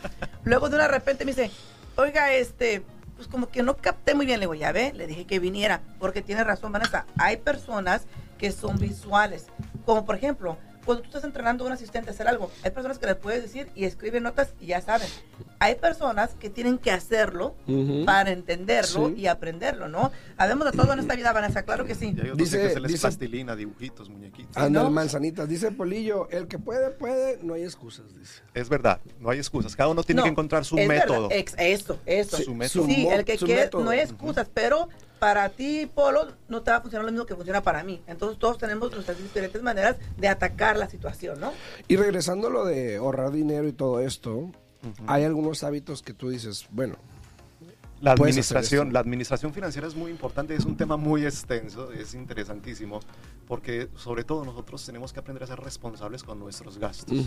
luego 0.45 0.69
de 0.69 0.75
una 0.75 0.87
repente 0.87 1.23
me 1.25 1.31
dice, 1.33 1.51
oiga, 1.95 2.33
este, 2.33 2.83
pues 3.15 3.27
como 3.27 3.49
que 3.49 3.63
no 3.63 3.77
capté 3.77 4.15
muy 4.15 4.25
bien. 4.25 4.39
Le 4.39 4.45
digo, 4.45 4.55
ya 4.55 4.71
ve, 4.71 4.93
le 4.93 5.07
dije 5.07 5.25
que 5.25 5.39
viniera, 5.39 5.81
porque 5.99 6.21
tiene 6.21 6.43
razón, 6.43 6.71
Vanessa. 6.71 7.05
Hay 7.17 7.37
personas 7.37 8.03
que 8.37 8.51
son 8.51 8.77
visuales, 8.77 9.47
como 9.85 10.05
por 10.05 10.15
ejemplo, 10.15 10.57
cuando 10.85 11.01
tú 11.01 11.07
estás 11.07 11.23
entrenando 11.23 11.63
a 11.63 11.67
un 11.67 11.73
asistente 11.73 12.09
a 12.09 12.13
hacer 12.13 12.27
algo, 12.27 12.51
hay 12.63 12.71
personas 12.71 12.99
que 12.99 13.07
le 13.07 13.15
puedes 13.15 13.41
decir 13.41 13.69
y 13.75 13.85
escriben 13.85 14.23
notas 14.23 14.53
y 14.59 14.67
ya 14.67 14.81
saben. 14.81 15.07
Hay 15.59 15.75
personas 15.75 16.35
que 16.39 16.49
tienen 16.49 16.77
que 16.77 16.91
hacerlo 16.91 17.55
para 18.05 18.31
entenderlo 18.31 19.07
Sí. 19.07 19.13
y 19.17 19.27
aprenderlo, 19.27 19.87
¿no? 19.87 20.11
Habemos 20.37 20.65
de 20.71 20.77
todo 20.77 20.91
en 20.93 20.99
esta 20.99 21.15
vida, 21.15 21.31
Vanessa, 21.33 21.63
claro 21.63 21.85
que 21.85 21.95
sí. 21.95 22.13
Dice- 22.35 22.59
que 22.61 22.69
se 22.71 22.79
les 22.79 22.91
dice- 22.91 23.01
plastilina, 23.01 23.55
dibujitos, 23.55 24.09
muñequitos. 24.09 24.55
Anda 24.57 24.81
¿no? 24.81 24.87
el 24.87 24.93
manzanitas. 24.93 25.47
Dice 25.47 25.71
Polillo, 25.71 26.27
el 26.29 26.47
que 26.47 26.59
puede, 26.59 26.89
puede, 26.91 27.39
no 27.41 27.53
hay 27.53 27.63
excusas, 27.63 28.13
dice. 28.17 28.41
Es 28.53 28.67
verdad, 28.69 28.99
no 29.19 29.29
hay 29.29 29.37
excusas. 29.39 29.75
Cada 29.75 29.89
uno 29.89 30.03
tiene 30.03 30.19
No, 30.19 30.23
que 30.25 30.29
encontrar 30.31 30.65
su 30.65 30.77
es 30.77 30.87
método. 30.87 31.29
ex- 31.31 31.55
eso, 31.57 31.99
eso. 32.05 32.37
Su 32.37 32.53
método. 32.53 32.85
Sí, 32.85 33.07
el 33.07 33.23
que 33.25 33.37
quiere, 33.37 33.69
no 33.73 33.89
hay 33.89 33.99
excusas, 33.99 34.47
pero 34.53 34.89
para 35.19 35.47
ti, 35.49 35.89
Polo, 35.95 36.33
no 36.49 36.61
te 36.61 36.71
va 36.71 36.77
a 36.77 36.81
funcionar 36.81 37.05
lo 37.05 37.11
mismo 37.11 37.25
que 37.25 37.35
funciona 37.35 37.63
para 37.63 37.81
mí. 37.83 38.01
Entonces 38.07 38.37
todos 38.37 38.57
tenemos 38.57 38.91
nuestras 38.91 39.17
diferentes 39.17 39.61
maneras 39.63 39.95
de 40.17 40.27
atacar 40.27 40.75
la 40.77 40.89
situación, 40.89 41.39
¿no? 41.39 41.53
Y 41.87 41.95
regresando 41.95 42.47
a 42.47 42.51
lo 42.51 42.65
de 42.65 42.97
ahorrar 42.97 43.31
dinero 43.31 43.67
y 43.67 43.71
todo 43.73 44.01
esto, 44.01 44.51
hay 45.07 45.23
algunos 45.23 45.63
hábitos 45.63 46.01
que 46.01 46.13
tú 46.13 46.29
dices, 46.29 46.67
bueno, 46.71 46.95
La 48.01 48.11
administración, 48.11 48.91
la 48.91 48.99
administración 48.99 49.53
financiera 49.53 49.87
es 49.87 49.95
muy 49.95 50.11
importante, 50.11 50.53
es 50.53 50.65
un 50.65 50.75
tema 50.75 50.97
muy 50.97 51.25
extenso, 51.25 51.91
es 51.91 52.13
interesantísimo, 52.13 52.99
porque 53.47 53.87
sobre 53.95 54.23
todo 54.23 54.43
nosotros 54.43 54.85
tenemos 54.85 55.13
que 55.13 55.19
aprender 55.19 55.43
a 55.43 55.47
ser 55.47 55.59
responsables 55.59 56.23
con 56.23 56.37
nuestros 56.37 56.77
gastos. 56.77 57.17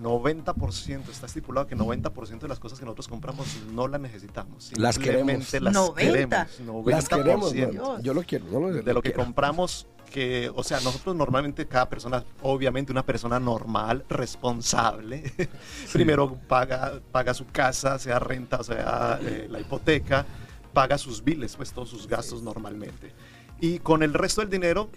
90%, 0.00 1.08
está 1.10 1.26
estipulado 1.26 1.66
que 1.66 1.76
90% 1.76 2.40
de 2.40 2.48
las 2.48 2.58
cosas 2.58 2.78
que 2.78 2.84
nosotros 2.84 3.08
compramos 3.08 3.46
no 3.72 3.88
las 3.88 4.00
necesitamos. 4.00 4.72
Las 4.76 4.94
simplemente 4.94 5.46
queremos. 5.46 5.62
Las 5.62 5.74
90. 5.74 6.46
queremos. 6.46 6.86
las 6.86 7.08
queremos, 7.08 7.54
90%. 7.54 8.02
yo 8.02 8.14
lo 8.14 8.22
quiero. 8.22 8.46
no 8.50 8.68
de 8.68 8.94
lo 8.94 9.02
que 9.02 9.10
quiero. 9.10 9.24
compramos 9.24 9.86
que 10.10 10.50
o 10.54 10.62
sea 10.62 10.80
nosotros 10.80 11.16
normalmente 11.16 11.66
cada 11.66 11.88
persona 11.88 12.24
obviamente 12.42 12.92
una 12.92 13.06
persona 13.06 13.40
normal 13.40 14.04
responsable 14.08 15.32
primero 15.92 16.36
paga 16.48 17.00
paga 17.12 17.32
su 17.32 17.46
casa 17.46 17.98
sea 17.98 18.18
renta 18.18 18.58
o 18.58 18.64
sea 18.64 19.18
eh, 19.22 19.46
la 19.48 19.60
hipoteca 19.60 20.26
paga 20.72 20.98
sus 20.98 21.22
biles 21.22 21.56
pues 21.56 21.72
todos 21.72 21.88
sus 21.90 22.06
gastos 22.06 22.42
normalmente. 22.42 23.12
Y 23.60 23.78
con 23.80 24.02
el 24.02 24.14
resto 24.14 24.40
del 24.40 24.50
dinero 24.50 24.88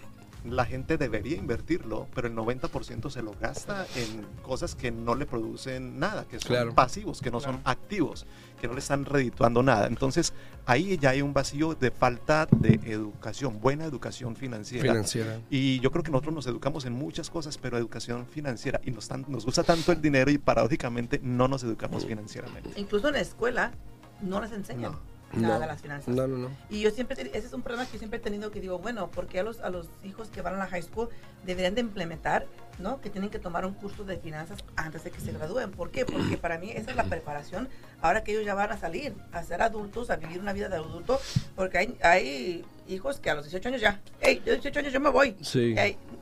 la 0.44 0.64
gente 0.66 0.98
debería 0.98 1.36
invertirlo, 1.36 2.06
pero 2.14 2.28
el 2.28 2.34
90% 2.36 3.10
se 3.10 3.22
lo 3.22 3.32
gasta 3.40 3.86
en 3.96 4.26
cosas 4.42 4.74
que 4.74 4.90
no 4.90 5.14
le 5.14 5.24
producen 5.26 5.98
nada, 5.98 6.24
que 6.24 6.38
son 6.38 6.48
Claro. 6.48 6.74
pasivos, 6.74 7.20
que 7.22 7.30
no 7.30 7.40
son 7.40 7.60
activos, 7.64 8.26
que 8.60 8.66
no 8.68 8.74
le 8.74 8.80
están 8.80 9.04
redituando 9.06 9.62
nada. 9.62 9.86
Entonces, 9.86 10.34
ahí 10.66 10.98
ya 10.98 11.10
hay 11.10 11.22
un 11.22 11.32
vacío 11.32 11.74
de 11.74 11.90
falta 11.90 12.46
de 12.50 12.74
educación, 12.92 13.58
buena 13.60 13.84
educación 13.84 14.36
financiera. 14.36 14.92
Financiera. 14.92 15.40
Y 15.50 15.80
yo 15.80 15.90
creo 15.90 16.02
que 16.02 16.10
nosotros 16.10 16.34
nos 16.34 16.46
educamos 16.46 16.84
en 16.84 16.92
muchas 16.92 17.30
cosas, 17.30 17.56
pero 17.58 17.78
educación 17.78 18.26
financiera, 18.26 18.80
y 18.84 18.90
nos, 18.90 19.08
tan- 19.08 19.24
nos 19.28 19.44
gusta 19.46 19.62
tanto 19.62 19.92
el 19.92 20.00
dinero 20.02 20.30
y 20.30 20.38
paradójicamente 20.38 21.20
no 21.22 21.48
nos 21.48 21.64
educamos 21.64 22.04
financieramente. 22.04 22.70
Incluso 22.76 23.08
en 23.08 23.14
la 23.14 23.20
escuela 23.20 23.72
no 24.20 24.40
les 24.40 24.52
enseñan 24.52 24.92
No. 24.92 25.13
Nada 25.36 25.58
No. 25.60 25.66
las 25.66 25.80
finanzas. 25.80 26.14
No, 26.14 26.26
no, 26.26 26.36
no. 26.36 26.50
Y 26.70 26.80
yo 26.80 26.90
siempre, 26.90 27.20
ese 27.20 27.46
es 27.46 27.52
un 27.52 27.62
problema 27.62 27.86
que 27.86 27.98
siempre 27.98 28.18
he 28.18 28.22
tenido 28.22 28.50
que 28.50 28.60
digo, 28.60 28.78
bueno, 28.78 29.10
porque 29.10 29.40
a 29.40 29.42
los, 29.42 29.60
a 29.60 29.70
los 29.70 29.88
hijos 30.04 30.28
que 30.28 30.42
van 30.42 30.54
a 30.54 30.58
la 30.58 30.66
high 30.66 30.82
school 30.82 31.08
deberían 31.44 31.74
de 31.74 31.80
implementar, 31.82 32.46
¿no? 32.78 33.00
Que 33.00 33.10
tienen 33.10 33.30
que 33.30 33.38
tomar 33.38 33.64
un 33.66 33.74
curso 33.74 34.04
de 34.04 34.18
finanzas 34.18 34.58
antes 34.76 35.04
de 35.04 35.10
que 35.10 35.20
se 35.20 35.32
gradúen. 35.32 35.70
¿Por 35.70 35.90
qué? 35.90 36.04
Porque 36.04 36.36
para 36.36 36.58
mí 36.58 36.70
esa 36.70 36.90
es 36.90 36.96
la 36.96 37.04
preparación 37.04 37.68
ahora 38.00 38.22
que 38.24 38.32
ellos 38.32 38.44
ya 38.44 38.54
van 38.54 38.70
a 38.72 38.78
salir, 38.78 39.14
a 39.32 39.42
ser 39.42 39.62
adultos, 39.62 40.10
a 40.10 40.16
vivir 40.16 40.40
una 40.40 40.52
vida 40.52 40.68
de 40.68 40.76
adulto, 40.76 41.18
porque 41.56 41.78
hay, 41.78 41.98
hay 42.02 42.64
hijos 42.86 43.18
que 43.20 43.30
a 43.30 43.34
los 43.34 43.44
18 43.44 43.68
años 43.68 43.80
ya, 43.80 44.00
hey, 44.20 44.42
yo 44.44 44.52
18 44.52 44.78
años 44.80 44.92
yo 44.92 45.00
me 45.00 45.10
voy. 45.10 45.36
Sí. 45.40 45.74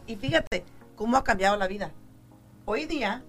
Y 0.06 0.16
fíjate 0.16 0.64
cómo 0.96 1.16
ha 1.16 1.24
cambiado 1.24 1.56
la 1.56 1.66
vida. 1.66 1.90
Hoy 2.64 2.86
día, 2.86 3.22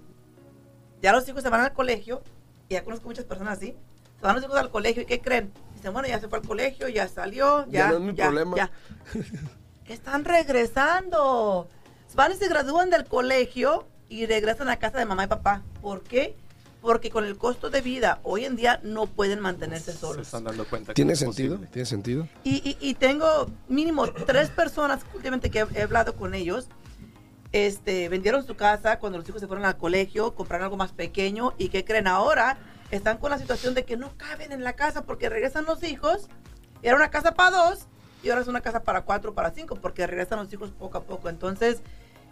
ya 1.02 1.12
los 1.12 1.28
hijos 1.28 1.42
se 1.42 1.50
van 1.50 1.62
al 1.62 1.74
colegio, 1.74 2.22
y 2.70 2.74
ya 2.76 2.84
conozco 2.84 3.08
muchas 3.08 3.26
personas 3.26 3.58
así, 3.58 3.76
se 4.20 4.22
van 4.26 4.36
los 4.36 4.44
hijos 4.44 4.58
al 4.58 4.70
colegio 4.70 5.02
y 5.02 5.06
¿qué 5.06 5.20
creen? 5.20 5.52
Dicen, 5.84 5.92
bueno, 5.92 6.08
ya 6.08 6.18
se 6.22 6.30
fue 6.30 6.40
al 6.40 6.48
colegio, 6.48 6.88
ya 6.88 7.10
salió, 7.10 7.66
ya, 7.66 7.72
Ya 7.72 7.88
no 7.90 7.96
es 7.96 8.02
mi 8.04 8.14
problema. 8.14 8.56
ya. 8.56 8.72
Están 9.94 10.24
regresando. 10.24 11.68
Van 12.16 12.32
y 12.32 12.36
se 12.36 12.48
gradúan 12.48 12.90
del 12.90 13.04
colegio 13.04 13.86
y 14.08 14.26
regresan 14.26 14.70
a 14.70 14.78
casa 14.78 14.98
de 14.98 15.06
mamá 15.06 15.26
y 15.26 15.28
papá. 15.28 15.62
¿Por 15.82 16.02
qué? 16.04 16.38
Porque 16.82 17.10
con 17.10 17.26
el 17.26 17.38
costo 17.38 17.70
de 17.70 17.82
vida 17.82 18.20
hoy 18.24 18.46
en 18.46 18.56
día 18.56 18.80
no 18.84 19.08
pueden 19.08 19.42
mantenerse 19.42 19.92
Se 19.92 19.98
solos. 19.98 20.26
están 20.28 20.46
dando 20.46 20.64
cuenta 20.66 20.92
que 20.94 20.94
¿Tiene 20.94 21.18
sentido? 21.18 21.56
posible. 21.56 21.70
¿Tiene 21.74 21.86
sentido? 21.86 22.28
Y, 22.46 22.62
y- 22.64 22.78
y 22.80 22.94
tengo 22.94 23.50
mínimo 23.68 24.08
tres 24.08 24.50
personas 24.52 25.02
últimamente 25.14 25.50
que 25.52 25.60
he, 25.60 25.80
he 25.80 25.82
hablado 25.82 26.16
con 26.16 26.34
ellos. 26.34 26.68
Este, 27.52 28.08
vendieron 28.08 28.48
su 28.48 28.56
casa 28.56 29.00
cuando 29.00 29.18
los 29.18 29.28
hijos 29.28 29.42
se 29.42 29.48
fueron 29.48 29.66
al 29.66 29.76
colegio, 29.76 30.34
compraron 30.34 30.64
algo 30.64 30.78
más 30.78 30.94
pequeño 30.94 31.54
y 31.58 31.68
que 31.68 31.84
creen 31.84 32.08
ahora 32.08 32.58
están 32.96 33.18
con 33.18 33.32
la 33.32 33.38
situación 33.40 33.74
de 33.74 33.84
que 33.86 33.98
no 33.98 34.16
caben 34.18 34.52
en 34.52 34.64
la 34.64 34.74
casa 34.74 35.04
porque 35.04 35.30
regresan 35.30 35.66
los 35.66 35.84
hijos. 35.84 36.28
Era 36.82 36.96
una 36.96 37.10
casa 37.10 37.34
para 37.34 37.52
dos 37.70 37.88
y 38.24 38.30
ahora 38.30 38.42
es 38.42 38.48
una 38.48 38.62
casa 38.62 38.84
para 38.84 39.02
cuatro, 39.04 39.34
para 39.34 39.52
cinco 39.52 39.76
porque 39.76 40.06
regresan 40.08 40.40
los 40.40 40.52
hijos 40.54 40.72
poco 40.72 40.98
a 40.98 41.04
poco. 41.04 41.30
Entonces, 41.30 41.82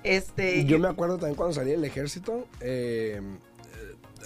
este, 0.04 0.66
Yo 0.66 0.80
me 0.80 0.88
acuerdo 0.88 1.18
también 1.18 1.36
cuando 1.36 1.54
salí 1.54 1.72
del 1.72 1.84
ejército, 1.86 2.48
eh, 2.60 3.22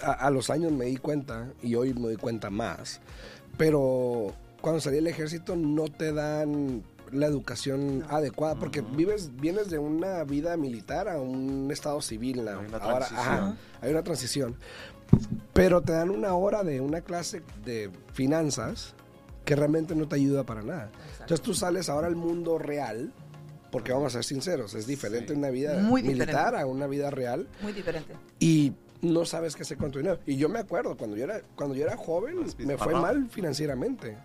a, 0.02 0.12
a 0.12 0.30
los 0.30 0.50
años 0.50 0.72
me 0.72 0.86
di 0.86 0.96
cuenta, 0.96 1.48
y 1.62 1.74
hoy 1.74 1.92
me 1.94 2.00
doy 2.02 2.16
cuenta 2.16 2.50
más, 2.50 3.00
pero 3.56 4.34
cuando 4.60 4.80
salí 4.80 4.96
del 4.96 5.06
ejército 5.06 5.54
no 5.56 5.84
te 5.88 6.12
dan 6.12 6.82
la 7.12 7.26
educación 7.26 8.04
adecuada, 8.08 8.56
porque 8.56 8.80
vives, 8.80 9.30
vienes 9.36 9.70
de 9.70 9.78
una 9.78 10.24
vida 10.24 10.56
militar 10.56 11.08
a 11.08 11.20
un 11.20 11.68
estado 11.70 12.00
civil. 12.02 12.44
la- 12.44 12.58
Hay 12.58 12.66
una 12.66 12.78
ahora, 12.78 13.06
transición. 13.06 13.20
ajá, 13.20 13.56
hay 13.80 13.90
una 13.92 14.02
transición. 14.02 14.56
Pero 15.56 15.80
te 15.82 15.92
dan 15.92 16.10
una 16.10 16.34
hora 16.34 16.62
de 16.62 16.80
una 16.80 17.00
clase 17.00 17.42
de 17.64 17.90
finanzas 18.12 18.94
que 19.44 19.56
realmente 19.56 19.94
no 19.94 20.08
te 20.08 20.16
ayuda 20.16 20.44
para 20.44 20.62
nada. 20.62 20.90
Entonces 21.20 21.40
tú 21.40 21.54
sales 21.54 21.88
ahora 21.88 22.06
al 22.08 22.16
mundo 22.16 22.58
real, 22.58 23.12
porque 23.70 23.92
vamos 23.92 24.14
a 24.14 24.18
ser 24.18 24.24
sinceros, 24.24 24.74
es 24.74 24.86
diferente 24.86 25.32
Sí. 25.32 25.38
una 25.38 25.50
vida 25.50 25.78
Muy 25.80 26.02
militar 26.02 26.28
diferente. 26.28 26.60
a 26.60 26.66
una 26.66 26.86
vida 26.86 27.10
real 27.10 27.48
muy 27.62 27.72
diferente. 27.72 28.14
y 28.38 28.72
no 29.02 29.24
sabes 29.24 29.54
qué 29.54 29.62
hacer 29.62 29.76
con 29.76 29.90
tu 29.90 29.98
dinero. 29.98 30.18
Y 30.26 30.36
yo 30.36 30.48
me 30.48 30.58
acuerdo, 30.58 30.96
cuando 30.96 31.16
yo 31.16 31.24
era, 31.24 31.40
cuando 31.54 31.74
yo 31.74 31.84
era 31.84 31.96
joven, 31.96 32.36
me 32.58 32.76
fue 32.78 32.94
mal 32.94 33.28
financieramente, 33.30 34.16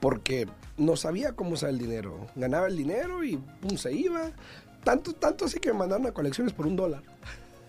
porque 0.00 0.46
no 0.76 0.96
sabía 0.96 1.32
cómo 1.32 1.50
usar 1.52 1.70
el 1.70 1.78
dinero. 1.78 2.26
Ganaba 2.34 2.66
el 2.66 2.76
dinero 2.76 3.22
y 3.24 3.36
pum, 3.36 3.76
se 3.76 3.92
iba. 3.92 4.30
Tanto, 4.84 5.12
tanto 5.14 5.44
así 5.44 5.58
que 5.60 5.72
me 5.72 5.78
mandaron 5.78 6.06
a 6.06 6.12
colecciones 6.12 6.52
por 6.52 6.66
un 6.66 6.74
dólar. 6.76 7.02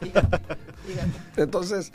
Dígate, 0.02 0.40
dígate. 0.88 1.12
Entonces, 1.42 1.92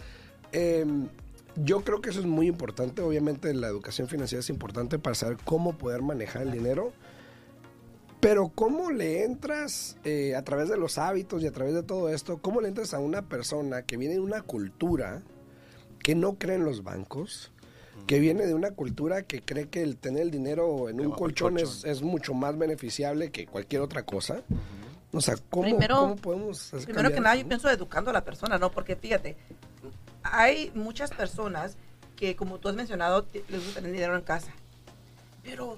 em, 0.52 1.08
yo 1.56 1.82
creo 1.82 2.00
que 2.00 2.10
eso 2.10 2.20
es 2.20 2.26
muy 2.26 2.46
importante. 2.48 3.02
Obviamente 3.02 3.52
la 3.54 3.68
educación 3.68 4.08
financiera 4.08 4.40
es 4.40 4.50
importante 4.50 4.98
para 4.98 5.14
saber 5.14 5.38
cómo 5.44 5.76
poder 5.78 6.02
manejar 6.02 6.42
el 6.42 6.52
dinero. 6.52 6.92
Pero 8.20 8.48
cómo 8.48 8.90
le 8.90 9.24
entras 9.24 9.98
eh, 10.04 10.34
a 10.34 10.42
través 10.42 10.68
de 10.68 10.76
los 10.76 10.98
hábitos 10.98 11.42
y 11.42 11.46
a 11.46 11.52
través 11.52 11.74
de 11.74 11.82
todo 11.82 12.08
esto, 12.08 12.38
cómo 12.38 12.60
le 12.60 12.68
entras 12.68 12.94
a 12.94 12.98
una 12.98 13.22
persona 13.22 13.82
que 13.82 13.96
viene 13.96 14.14
de 14.14 14.20
una 14.20 14.42
cultura 14.42 15.22
que 16.02 16.14
no 16.14 16.34
cree 16.34 16.56
en 16.56 16.64
los 16.64 16.82
bancos, 16.82 17.52
que 18.06 18.18
viene 18.18 18.46
de 18.46 18.54
una 18.54 18.70
cultura 18.70 19.22
que 19.22 19.42
cree 19.42 19.68
que 19.68 19.82
el 19.82 19.96
tener 19.96 20.22
el 20.22 20.30
dinero 20.30 20.88
en 20.88 20.96
un 20.96 21.08
del 21.08 21.12
colchón, 21.12 21.58
Es, 21.58 21.64
colchón. 21.68 21.90
es 21.90 22.02
mucho 22.02 22.32
más 22.34 22.56
beneficiable 22.56 23.30
que 23.30 23.46
cualquier 23.46 23.82
otra 23.82 24.04
cosa. 24.04 24.42
O 25.12 25.20
sea, 25.20 25.34
¿cómo, 25.50 25.64
Primero- 25.64 25.96
cómo 25.96 26.16
podemos 26.16 26.72
hacer 26.74 26.86
Primero 26.86 27.12
que 27.12 27.20
nada, 27.20 27.36
yo 27.36 27.46
pienso 27.46 27.70
educando 27.70 28.10
a 28.10 28.14
la 28.14 28.24
persona, 28.24 28.58
¿no? 28.58 28.70
Porque 28.70 28.96
fíjate, 28.96 29.36
hay 30.32 30.70
muchas 30.74 31.10
personas 31.10 31.76
que, 32.16 32.34
como 32.36 32.58
tú 32.58 32.68
has 32.68 32.74
mencionado, 32.74 33.26
les 33.32 33.64
gusta 33.64 33.80
tener 33.80 33.92
dinero 33.92 34.16
en 34.16 34.22
casa. 34.22 34.50
Pero, 35.42 35.76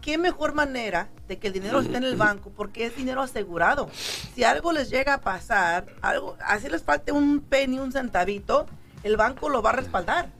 ¿qué 0.00 0.18
mejor 0.18 0.54
manera 0.54 1.08
de 1.28 1.38
que 1.38 1.48
el 1.48 1.52
dinero 1.52 1.80
esté 1.80 1.96
en 1.96 2.04
el 2.04 2.16
banco? 2.16 2.50
Porque 2.56 2.86
es 2.86 2.96
dinero 2.96 3.22
asegurado. 3.22 3.88
Si 4.34 4.42
algo 4.44 4.72
les 4.72 4.88
llega 4.90 5.14
a 5.14 5.20
pasar, 5.20 5.86
algo, 6.02 6.36
así 6.40 6.68
les 6.68 6.82
falte 6.82 7.12
un 7.12 7.40
penny, 7.40 7.78
un 7.78 7.92
centavito, 7.92 8.66
el 9.02 9.16
banco 9.16 9.48
lo 9.48 9.62
va 9.62 9.70
a 9.70 9.74
respaldar. 9.74 10.30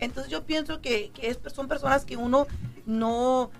Entonces 0.00 0.30
yo 0.30 0.44
pienso 0.44 0.80
que, 0.80 1.10
que 1.10 1.28
es- 1.28 1.38
son 1.52 1.68
personas 1.68 2.04
que 2.04 2.16
uno 2.16 2.46
no, 2.86 3.50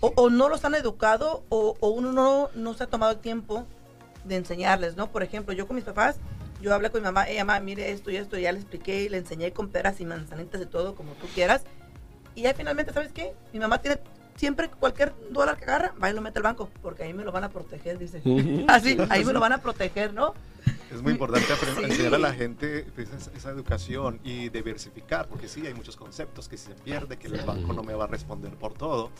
o, 0.00 0.12
o 0.16 0.30
no 0.30 0.48
los 0.48 0.64
han 0.64 0.74
educado 0.74 1.42
o, 1.48 1.74
o 1.80 1.88
uno 1.88 2.12
no, 2.12 2.50
no 2.54 2.74
se 2.74 2.84
ha 2.84 2.86
tomado 2.86 3.12
el 3.12 3.18
tiempo 3.18 3.66
de 4.24 4.36
enseñarles, 4.36 4.96
¿no? 4.96 5.10
Por 5.10 5.22
ejemplo, 5.22 5.52
yo 5.54 5.66
con 5.66 5.76
mis 5.76 5.84
papás, 5.84 6.16
yo 6.60 6.74
hablé 6.74 6.90
con 6.90 7.00
mi 7.00 7.06
mamá, 7.06 7.28
ella, 7.28 7.44
mamá, 7.44 7.60
mire 7.60 7.90
esto 7.90 8.10
y 8.10 8.16
esto, 8.16 8.38
y 8.38 8.42
ya 8.42 8.52
le 8.52 8.58
expliqué 8.58 9.02
y 9.02 9.08
le 9.08 9.18
enseñé 9.18 9.52
con 9.52 9.68
peras 9.68 10.00
y 10.00 10.04
manzanitas 10.04 10.60
y 10.60 10.66
todo, 10.66 10.94
como 10.94 11.12
tú 11.12 11.26
quieras. 11.34 11.64
Y 12.34 12.42
ya 12.42 12.54
finalmente, 12.54 12.92
¿sabes 12.92 13.12
qué? 13.12 13.32
Mi 13.52 13.58
mamá 13.58 13.80
tiene 13.80 14.00
siempre 14.36 14.68
cualquier 14.68 15.12
dólar 15.30 15.56
que 15.56 15.64
agarra, 15.64 15.94
va 16.02 16.10
y 16.10 16.14
lo 16.14 16.20
mete 16.20 16.38
al 16.38 16.42
banco, 16.42 16.68
porque 16.82 17.04
ahí 17.04 17.12
me 17.12 17.24
lo 17.24 17.32
van 17.32 17.44
a 17.44 17.50
proteger, 17.50 17.98
dice. 17.98 18.22
Así, 18.68 18.96
ahí 19.08 19.24
me 19.24 19.32
lo 19.32 19.40
van 19.40 19.52
a 19.52 19.58
proteger, 19.58 20.12
¿no? 20.12 20.34
Es 20.92 21.02
muy 21.02 21.12
importante 21.12 21.52
aprender, 21.52 21.84
Sí. 21.86 21.90
enseñar 21.92 22.14
a 22.14 22.18
la 22.18 22.32
gente 22.32 22.86
pues, 22.94 23.08
esa, 23.12 23.30
esa 23.32 23.50
educación 23.50 24.20
y 24.24 24.48
diversificar, 24.48 25.28
porque 25.28 25.48
sí, 25.48 25.66
hay 25.66 25.74
muchos 25.74 25.96
conceptos 25.96 26.48
que 26.48 26.56
si 26.56 26.66
se 26.66 26.74
pierde, 26.74 27.16
que 27.16 27.26
el 27.28 27.40
banco 27.44 27.72
no 27.72 27.82
me 27.82 27.94
va 27.94 28.04
a 28.04 28.06
responder 28.06 28.52
por 28.54 28.74
todo. 28.74 29.10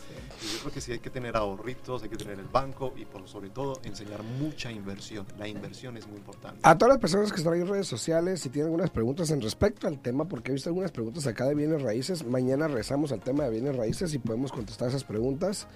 Y 0.41 0.53
yo 0.53 0.59
creo 0.61 0.71
que 0.73 0.81
sí 0.81 0.91
hay 0.93 0.99
que 0.99 1.09
tener 1.09 1.35
ahorritos, 1.35 2.03
hay 2.03 2.09
que 2.09 2.17
tener 2.17 2.39
el 2.39 2.47
banco 2.47 2.93
y 2.95 3.05
por 3.05 3.27
sobre 3.27 3.49
todo 3.49 3.79
enseñar 3.83 4.23
mucha 4.23 4.71
inversión. 4.71 5.25
La 5.37 5.47
inversión 5.47 5.97
es 5.97 6.07
muy 6.07 6.17
importante. 6.17 6.59
A 6.63 6.77
todas 6.77 6.93
las 6.95 7.01
personas 7.01 7.31
que 7.31 7.37
están 7.37 7.53
ahí 7.53 7.61
en 7.61 7.67
redes 7.67 7.87
sociales, 7.87 8.41
si 8.41 8.49
tienen 8.49 8.67
algunas 8.67 8.89
preguntas 8.89 9.29
en 9.31 9.41
respecto 9.41 9.87
al 9.87 9.99
tema, 9.99 10.25
porque 10.25 10.51
he 10.51 10.53
visto 10.53 10.69
algunas 10.69 10.91
preguntas 10.91 11.25
acá 11.27 11.45
de 11.45 11.55
bienes 11.55 11.81
raíces, 11.81 12.25
mañana 12.25 12.67
rezamos 12.67 13.11
al 13.11 13.19
tema 13.21 13.43
de 13.45 13.49
bienes 13.51 13.75
raíces 13.75 14.13
y 14.13 14.19
podemos 14.19 14.51
contestar 14.51 14.89
esas 14.89 15.03
preguntas. 15.03 15.67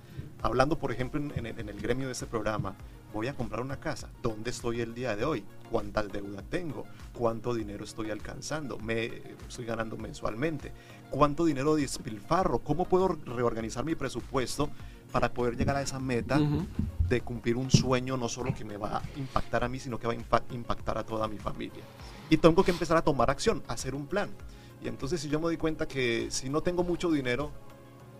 Hablando, 0.41 0.78
por 0.78 0.91
ejemplo, 0.91 1.19
en, 1.19 1.32
en 1.36 1.45
el- 1.47 1.60
en 1.60 1.69
el 1.69 1.82
gremio 1.82 2.08
de 2.08 2.13
este 2.13 2.25
programa, 2.25 2.75
voy 3.13 3.28
a 3.28 3.34
comprar 3.36 3.62
una 3.62 3.78
casa. 3.80 4.08
¿Dónde 4.21 4.52
estoy 4.52 4.82
el 4.82 4.93
día 4.93 5.15
de 5.15 5.25
hoy? 5.25 5.43
¿Cuánta 5.69 6.04
deuda 6.04 6.41
tengo? 6.49 6.86
¿Cuánto 7.13 7.54
dinero 7.54 7.84
estoy 7.84 8.10
alcanzando? 8.12 8.78
¿Me 8.80 9.21
estoy 9.47 9.65
ganando 9.65 9.97
mensualmente? 9.97 10.71
¿Cuánto 11.10 11.43
dinero 11.45 11.75
despilfarro? 11.75 12.60
¿Cómo 12.60 12.86
puedo 12.86 13.10
reorganizar 13.25 13.84
mi 13.84 13.95
presupuesto 13.95 14.69
para 15.12 15.34
poder 15.34 15.58
llegar 15.58 15.75
a 15.75 15.82
esa 15.82 15.99
meta 15.99 16.39
Ujú. 16.39 16.65
de 17.10 17.21
cumplir 17.21 17.58
un 17.58 17.71
sueño 17.71 18.15
no 18.15 18.30
solo 18.30 18.54
que 18.54 18.63
me 18.63 18.78
va 18.78 18.97
a 18.97 19.02
impactar 19.17 19.63
a 19.63 19.69
mí, 19.69 19.80
sino 19.80 19.99
que 19.99 20.06
va 20.08 20.13
a 20.13 20.15
impa- 20.17 20.43
impactar 20.52 20.97
a 20.99 21.04
toda 21.04 21.28
mi 21.28 21.38
familia? 21.39 21.84
Y 22.30 22.38
tengo 22.38 22.63
que 22.63 22.71
empezar 22.71 22.95
a 22.95 23.02
tomar 23.02 23.30
acción, 23.32 23.63
a 23.67 23.73
hacer 23.73 23.95
un 23.95 24.06
plan. 24.06 24.30
Y 24.84 24.88
entonces 24.88 25.19
si 25.19 25.28
yo 25.28 25.39
me 25.39 25.45
doy 25.45 25.58
cuenta 25.58 25.88
que 25.88 26.28
si 26.30 26.47
no 26.49 26.62
tengo 26.62 26.84
mucho 26.84 27.10
dinero, 27.12 27.52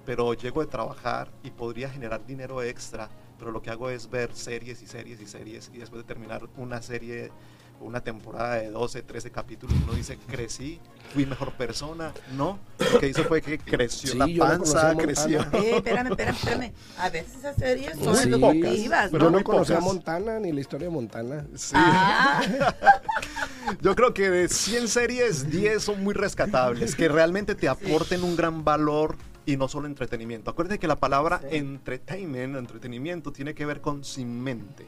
pero 0.10 0.34
llego 0.34 0.62
de 0.62 0.66
trabajar 0.66 1.30
y 1.44 1.52
podría 1.52 1.88
generar 1.88 2.26
dinero 2.26 2.64
extra, 2.64 3.08
pero 3.38 3.52
lo 3.52 3.62
que 3.62 3.70
hago 3.70 3.92
es 3.92 4.10
ver 4.10 4.34
series 4.34 4.82
y 4.82 4.88
series 4.88 5.22
y 5.22 5.28
series 5.28 5.70
y 5.72 5.78
después 5.78 6.02
de 6.02 6.08
terminar 6.08 6.50
una 6.58 6.82
serie 6.82 7.32
una 7.80 8.02
temporada 8.02 8.56
de 8.56 8.72
12, 8.72 9.04
13 9.04 9.32
capítulos, 9.32 9.76
uno 9.84 9.94
dice, 9.94 10.18
crecí, 10.28 10.82
fui 11.14 11.26
mejor 11.28 11.54
persona, 11.54 12.12
no, 12.36 12.58
lo 12.92 13.00
que 13.00 13.08
hizo 13.08 13.24
fue 13.24 13.42
que 13.42 13.58
creció 13.60 14.12
Sí, 14.12 14.18
la 14.18 14.48
panza, 14.48 14.90
a 14.90 14.96
creció. 14.98 15.42
Eh, 15.54 15.76
espérame, 15.78 16.08
espérame, 16.10 16.36
espérame. 16.36 16.74
A 16.98 17.10
veces 17.10 17.36
esas 17.38 17.56
series 17.56 17.98
son 17.98 18.16
Sí. 18.18 18.30
educativas, 18.30 19.10
Pero 19.12 19.26
Yo 19.26 19.32
¿no? 19.32 19.38
no 19.38 19.44
conocía 19.44 19.78
a. 19.78 19.80
Montana 19.80 20.40
ni 20.40 20.52
la 20.52 20.60
historia 20.60 20.88
de 20.88 20.94
Montana. 20.94 21.46
Sí. 21.56 21.72
Ah, 21.76 22.42
Yo 23.82 23.96
creo 23.96 24.14
que 24.14 24.30
de 24.30 24.50
100 24.50 24.88
series, 24.88 25.50
10 25.50 25.82
son 25.82 26.04
muy 26.04 26.14
rescatables, 26.16 26.96
que 26.96 27.08
realmente 27.08 27.56
te 27.56 27.70
aporten 27.70 28.24
un 28.24 28.36
gran 28.36 28.66
valor 28.66 29.16
y 29.52 29.58
no 29.58 29.68
solo 29.68 29.88
entretenimiento. 29.88 30.52
Acuérdate 30.52 30.80
que 30.80 30.88
la 30.88 30.96
palabra 30.98 31.40
Sí. 31.50 31.58
entertainment, 31.58 32.56
entretenimiento, 32.56 33.32
tiene 33.32 33.54
que 33.54 33.66
ver 33.66 33.82
con 33.82 34.04
sin 34.04 34.42
mente. 34.42 34.86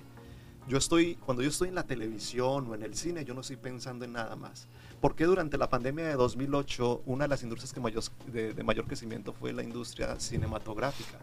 Yo 0.68 0.78
estoy, 0.78 1.16
cuando 1.16 1.42
yo 1.42 1.50
estoy 1.50 1.70
en 1.70 1.76
la 1.76 1.84
televisión 1.84 2.68
o 2.70 2.76
en 2.76 2.84
el 2.84 2.96
cine, 2.96 3.26
yo 3.26 3.34
no 3.34 3.42
estoy 3.42 3.56
pensando 3.58 4.06
en 4.06 4.14
nada 4.14 4.36
más. 4.36 4.68
Porque 5.02 5.26
durante 5.26 5.58
la 5.58 5.70
pandemia 5.70 6.06
de 6.08 6.14
2008, 6.14 7.02
una 7.08 7.26
de 7.26 7.30
las 7.30 7.42
industrias 7.42 7.74
que 7.74 7.80
mayor, 7.80 8.04
de, 8.32 8.54
de 8.54 8.64
mayor 8.64 8.86
crecimiento 8.86 9.34
fue 9.34 9.52
la 9.54 9.64
industria 9.64 10.20
cinematográfica. 10.20 11.18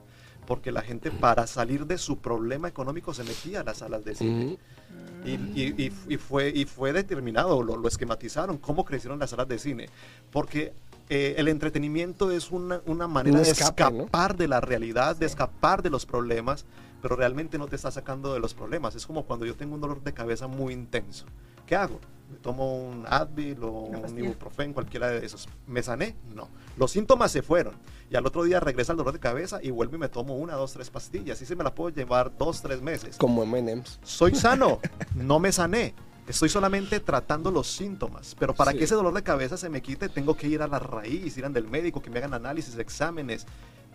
Porque 0.47 0.73
la 0.73 0.83
gente 0.83 1.11
para 1.13 1.47
salir 1.47 1.87
de 1.87 1.99
su 1.99 2.19
problema 2.19 2.67
económico 2.69 3.15
se 3.15 3.23
metía 3.23 3.61
a 3.61 3.65
las 3.65 3.79
salas 3.79 4.05
de 4.05 4.15
cine. 4.17 4.45
Ujú. 4.47 4.59
Y, 5.29 5.31
y- 5.61 5.75
y- 5.87 6.15
y 6.15 6.17
fue, 6.17 6.51
y 6.55 6.65
fue 6.65 6.93
determinado, 6.93 7.63
lo, 7.63 7.77
lo 7.77 7.87
esquematizaron, 7.89 8.59
cómo 8.59 8.85
crecieron 8.85 9.19
las 9.19 9.31
salas 9.31 9.47
de 9.49 9.59
cine. 9.59 9.89
Porque 10.33 10.73
eh, 11.09 11.35
el 11.39 11.49
entretenimiento 11.49 12.31
es 12.31 12.51
una, 12.51 12.83
una 12.87 13.09
manera 13.09 13.39
Un 13.39 13.43
de 13.43 13.51
escapar 13.51 14.37
de 14.37 14.49
la 14.49 14.61
realidad, 14.61 15.17
de 15.17 15.27
escapar 15.27 15.83
de 15.83 15.91
los 15.91 16.07
problemas, 16.07 16.67
pero 17.01 17.17
realmente 17.17 17.59
no 17.59 17.67
te 17.67 17.77
está 17.77 17.91
sacando 17.91 18.35
de 18.35 18.41
los 18.41 18.55
problemas. 18.55 18.95
Es 18.95 19.07
como 19.07 19.25
cuando 19.25 19.47
yo 19.47 19.55
tengo 19.55 19.75
un 19.75 19.81
dolor 19.81 20.03
de 20.03 20.13
cabeza 20.13 20.47
muy 20.47 20.75
intenso. 20.75 21.27
¿Qué 21.67 21.77
hago? 21.77 22.01
¿Me 22.31 22.37
tomo 22.39 22.77
un 22.77 23.07
Advil 23.09 23.63
o 23.63 23.71
un 23.71 24.03
pastilla. 24.03 24.25
ibuprofen, 24.25 24.73
cualquiera 24.75 25.09
de 25.09 25.25
esos? 25.25 25.49
¿Me 25.67 25.83
sané? 25.83 26.15
No. 26.35 26.49
Los 26.77 26.91
síntomas 26.91 27.33
se 27.33 27.43
fueron. 27.43 27.75
Y 28.11 28.17
al 28.17 28.27
otro 28.27 28.43
día 28.45 28.61
regresa 28.61 28.93
el 28.93 28.99
dolor 28.99 29.13
de 29.13 29.19
cabeza 29.19 29.61
y 29.63 29.71
vuelvo 29.71 29.97
y 29.97 29.99
me 29.99 30.09
tomo 30.09 30.37
una, 30.37 30.55
dos, 30.55 30.73
tres 30.73 30.91
pastillas. 30.91 31.41
Y 31.41 31.47
se 31.47 31.57
me 31.57 31.65
la 31.65 31.75
puedo 31.75 31.91
llevar 31.95 32.37
dos, 32.37 32.61
tres 32.63 32.83
meses 32.83 33.17
Como 33.17 33.43
M&M's. 33.45 33.99
soy 34.03 34.35
sano, 34.35 34.81
no 35.15 35.39
me 35.39 35.53
sané. 35.53 35.95
Estoy 36.29 36.51
solamente 36.51 37.01
tratando 37.01 37.51
los 37.51 37.67
síntomas, 37.67 38.37
pero 38.39 38.55
para 38.55 38.73
Sí. 38.73 38.79
que 38.79 38.85
ese 38.85 38.95
dolor 38.95 39.15
de 39.15 39.23
cabeza 39.23 39.57
se 39.57 39.71
me 39.71 39.81
quite, 39.81 40.09
tengo 40.11 40.37
que 40.37 40.47
ir 40.47 40.61
a 40.61 40.69
la 40.69 40.79
raíz, 40.79 41.37
ir 41.39 41.45
al 41.47 41.53
médico, 41.69 42.03
que 42.03 42.11
me 42.11 42.19
hagan 42.19 42.35
análisis, 42.35 42.77
exámenes, 42.79 43.47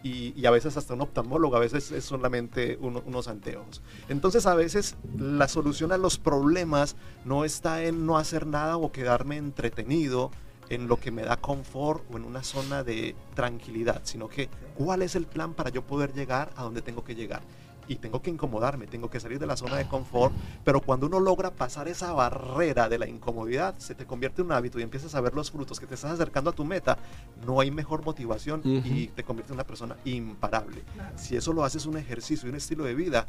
y, 0.02 0.34
y 0.38 0.46
a 0.48 0.52
veces 0.52 0.76
hasta 0.76 0.96
un 0.96 1.02
oftalmólogo, 1.02 1.56
a 1.56 1.60
veces 1.60 1.92
es 1.92 2.04
solamente 2.04 2.78
uno- 2.82 3.04
unos 3.06 3.28
anteojos. 3.30 3.82
Entonces 4.10 4.46
a 4.48 4.56
veces 4.56 4.96
la 5.18 5.48
solución 5.48 5.92
a 5.94 5.98
los 5.98 6.18
problemas 6.18 6.96
no 7.24 7.46
está 7.46 7.84
en 7.84 8.06
no 8.06 8.18
hacer 8.18 8.46
nada 8.48 8.76
o 8.78 8.92
quedarme 8.92 9.38
entretenido 9.38 10.32
en 10.70 10.88
lo 10.88 10.98
que 10.98 11.12
me 11.12 11.22
da 11.22 11.38
confort 11.38 12.04
o 12.12 12.18
en 12.18 12.26
una 12.26 12.44
zona 12.44 12.84
de 12.84 13.16
tranquilidad, 13.36 14.02
sino 14.04 14.28
que 14.28 14.50
cuál 14.76 15.04
es 15.04 15.16
el 15.16 15.26
plan 15.28 15.54
para 15.54 15.70
yo 15.70 15.84
poder 15.84 16.14
llegar 16.14 16.52
a 16.58 16.64
donde 16.64 16.82
tengo 16.82 17.04
que 17.06 17.16
llegar 17.16 17.42
y 17.88 17.96
tengo 17.96 18.22
que 18.22 18.30
incomodarme, 18.30 18.88
tengo 18.88 19.10
que 19.10 19.20
salir 19.20 19.40
de 19.40 19.46
la 19.46 19.58
zona 19.58 19.78
de 19.78 19.88
confort, 19.88 20.34
pero 20.64 20.82
cuando 20.82 21.08
uno 21.08 21.20
logra 21.20 21.52
pasar 21.52 21.88
esa 21.88 22.12
barrera 22.14 22.90
de 22.90 22.98
la 23.00 23.08
incomodidad, 23.08 23.76
se 23.78 23.96
te 23.96 24.06
convierte 24.06 24.42
en 24.42 24.48
un 24.48 24.54
hábito 24.54 24.80
y 24.80 24.84
empiezas 24.84 25.16
a 25.16 25.22
ver 25.22 25.34
los 25.34 25.52
frutos 25.52 25.80
que 25.80 25.88
te 25.88 25.96
estás 25.96 26.12
acercando 26.12 26.50
a 26.50 26.54
tu 26.54 26.66
meta, 26.66 26.98
no 27.46 27.60
hay 27.60 27.72
mejor 27.72 28.04
motivación 28.04 28.62
y 28.64 29.06
Ujú. 29.06 29.14
te 29.16 29.24
convierte 29.24 29.52
en 29.52 29.56
una 29.56 29.66
persona 29.66 29.96
imparable. 30.06 30.84
Si 31.16 31.36
eso 31.36 31.54
lo 31.54 31.64
haces 31.64 31.86
un 31.86 31.98
ejercicio 31.98 32.48
y 32.48 32.52
un 32.52 32.56
estilo 32.58 32.84
de 32.84 32.96
vida, 32.96 33.26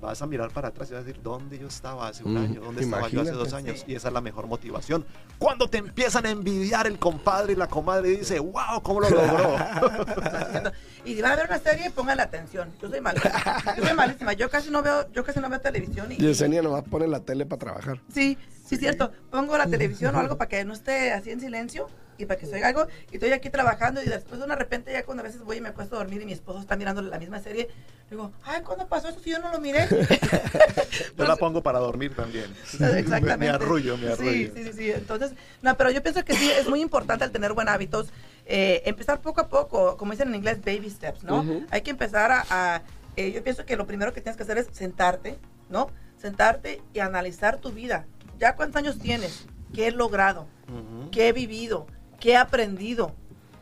vas 0.00 0.22
a 0.22 0.26
mirar 0.26 0.50
para 0.50 0.68
atrás 0.68 0.90
y 0.90 0.94
vas 0.94 1.02
a 1.02 1.04
decir, 1.04 1.22
¿dónde 1.22 1.58
yo 1.58 1.68
estaba 1.68 2.08
hace 2.08 2.24
un 2.24 2.34
Mm, 2.34 2.38
año? 2.38 2.60
¿Dónde 2.60 2.82
estaba 2.82 3.08
yo 3.08 3.20
hace 3.20 3.32
dos 3.32 3.52
años? 3.52 3.84
Y 3.86 3.94
esa 3.94 4.08
es 4.08 4.14
la 4.14 4.20
mejor 4.20 4.46
motivación. 4.46 5.04
Cuando 5.38 5.68
te 5.68 5.78
empiezan 5.78 6.26
a 6.26 6.30
envidiar 6.30 6.86
el 6.86 6.98
compadre 6.98 7.52
y 7.52 7.56
la 7.56 7.66
comadre 7.66 8.12
y 8.12 8.16
dice, 8.18 8.38
wow, 8.38 8.82
¿cómo 8.82 9.00
lo 9.00 9.10
logró? 9.10 9.56
Y 11.04 11.14
si 11.14 11.22
van 11.22 11.32
a 11.32 11.36
ver 11.36 11.46
una 11.46 11.58
serie, 11.58 11.90
pongan 11.90 12.18
la 12.18 12.24
atención. 12.24 12.70
Yo 12.80 12.90
soy 12.90 13.00
malísima. 13.00 13.32
Yo 13.76 13.84
soy 13.84 13.94
malísima. 13.94 14.32
Yo 14.34 14.50
casi 14.50 14.70
no 14.70 14.82
veo, 14.82 15.10
yo 15.12 15.24
casi 15.24 15.40
no 15.40 15.48
veo 15.48 15.60
televisión. 15.60 16.12
Y, 16.12 16.16
Yesenia 16.16 16.60
nomás 16.60 16.84
pone 16.84 17.08
la 17.08 17.20
tele 17.20 17.46
para 17.46 17.58
trabajar. 17.58 18.00
Sí, 18.12 18.36
sí, 18.66 18.76
cierto. 18.76 19.10
Pongo 19.30 19.56
la 19.56 19.66
televisión 19.70 20.14
o 20.14 20.18
algo 20.18 20.36
para 20.36 20.48
que 20.48 20.64
no 20.64 20.74
esté 20.74 21.12
así 21.12 21.30
en 21.30 21.40
silencio 21.40 21.88
y 22.20 22.26
para 22.26 22.38
que 22.38 22.46
se 22.46 22.54
oiga 22.54 22.68
algo. 22.68 22.86
Y 23.10 23.14
estoy 23.14 23.32
aquí 23.32 23.50
trabajando 23.50 24.02
y 24.02 24.06
después 24.06 24.38
de 24.38 24.44
una 24.46 24.54
repente 24.54 24.92
ya 24.92 25.04
cuando 25.04 25.22
a 25.22 25.26
veces 25.26 25.42
voy 25.42 25.58
y 25.58 25.60
me 25.60 25.68
acuesto 25.70 25.96
a 25.96 25.98
dormir 25.98 26.22
y 26.22 26.26
mi 26.26 26.32
esposo 26.32 26.60
está 26.60 26.76
mirando 26.76 27.02
la 27.02 27.18
misma 27.18 27.40
serie, 27.40 27.68
digo, 28.10 28.32
ay, 28.44 28.62
¿cuándo 28.62 28.86
pasó 28.88 29.08
eso 29.08 29.20
si 29.20 29.30
yo 29.30 29.38
no 29.38 29.50
lo 29.52 29.60
miré? 29.60 29.86
Yo 31.16 31.24
la 31.26 31.36
pongo 31.36 31.62
para 31.62 31.78
dormir 31.78 32.14
también. 32.14 32.46
Exactamente. 32.72 33.36
Me 33.38 33.48
arrullo, 33.48 33.96
me 33.96 34.12
arrullo. 34.12 34.30
Sí, 34.30 34.50
sí, 34.54 34.64
sí, 34.64 34.72
sí. 34.72 34.90
Entonces, 34.90 35.32
no, 35.62 35.76
pero 35.76 35.90
yo 35.90 36.02
pienso 36.02 36.24
que 36.24 36.34
sí, 36.34 36.50
es 36.50 36.68
muy 36.68 36.80
importante 36.80 37.24
el 37.24 37.30
tener 37.30 37.52
buenos 37.52 37.74
hábitos. 37.74 38.08
eh, 38.46 38.82
empezar 38.86 39.20
poco 39.20 39.40
a 39.40 39.48
poco, 39.48 39.96
como 39.96 40.12
dicen 40.12 40.28
en 40.28 40.34
inglés, 40.36 40.60
baby 40.64 40.90
steps, 40.90 41.22
¿no? 41.24 41.44
Hay 41.70 41.82
que 41.82 41.90
empezar 41.90 42.32
a, 42.32 42.44
a, 42.50 42.82
eh, 43.16 43.32
yo 43.32 43.42
pienso 43.44 43.64
que 43.64 43.76
lo 43.76 43.86
primero 43.86 44.12
que 44.12 44.20
tienes 44.20 44.36
que 44.36 44.42
hacer 44.42 44.58
es 44.58 44.68
sentarte, 44.72 45.38
¿no? 45.68 45.88
Sentarte 46.18 46.82
y 46.92 46.98
analizar 47.00 47.58
tu 47.58 47.70
vida. 47.70 48.06
¿Ya 48.38 48.56
cuántos 48.56 48.76
años 48.76 48.98
tienes? 48.98 49.46
¿Qué 49.74 49.88
he 49.88 49.90
logrado? 49.92 50.48
Ujú. 50.68 51.10
¿Qué 51.10 51.28
he 51.28 51.32
vivido? 51.32 51.86
¿Qué 52.20 52.32
he 52.32 52.36
aprendido? 52.36 53.14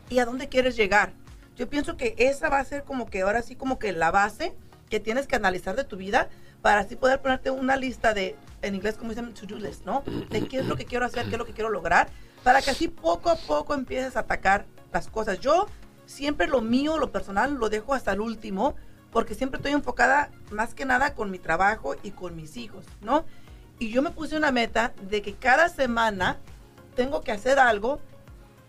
¿Y 0.09 0.19
a 0.19 0.25
dónde 0.25 0.49
quieres 0.49 0.75
llegar? 0.75 1.13
Yo 1.55 1.69
pienso 1.69 1.95
que 1.95 2.13
esa 2.17 2.49
va 2.49 2.59
a 2.59 2.65
ser 2.65 2.83
como 2.83 3.09
que 3.09 3.21
ahora 3.21 3.41
sí 3.41 3.55
como 3.55 3.79
que 3.79 3.93
la 3.93 4.11
base 4.11 4.53
que 4.89 4.99
tienes 4.99 5.27
que 5.27 5.37
analizar 5.37 5.75
de 5.77 5.85
tu 5.85 5.95
vida 5.95 6.29
para 6.61 6.81
así 6.81 6.97
poder 6.97 7.21
ponerte 7.21 7.51
una 7.51 7.77
lista 7.77 8.13
de, 8.13 8.35
en 8.61 8.75
inglés 8.75 8.97
como 8.97 9.11
dicen, 9.11 9.33
to-do 9.33 9.57
list, 9.57 9.85
¿no? 9.85 10.03
De 10.29 10.45
qué 10.47 10.59
es 10.59 10.65
lo 10.65 10.75
que 10.75 10.85
quiero 10.85 11.05
hacer, 11.05 11.25
qué 11.25 11.31
es 11.31 11.37
lo 11.37 11.45
que 11.45 11.53
quiero 11.53 11.69
lograr, 11.69 12.09
para 12.43 12.61
que 12.61 12.71
así 12.71 12.89
poco 12.89 13.29
a 13.29 13.35
poco 13.35 13.73
empieces 13.73 14.17
a 14.17 14.21
atacar 14.21 14.65
las 14.91 15.07
cosas. 15.07 15.39
Yo 15.39 15.67
siempre 16.05 16.47
lo 16.47 16.61
mío, 16.61 16.97
lo 16.97 17.11
personal, 17.11 17.53
lo 17.53 17.69
dejo 17.69 17.93
hasta 17.93 18.11
el 18.11 18.19
último, 18.19 18.75
porque 19.11 19.35
siempre 19.35 19.57
estoy 19.57 19.71
enfocada 19.71 20.31
más 20.51 20.73
que 20.73 20.83
nada 20.83 21.13
con 21.13 21.31
mi 21.31 21.39
trabajo 21.39 21.95
y 22.03 22.11
con 22.11 22.35
mis 22.35 22.57
hijos, 22.57 22.85
¿no? 23.01 23.25
Y 23.79 23.89
yo 23.89 24.01
me 24.01 24.11
puse 24.11 24.35
una 24.35 24.51
meta 24.51 24.93
de 25.09 25.21
que 25.21 25.35
cada 25.35 25.69
semana 25.69 26.37
tengo 26.95 27.21
que 27.21 27.31
hacer 27.31 27.59
algo 27.59 28.01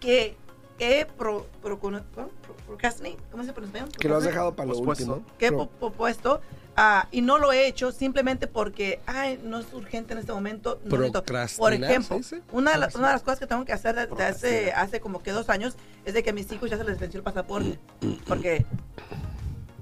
que 0.00 0.36
he 0.78 1.04
pro, 1.04 1.46
pro- 1.62 1.78
pro- 1.78 2.02
pro- 2.14 2.30
procrastinate, 2.66 3.18
¿cómo 3.30 3.44
se 3.44 3.50
español? 3.50 3.88
Que 3.98 4.08
lo 4.08 4.16
has 4.16 4.24
dejado 4.24 4.54
para 4.56 4.68
lo 4.68 4.74
Pospuesto. 4.76 5.14
último. 5.16 5.26
que 5.38 5.46
he 5.48 5.52
propuesto 5.52 6.40
ah, 6.76 7.06
y 7.12 7.20
no 7.20 7.36
lo 7.38 7.52
he 7.52 7.66
hecho 7.66 7.92
simplemente 7.92 8.46
porque 8.46 9.00
ay, 9.06 9.38
no 9.44 9.58
es 9.58 9.72
urgente 9.74 10.14
en 10.14 10.20
este 10.20 10.32
momento. 10.32 10.80
no. 10.84 11.12
Por 11.58 11.74
ejemplo, 11.74 12.18
una 12.52 12.72
de, 12.72 12.78
las, 12.78 12.94
Algo 12.94 12.96
así. 12.96 12.98
una 12.98 13.08
de 13.08 13.12
las 13.14 13.22
cosas 13.22 13.38
que 13.40 13.46
tengo 13.46 13.64
que 13.66 13.72
hacer 13.74 13.94
desde 13.94 14.24
hace, 14.24 14.72
hace 14.72 15.00
como 15.00 15.22
que 15.22 15.32
dos 15.32 15.50
años 15.50 15.74
es 16.06 16.14
de 16.14 16.22
que 16.22 16.30
a 16.30 16.32
mis 16.32 16.50
hijos 16.50 16.70
ya 16.70 16.78
se 16.78 16.84
les 16.84 16.98
venció 16.98 17.18
el 17.18 17.24
pasaporte. 17.24 17.78
Porque 18.26 18.64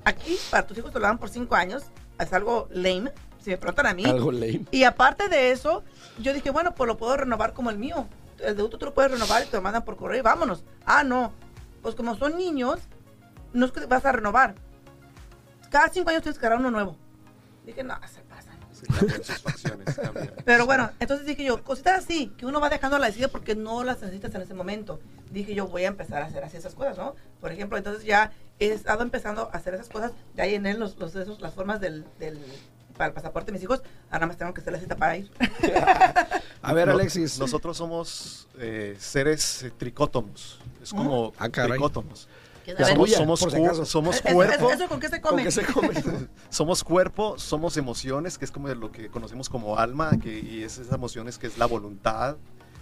aquí, 0.05 0.37
para 0.51 0.67
tus 0.67 0.77
hijos 0.79 0.93
te 0.93 0.99
lo 0.99 1.07
dan 1.07 1.19
por 1.19 1.29
cinco 1.31 1.55
años, 1.55 1.85
es 2.19 2.33
algo 2.33 2.67
lame, 2.73 3.13
si 3.41 3.51
me 3.51 3.57
preguntan 3.59 3.87
a 3.87 3.95
mí. 3.95 4.05
Algo 4.05 4.33
lame. 4.33 4.65
Y 4.73 4.83
aparte 4.85 5.29
de 5.29 5.53
eso, 5.53 5.85
yo 6.19 6.33
dije, 6.33 6.51
bueno, 6.51 6.75
pues 6.75 6.89
lo 6.89 6.97
puedo 6.97 7.17
renovar 7.19 7.53
como 7.53 7.71
el 7.71 7.79
mío. 7.79 8.09
El 8.41 8.57
de 8.57 8.69
tú 8.69 8.79
lo 8.81 8.95
puedes 8.95 9.11
renovar 9.11 9.43
y 9.43 9.47
te 9.47 9.57
lo 9.57 9.63
mandan 9.63 9.85
por 9.85 9.97
correo 9.97 10.19
y 10.19 10.23
vámonos. 10.23 10.65
Ah, 10.85 11.03
no. 11.05 11.33
Pues 11.83 11.95
como 11.95 12.17
son 12.17 12.37
niños, 12.37 12.81
no 13.53 13.67
es 13.67 13.73
que 13.73 13.87
vas 13.87 14.05
a 14.05 14.13
renovar. 14.13 14.55
Cada 15.71 15.89
cinco 15.89 16.11
años 16.11 16.23
tienes 16.23 16.39
que 16.39 16.47
agarrar 16.47 16.61
uno 16.61 16.71
nuevo. 16.71 16.97
Dije, 17.65 17.83
no, 17.83 17.95
se 18.07 18.21
pasan. 18.23 18.57
Sí, 18.73 18.87
cambian 18.87 19.25
sus 19.25 19.39
facciones, 19.39 19.95
cambian. 19.97 20.33
Pero 20.45 20.67
bueno, 20.67 20.91
entonces 21.01 21.27
dije 21.27 21.45
yo, 21.45 21.63
cositas 21.65 22.05
así, 22.05 22.29
que 22.39 22.47
uno 22.47 22.61
va 22.61 22.71
dejando 22.71 22.97
a 22.97 23.01
la 23.01 23.07
decida 23.07 23.29
porque 23.29 23.55
no 23.55 23.85
las 23.85 24.01
necesitas 24.01 24.35
en 24.35 24.43
ese 24.43 24.55
momento. 24.55 25.01
Dije 25.31 25.55
yo, 25.55 25.67
voy 25.67 25.85
a 25.85 25.89
empezar 25.89 26.23
a 26.23 26.27
hacer 26.27 26.45
así 26.45 26.57
esas 26.57 26.75
cosas, 26.75 26.97
¿no? 26.97 27.15
Por 27.41 27.53
ejemplo, 27.53 27.77
entonces 27.77 28.05
ya 28.05 28.33
he 28.59 28.69
estado 28.69 29.03
empezando 29.03 29.51
a 29.53 29.57
hacer 29.57 29.75
esas 29.75 29.89
cosas, 29.89 30.13
ya 30.35 30.47
llené 30.47 30.75
los, 30.75 30.97
los, 30.97 31.15
esos, 31.15 31.41
las 31.41 31.55
formas 31.55 31.81
del, 31.81 32.05
del, 32.19 32.39
para 32.99 33.09
el 33.09 33.15
pasaporte 33.15 33.47
de 33.47 33.53
mis 33.53 33.63
hijos, 33.63 33.81
ahora 34.11 34.27
más 34.27 34.37
tengo 34.37 34.53
que 34.53 34.61
hacer 34.61 34.73
la 34.75 34.79
cita 34.81 34.97
para 34.97 35.17
ir. 35.17 35.31
A 36.63 36.73
ver, 36.75 36.89
No- 36.89 36.95
Alexis. 36.95 37.39
Nosotros 37.39 37.77
somos 37.77 38.49
eh, 38.59 38.97
seres 38.99 39.63
eh, 39.63 39.71
tricótomos. 39.71 40.59
Es 40.83 40.91
como 40.93 41.33
Ah, 41.39 41.49
caray. 41.49 41.71
tricótomos. 41.71 42.29
Somos, 42.87 43.11
somos, 43.13 43.41
si 43.41 43.47
cu- 43.47 43.85
somos 43.87 44.17
¿Eso- 44.23 44.35
cuerpo, 44.35 44.71
¿Eso 44.71 44.89
con 44.89 45.01
qué 45.01 45.09
se 45.09 45.23
¿Con 45.23 45.31
come? 45.31 45.43
qué 45.45 45.51
se 45.51 45.65
come? 45.65 45.91
somos 46.51 46.85
cuerpo, 46.85 47.39
somos 47.39 47.79
emociones, 47.79 48.37
que 48.37 48.45
es 48.45 48.51
como 48.51 48.69
lo 48.69 48.93
que 48.93 49.09
conocemos 49.09 49.49
como 49.49 49.79
alma, 49.79 50.11
que, 50.23 50.39
y 50.39 50.63
es 50.65 50.77
esas 50.77 50.93
emociones 50.93 51.39
que 51.39 51.47
es 51.47 51.57
la 51.57 51.65
voluntad, 51.65 52.37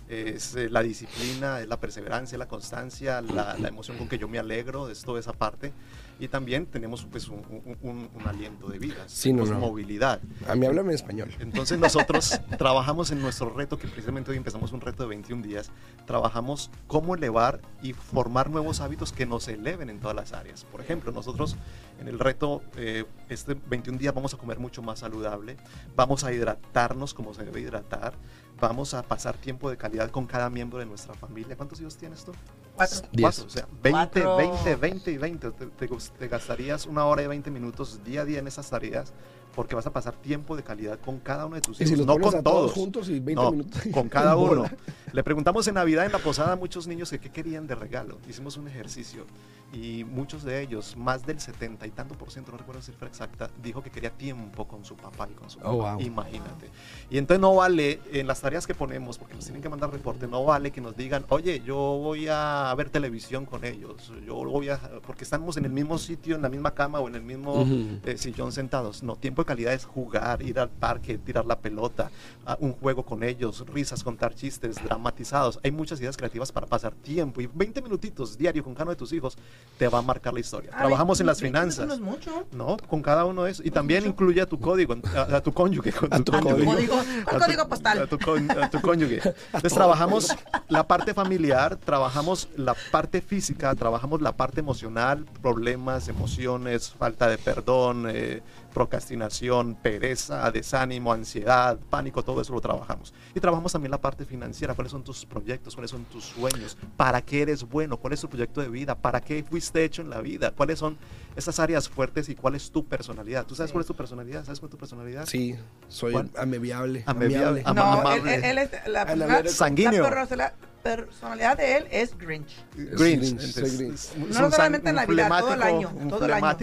es 0.08 0.56
eh, 0.56 0.68
la 0.70 0.82
disciplina, 0.82 1.60
es 1.60 1.68
la 1.68 1.78
perseverancia, 1.78 2.36
la 2.36 2.48
constancia, 2.48 3.20
la, 3.20 3.54
la 3.58 3.68
emoción 3.68 3.96
con 3.96 4.08
que 4.08 4.18
yo 4.18 4.26
me 4.26 4.40
alegro, 4.40 4.88
es 4.90 5.02
toda 5.02 5.20
esa 5.20 5.32
parte. 5.32 5.72
Y 6.18 6.28
también 6.28 6.64
tenemos 6.64 7.04
pues 7.04 7.28
un, 7.28 7.40
un- 7.82 8.08
un- 8.14 8.26
aliento 8.26 8.68
de 8.68 8.78
vida, 8.78 9.04
Sí, 9.06 9.32
no, 9.34 9.42
tenemos 9.44 9.60
no. 9.62 9.66
movilidad. 9.68 10.20
A 10.48 10.54
mí 10.54 10.64
háblame 10.64 10.88
en 10.88 10.94
español. 10.94 11.30
Entonces 11.40 11.78
nosotros 11.78 12.40
trabajamos 12.58 13.10
en 13.10 13.20
nuestro 13.20 13.50
reto, 13.50 13.78
que 13.78 13.86
precisamente 13.86 14.30
hoy 14.30 14.38
empezamos 14.38 14.72
un 14.72 14.80
reto 14.80 15.02
de 15.02 15.10
21 15.10 15.42
días, 15.42 15.70
trabajamos 16.06 16.70
cómo 16.86 17.14
elevar 17.14 17.60
y 17.82 17.92
formar 17.92 18.48
nuevos 18.48 18.80
hábitos 18.80 19.12
que 19.12 19.26
nos 19.26 19.46
eleven 19.48 19.90
en 19.90 20.00
todas 20.00 20.16
las 20.16 20.32
áreas. 20.32 20.64
Por 20.64 20.80
ejemplo, 20.80 21.12
nosotros 21.12 21.56
en 22.00 22.08
el 22.08 22.18
reto, 22.18 22.62
eh, 22.76 23.04
este 23.28 23.54
21 23.54 23.98
días 23.98 24.14
vamos 24.14 24.32
a 24.32 24.38
comer 24.38 24.58
mucho 24.58 24.80
más 24.82 25.00
saludable, 25.00 25.58
vamos 25.96 26.24
a 26.24 26.32
hidratarnos 26.32 27.12
como 27.12 27.34
se 27.34 27.44
debe 27.44 27.60
hidratar, 27.60 28.14
vamos 28.58 28.94
a 28.94 29.02
pasar 29.02 29.36
tiempo 29.36 29.68
de 29.68 29.76
calidad 29.76 30.10
con 30.10 30.26
cada 30.26 30.48
miembro 30.48 30.78
de 30.78 30.86
nuestra 30.86 31.12
familia. 31.12 31.56
¿Cuántos 31.56 31.78
hijos 31.80 31.96
tienes 31.98 32.24
tú? 32.24 32.32
Cuatro. 32.76 33.08
Diez. 33.12 33.22
Cuatro, 33.22 33.44
o 33.46 33.50
sea, 33.50 33.66
20, 33.82 33.90
Cuatro. 34.22 34.36
20, 34.36 34.76
20 34.76 35.10
y 35.12 35.16
20. 35.18 35.50
Te, 35.52 35.66
te 35.66 36.28
gastarías 36.28 36.86
una 36.86 37.04
hora 37.06 37.22
y 37.22 37.26
20 37.26 37.50
minutos 37.50 38.00
día 38.04 38.22
a 38.22 38.24
día 38.24 38.38
en 38.38 38.46
esas 38.46 38.68
tareas 38.70 39.12
porque 39.54 39.74
vas 39.74 39.86
a 39.86 39.92
pasar 39.92 40.14
tiempo 40.16 40.54
de 40.54 40.62
calidad 40.62 40.98
con 41.00 41.18
cada 41.18 41.46
uno 41.46 41.54
de 41.54 41.62
tus 41.62 41.80
hijos. 41.80 41.98
si 41.98 42.04
no 42.04 42.18
con 42.18 42.26
a 42.26 42.42
todos 42.42 42.44
todos. 42.44 42.72
juntos 42.72 43.08
y 43.08 43.18
20 43.20 43.34
No, 43.42 43.50
minutos. 43.52 43.82
con 43.92 44.08
cada 44.10 44.36
uno. 44.36 44.66
Le 45.12 45.24
preguntamos 45.24 45.66
en 45.66 45.74
Navidad 45.74 46.04
en 46.04 46.12
la 46.12 46.18
posada 46.18 46.52
a 46.52 46.56
muchos 46.56 46.86
niños 46.86 47.08
que 47.10 47.18
qué 47.18 47.30
querían 47.30 47.66
de 47.66 47.74
regalo. 47.74 48.18
Hicimos 48.28 48.58
un 48.58 48.68
ejercicio 48.68 49.24
y 49.72 50.04
muchos 50.04 50.42
de 50.42 50.62
ellos, 50.62 50.96
más 50.96 51.26
del 51.26 51.40
70 51.40 51.86
y 51.86 51.90
tanto 51.90 52.14
por 52.14 52.30
ciento, 52.30 52.52
no 52.52 52.58
recuerdo 52.58 52.80
la 52.80 52.86
cifra 52.86 53.08
exacta, 53.08 53.50
dijo 53.62 53.82
que 53.82 53.90
quería 53.90 54.10
tiempo 54.10 54.66
con 54.66 54.84
su 54.84 54.96
papá 54.96 55.28
y 55.30 55.34
con 55.34 55.50
su 55.50 55.58
mamá. 55.58 55.70
Oh, 55.70 55.76
wow. 55.76 56.00
Imagínate. 56.00 56.70
Y 57.10 57.18
entonces 57.18 57.40
no 57.40 57.54
vale, 57.54 58.00
en 58.12 58.26
las 58.26 58.40
tareas 58.40 58.66
que 58.66 58.74
ponemos, 58.74 59.18
porque 59.18 59.34
nos 59.34 59.44
tienen 59.44 59.62
que 59.62 59.68
mandar 59.68 59.90
reporte, 59.90 60.26
no 60.26 60.44
vale 60.44 60.70
que 60.70 60.80
nos 60.80 60.96
digan, 60.96 61.24
oye, 61.28 61.60
yo 61.64 61.76
voy 61.76 62.28
a 62.28 62.72
ver 62.76 62.90
televisión 62.90 63.44
con 63.44 63.64
ellos, 63.64 64.12
yo 64.24 64.36
voy 64.36 64.68
a, 64.68 64.80
porque 65.06 65.24
estamos 65.24 65.56
en 65.56 65.64
el 65.64 65.72
mismo 65.72 65.98
sitio, 65.98 66.36
en 66.36 66.42
la 66.42 66.48
misma 66.48 66.72
cama 66.72 67.00
o 67.00 67.08
en 67.08 67.16
el 67.16 67.22
mismo 67.22 67.66
eh, 68.04 68.16
sillón 68.16 68.52
sentados. 68.52 69.02
No, 69.02 69.16
tiempo 69.16 69.42
de 69.42 69.46
calidad 69.46 69.74
es 69.74 69.84
jugar, 69.84 70.42
ir 70.42 70.58
al 70.58 70.70
parque, 70.70 71.18
tirar 71.18 71.44
la 71.44 71.58
pelota, 71.58 72.10
a 72.44 72.56
un 72.60 72.72
juego 72.72 73.04
con 73.04 73.22
ellos, 73.22 73.64
risas, 73.66 74.02
contar 74.02 74.34
chistes, 74.34 74.82
dramatizados. 74.82 75.58
Hay 75.62 75.70
muchas 75.70 76.00
ideas 76.00 76.16
creativas 76.16 76.52
para 76.52 76.66
pasar 76.66 76.94
tiempo 76.94 77.40
y 77.40 77.46
20 77.46 77.82
minutitos 77.82 78.38
diario 78.38 78.62
con 78.62 78.74
cada 78.74 78.84
uno 78.84 78.90
de 78.92 78.96
tus 78.96 79.12
hijos 79.12 79.36
te 79.78 79.88
va 79.88 79.98
a 79.98 80.02
marcar 80.02 80.32
la 80.32 80.40
historia. 80.40 80.70
Trabajamos 80.70 81.20
en 81.20 81.26
las 81.26 81.38
20 81.38 81.58
minutos 81.60 81.74
finanzas. 81.76 81.86
No 82.00 82.06
es 82.06 82.16
mucho. 82.16 82.46
No, 82.52 82.78
con 82.88 83.02
cada 83.02 83.26
uno 83.26 83.44
de 83.44 83.50
eso. 83.50 83.62
Y 83.62 83.70
también 83.70 84.00
mucho. 84.04 84.10
incluye 84.12 84.40
a 84.40 84.46
tu 84.46 84.58
código, 84.58 84.96
a, 85.14 85.36
a 85.36 85.40
tu 85.42 85.52
cónyuge. 85.52 85.92
con 85.92 86.10
A 86.14 86.16
tu 86.16 86.24
tu 86.24 86.32
código. 86.40 86.72
código, 86.72 86.94
un 86.94 87.00
A 87.26 87.30
tu- 87.32 87.38
código 87.44 87.68
postal. 87.68 87.98
A 88.00 88.06
tu, 88.06 88.18
con- 88.18 88.50
a 88.50 88.70
tu 88.70 88.80
cónyuge. 88.80 89.16
Entonces 89.52 89.74
trabajamos 89.74 90.34
la 90.68 90.86
parte 90.88 91.12
familiar, 91.12 91.76
trabajamos 91.76 92.48
la 92.56 92.74
parte 92.90 93.20
física, 93.20 93.74
trabajamos 93.74 94.22
la 94.22 94.32
parte 94.34 94.60
emocional, 94.60 95.26
problemas, 95.42 96.08
emociones, 96.08 96.90
falta 96.92 97.28
de 97.28 97.36
perdón, 97.36 98.06
eh, 98.08 98.40
procrastinación, 98.76 99.74
pereza, 99.74 100.50
desánimo, 100.50 101.12
ansiedad, 101.12 101.78
pánico, 101.90 102.22
todo 102.22 102.40
eso 102.42 102.52
lo 102.52 102.60
trabajamos. 102.60 103.14
Y 103.34 103.40
trabajamos 103.40 103.72
también 103.72 103.90
la 103.90 103.98
parte 104.00 104.24
financiera, 104.26 104.74
cuáles 104.74 104.90
son 104.92 105.02
tus 105.02 105.24
proyectos, 105.24 105.74
cuáles 105.74 105.90
son 105.90 106.04
tus 106.04 106.24
sueños, 106.24 106.76
para 106.96 107.22
qué 107.22 107.42
eres 107.42 107.64
bueno, 107.68 107.96
cuál 107.96 108.12
es 108.12 108.20
tu 108.20 108.28
proyecto 108.28 108.60
de 108.60 108.68
vida, 108.68 108.94
para 108.94 109.20
qué 109.20 109.42
fuiste 109.42 109.82
hecho 109.82 110.02
en 110.02 110.10
la 110.10 110.20
vida, 110.20 110.50
cuáles 110.52 110.78
son 110.78 110.96
esas 111.36 111.58
áreas 111.58 111.88
fuertes 111.88 112.28
y 112.28 112.34
cuál 112.34 112.54
es 112.54 112.70
tu 112.70 112.84
personalidad. 112.84 113.44
¿Tú 113.46 113.54
sabes 113.54 113.72
cuál 113.72 113.80
es 113.80 113.86
tu 113.86 113.94
personalidad? 113.94 114.44
¿Sabes 114.44 114.60
cuál 114.60 114.68
es 114.68 114.72
tu 114.72 114.78
personalidad? 114.78 115.26
Sí, 115.26 115.54
soy 115.88 116.12
¿Cuál? 116.12 116.30
ameviable. 116.36 117.02
Ameviable. 117.06 117.62
amiable. 117.62 117.62
Ama- 117.66 117.80
No, 117.80 117.92
él, 117.92 118.00
amable. 118.00 118.34
él- 118.36 118.44
él 118.44 118.58
es 118.58 118.70
la, 118.88 119.06
persona- 119.06 119.26
Vera- 119.26 119.48
Sanguíneo. 119.50 120.02
la 120.36 120.54
personalidad, 120.94 121.56
de 121.56 121.76
él 121.78 121.86
es 121.90 122.16
Grinch. 122.16 122.54
Grinch. 122.74 123.24
Entonces, 123.30 124.12
No 124.28 124.50
solamente 124.50 124.88
en 124.90 124.96
un 124.96 125.02
Navidad, 125.02 125.40
todo 125.40 125.54
el 125.54 125.62
año, 125.62 125.90
todo 126.08 126.24
el 126.26 126.32
año. 126.32 126.56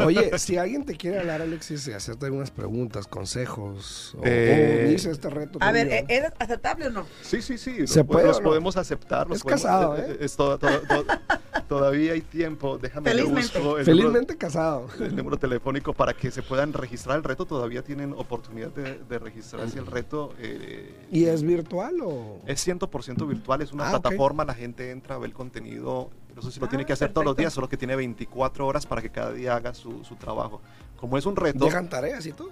Oye, 0.00 0.30
si 0.38 0.56
alguien 0.56 0.84
te 0.84 0.96
quiere 0.96 1.20
hablar, 1.20 1.42
Alexis, 1.42 1.86
y 1.88 1.92
hacerte 1.92 2.26
algunas 2.26 2.50
preguntas, 2.50 3.06
consejos, 3.06 4.14
o, 4.18 4.22
Eh, 4.24 4.80
o 4.82 4.86
unirse 4.86 5.08
a 5.08 5.12
este 5.12 5.30
reto. 5.30 5.58
A 5.60 5.72
ver, 5.72 5.88
conmigo, 5.88 6.06
¿e- 6.08 6.16
¿es 6.18 6.24
aceptable 6.38 6.86
o 6.86 6.90
no? 6.90 7.06
Sí, 7.22 7.42
sí, 7.42 7.58
sí. 7.58 7.86
¿Se 7.86 7.98
los, 8.00 8.06
puede 8.06 8.26
los 8.26 8.38
o 8.38 8.40
no? 8.40 8.48
podemos 8.48 8.76
aceptar. 8.76 9.28
los 9.28 9.38
Es 9.38 9.42
podemos- 9.42 9.62
casado, 9.62 9.96
eh, 9.96 10.06
¿eh? 10.08 10.16
Es 10.20 10.36
todo, 10.36 10.58
todo- 10.58 10.80
todo- 10.88 11.04
todavía 11.68 12.12
hay 12.12 12.20
tiempo. 12.20 12.78
Déjame 12.78 13.10
Felizmente. 13.10 13.58
busco 13.58 13.58
el 13.58 13.64
número, 13.64 13.84
Felizmente 13.84 14.36
casado. 14.36 14.86
el 15.00 15.14
número 15.16 15.36
telefónico 15.36 15.92
para 15.92 16.12
que 16.14 16.30
se 16.30 16.42
puedan 16.42 16.72
registrar 16.72 17.16
el 17.16 17.24
reto. 17.24 17.46
Todavía 17.46 17.82
tienen 17.82 18.12
oportunidad 18.12 18.70
de, 18.70 18.98
de 18.98 19.18
registrarse 19.18 19.78
el 19.78 19.86
reto. 19.86 20.32
eh, 20.38 20.94
¿Y 21.10 21.24
es 21.26 21.42
virtual 21.42 21.96
o...? 22.02 22.38
Es 22.46 22.66
100% 22.66 23.26
virtual, 23.26 23.62
es 23.62 23.72
una 23.72 23.88
Ah, 23.88 23.90
plataforma, 24.00 24.44
la 24.44 24.54
gente 24.54 24.90
entra, 24.90 25.18
ve 25.18 25.26
el 25.26 25.32
contenido, 25.34 26.10
eso 26.36 26.50
sí 26.50 26.58
lo 26.60 26.66
Ah, 26.66 26.68
tiene 26.68 26.84
que 26.86 26.92
hacer 26.92 27.12
todos 27.12 27.24
los 27.24 27.36
días, 27.36 27.52
solo 27.52 27.68
que 27.68 27.76
tiene 27.76 27.94
24 27.96 28.66
horas 28.66 28.86
para 28.86 29.02
que 29.02 29.10
cada 29.10 29.32
día 29.32 29.54
haga 29.56 29.74
su, 29.74 30.02
su 30.04 30.16
trabajo. 30.16 30.60
Como 30.96 31.18
es 31.18 31.26
un 31.26 31.36
reto, 31.36 31.64
¿Dejan 31.66 31.88
tareas 31.88 32.24
y 32.26 32.32
todo? 32.32 32.50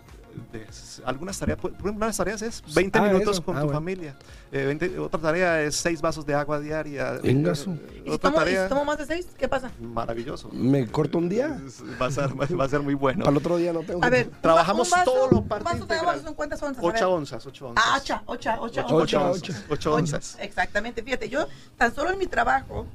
De- 0.53 0.66
algunas 1.05 1.38
tareas, 1.38 1.59
por 1.59 1.71
ejemplo, 1.71 1.92
unas 1.92 2.16
tareas 2.16 2.42
es 2.42 2.62
20 2.75 2.99
Ah, 2.99 3.03
minutos 3.03 3.37
eso. 3.37 3.45
con 3.45 3.57
Ah, 3.57 3.61
tu 3.61 3.66
bueno. 3.66 3.79
familia, 3.79 4.16
Eh, 4.51 4.66
20 4.66 4.99
otra 4.99 5.18
tarea 5.18 5.62
es 5.62 5.77
6 5.77 6.03
vasos 6.03 6.27
de 6.27 6.35
agua 6.35 6.61
diaria, 6.61 7.12
Venga, 7.23 7.53
Eh, 7.53 7.55
su. 7.55 7.71
¿Y 7.73 7.79
si, 8.05 8.11
otra 8.11 8.31
tomo, 8.31 8.37
y 8.37 8.49
si 8.49 8.55
tarea, 8.55 8.68
tomo 8.68 8.85
más 8.85 8.99
de 8.99 9.07
seis? 9.07 9.27
¿Qué 9.38 9.49
pasa? 9.49 9.71
maravilloso. 9.81 10.51
¿Me 10.53 10.87
corto 10.87 11.16
un 11.18 11.29
día? 11.31 11.59
Va 12.01 12.07
a 12.07 12.11
ser, 12.11 12.29
va 12.61 12.64
a 12.64 12.68
ser 12.68 12.81
muy 12.81 12.95
bueno. 12.95 13.21
Para 13.21 13.31
el 13.31 13.37
otro 13.38 13.57
día 13.57 13.73
no 13.73 13.81
tengo 13.81 14.05
A 14.05 14.11
ver, 14.11 14.29
Trabajamos 14.42 14.88
un 14.88 14.99
vaso- 14.99 15.05
todo 15.12 15.31
lo 15.31 15.38
un 15.38 15.49
parte 15.49 15.64
vaso 15.64 15.87
de 15.87 15.95
agua 15.95 16.12
integral. 16.12 16.23
son 16.25 16.35
cuántas 16.35 16.62
onzas? 16.62 16.83
A 16.85 16.87
8 16.87 16.95
ver. 17.09 17.18
onzas, 17.18 17.47
8 17.47 17.68
onzas. 17.68 17.85
Ah, 17.87 17.97
ocha, 17.99 18.23
ocha, 18.27 18.61
ocha, 18.61 18.85
Ocho 18.85 18.97
ocha. 18.97 19.31
onzas, 19.31 19.64
ocho 19.71 19.95
onzas. 19.95 20.37
Exactamente, 20.40 21.03
fíjate, 21.03 21.29
yo 21.31 21.47
tan 21.79 21.95
solo 21.95 22.11
en 22.11 22.18
mi 22.18 22.27
trabajo 22.27 22.87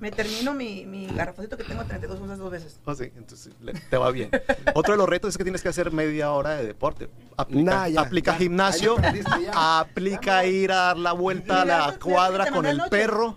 me 0.00 0.10
termino 0.10 0.52
mi, 0.54 0.84
mi 0.86 1.06
garrafocito 1.06 1.56
que 1.56 1.64
tengo 1.64 1.84
32 1.84 2.20
onzas 2.20 2.38
dos 2.38 2.50
veces. 2.50 2.78
Oh, 2.84 2.94
sí, 2.94 3.10
entonces 3.16 3.52
le- 3.60 3.72
te 3.72 3.96
va 3.96 4.10
bien. 4.10 4.30
Otro 4.74 4.92
de 4.94 4.98
los 4.98 5.08
retos 5.08 5.30
es 5.30 5.38
que 5.38 5.44
tienes 5.44 5.62
que 5.62 5.68
hacer 5.68 5.90
media 5.92 6.32
hora 6.32 6.56
de 6.56 6.66
deporte. 6.66 7.08
Aplica, 7.36 7.70
Nah, 7.70 7.88
ya, 7.88 8.00
aplica 8.02 8.32
ya. 8.32 8.38
gimnasio, 8.38 8.92
Ahí 8.92 8.96
me 8.98 9.02
perdiste 9.02 9.42
ya. 9.44 9.78
aplica 9.80 10.44
ir 10.46 10.72
a 10.72 10.76
dar 10.76 10.98
la 10.98 11.12
vuelta 11.12 11.62
a 11.62 11.64
la 11.64 11.98
cuadra 11.98 12.50
con 12.50 12.66
el 12.66 12.80
perro. 12.90 13.36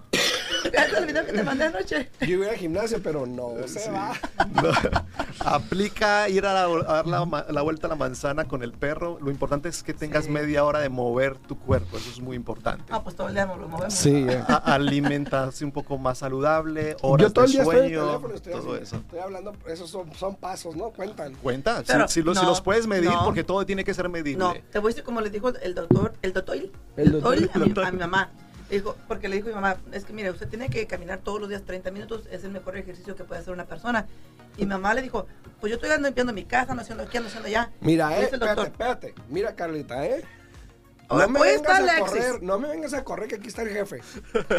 El 0.97 1.05
video 1.05 1.25
que 1.25 1.33
te 1.33 1.43
mandé 1.43 1.65
anoche. 1.65 2.09
Yo 2.21 2.27
iba 2.27 2.47
al 2.49 2.55
gimnasio, 2.55 3.01
pero 3.01 3.25
no 3.25 3.53
se 3.67 3.89
va. 3.91 4.13
No, 4.49 4.71
aplica 5.45 6.27
ir 6.29 6.45
a, 6.45 6.53
la- 6.53 6.63
a 6.63 7.03
dar 7.03 7.51
la, 7.51 7.61
vuelta 7.61 7.87
a 7.87 7.89
la 7.89 7.95
manzana 7.95 8.45
con 8.47 8.63
el 8.63 8.71
perro. 8.73 9.17
Lo 9.21 9.29
importante 9.31 9.69
es 9.69 9.83
que 9.83 9.93
tengas 9.93 10.25
Sí. 10.25 10.31
media 10.31 10.63
hora 10.65 10.79
de 10.79 10.89
mover 10.89 11.37
tu 11.37 11.57
cuerpo. 11.57 11.97
Eso 11.97 12.09
es 12.09 12.19
muy 12.19 12.35
importante. 12.35 12.83
Ah, 12.89 13.03
pues 13.03 13.15
todo 13.15 13.27
el 13.27 13.33
día 13.35 13.45
lo 13.45 13.55
movemos. 13.67 13.93
Sí, 13.93 14.25
ya. 14.25 14.43
A- 14.47 14.73
alimentarse 14.75 15.63
un 15.65 15.71
poco 15.71 15.97
más 15.97 16.17
saludable, 16.19 16.97
horas 17.01 17.27
Yo 17.27 17.33
todo 17.33 17.45
el 17.45 17.51
día 17.51 17.61
estoy 17.61 17.77
en 17.77 17.83
el 17.83 17.89
sueño, 17.91 18.05
teléfono, 18.07 18.33
estoy, 18.35 18.53
todo 18.53 18.73
así, 18.73 18.83
eso. 18.83 18.95
estoy 18.97 19.19
hablando, 19.19 19.53
esos 19.67 19.89
son, 19.89 20.13
son 20.15 20.35
pasos, 20.35 20.75
¿no? 20.75 20.89
Cuentan. 20.89 21.33
Cuenta, 21.35 21.77
si- 21.79 21.85
Pero 21.87 22.07
si, 22.07 22.21
los, 22.21 22.37
si 22.37 22.43
no, 22.43 22.49
los 22.49 22.61
puedes 22.61 22.87
medir, 22.87 23.09
no. 23.09 23.23
porque 23.23 23.43
todo 23.43 23.65
tiene 23.65 23.83
que 23.83 23.93
ser 23.93 24.09
medible. 24.09 24.39
No, 24.43 24.53
te 24.71 24.79
voy 24.79 24.89
a 24.89 24.91
decir 24.91 25.03
como 25.03 25.21
le 25.21 25.29
dijo 25.29 25.49
el 25.49 25.75
doctor, 25.75 26.13
el 26.21 26.33
doctor, 26.33 26.55
El 26.57 26.71
el 26.97 27.11
doctor. 27.13 27.39
doctor 27.39 27.85
a, 27.85 27.87
mi, 27.87 27.87
a 27.87 27.91
mi 27.91 27.99
mamá. 27.99 28.31
Dijo, 28.69 28.95
porque 29.07 29.27
le 29.29 29.37
dijo 29.37 29.47
mi 29.47 29.55
mamá, 29.55 29.77
es 29.91 30.05
que 30.05 30.13
mire, 30.13 30.29
usted 30.29 30.47
tiene 30.47 30.69
que 30.69 30.85
caminar 30.85 31.19
todos 31.19 31.39
los 31.39 31.49
días 31.49 31.63
30 31.63 31.89
minutos, 31.91 32.23
es 32.31 32.43
el 32.43 32.51
mejor 32.51 32.77
ejercicio 32.77 33.15
que 33.15 33.23
puede 33.23 33.41
hacer 33.41 33.53
una 33.53 33.65
persona. 33.65 34.05
Y 34.57 34.61
mi 34.61 34.67
mamá 34.67 34.93
le 34.93 35.01
dijo, 35.01 35.25
pues 35.59 35.71
yo 35.71 35.75
estoy 35.75 35.89
andando 35.89 36.09
limpiando 36.09 36.33
mi 36.33 36.45
casa, 36.45 36.71
ando 36.71 36.83
haciendo 36.83 37.03
aquí, 37.03 37.17
ando 37.17 37.29
haciendo 37.29 37.47
allá. 37.47 37.71
Mira, 37.81 38.15
eh, 38.19 38.23
espérate, 38.23 38.61
espérate. 38.61 39.15
Mira, 39.29 39.55
Carlita, 39.55 40.05
¿eh? 40.05 40.23
No 41.09 41.27
me 41.27 41.39
pues, 41.39 41.61
vengas 41.63 41.89
a 41.89 41.99
correr, 41.99 42.43
no 42.43 42.59
me 42.59 42.67
vengas 42.67 42.93
a 42.93 43.03
correr 43.03 43.27
que 43.27 43.35
aquí 43.35 43.47
está 43.47 43.63
el 43.63 43.69
jefe. 43.69 44.01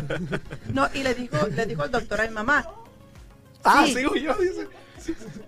No, 0.73 0.89
y 0.93 1.05
le 1.05 1.15
dijo, 1.15 1.47
le 1.47 1.67
dijo 1.67 1.85
el 1.85 1.91
doctor 1.93 2.21
a 2.21 2.27
mi 2.27 2.35
mamá, 2.35 2.67
Ah, 3.63 3.85
Sí. 3.87 3.95
sigo 3.95 4.15
yo, 4.17 4.35
dice. 4.35 4.67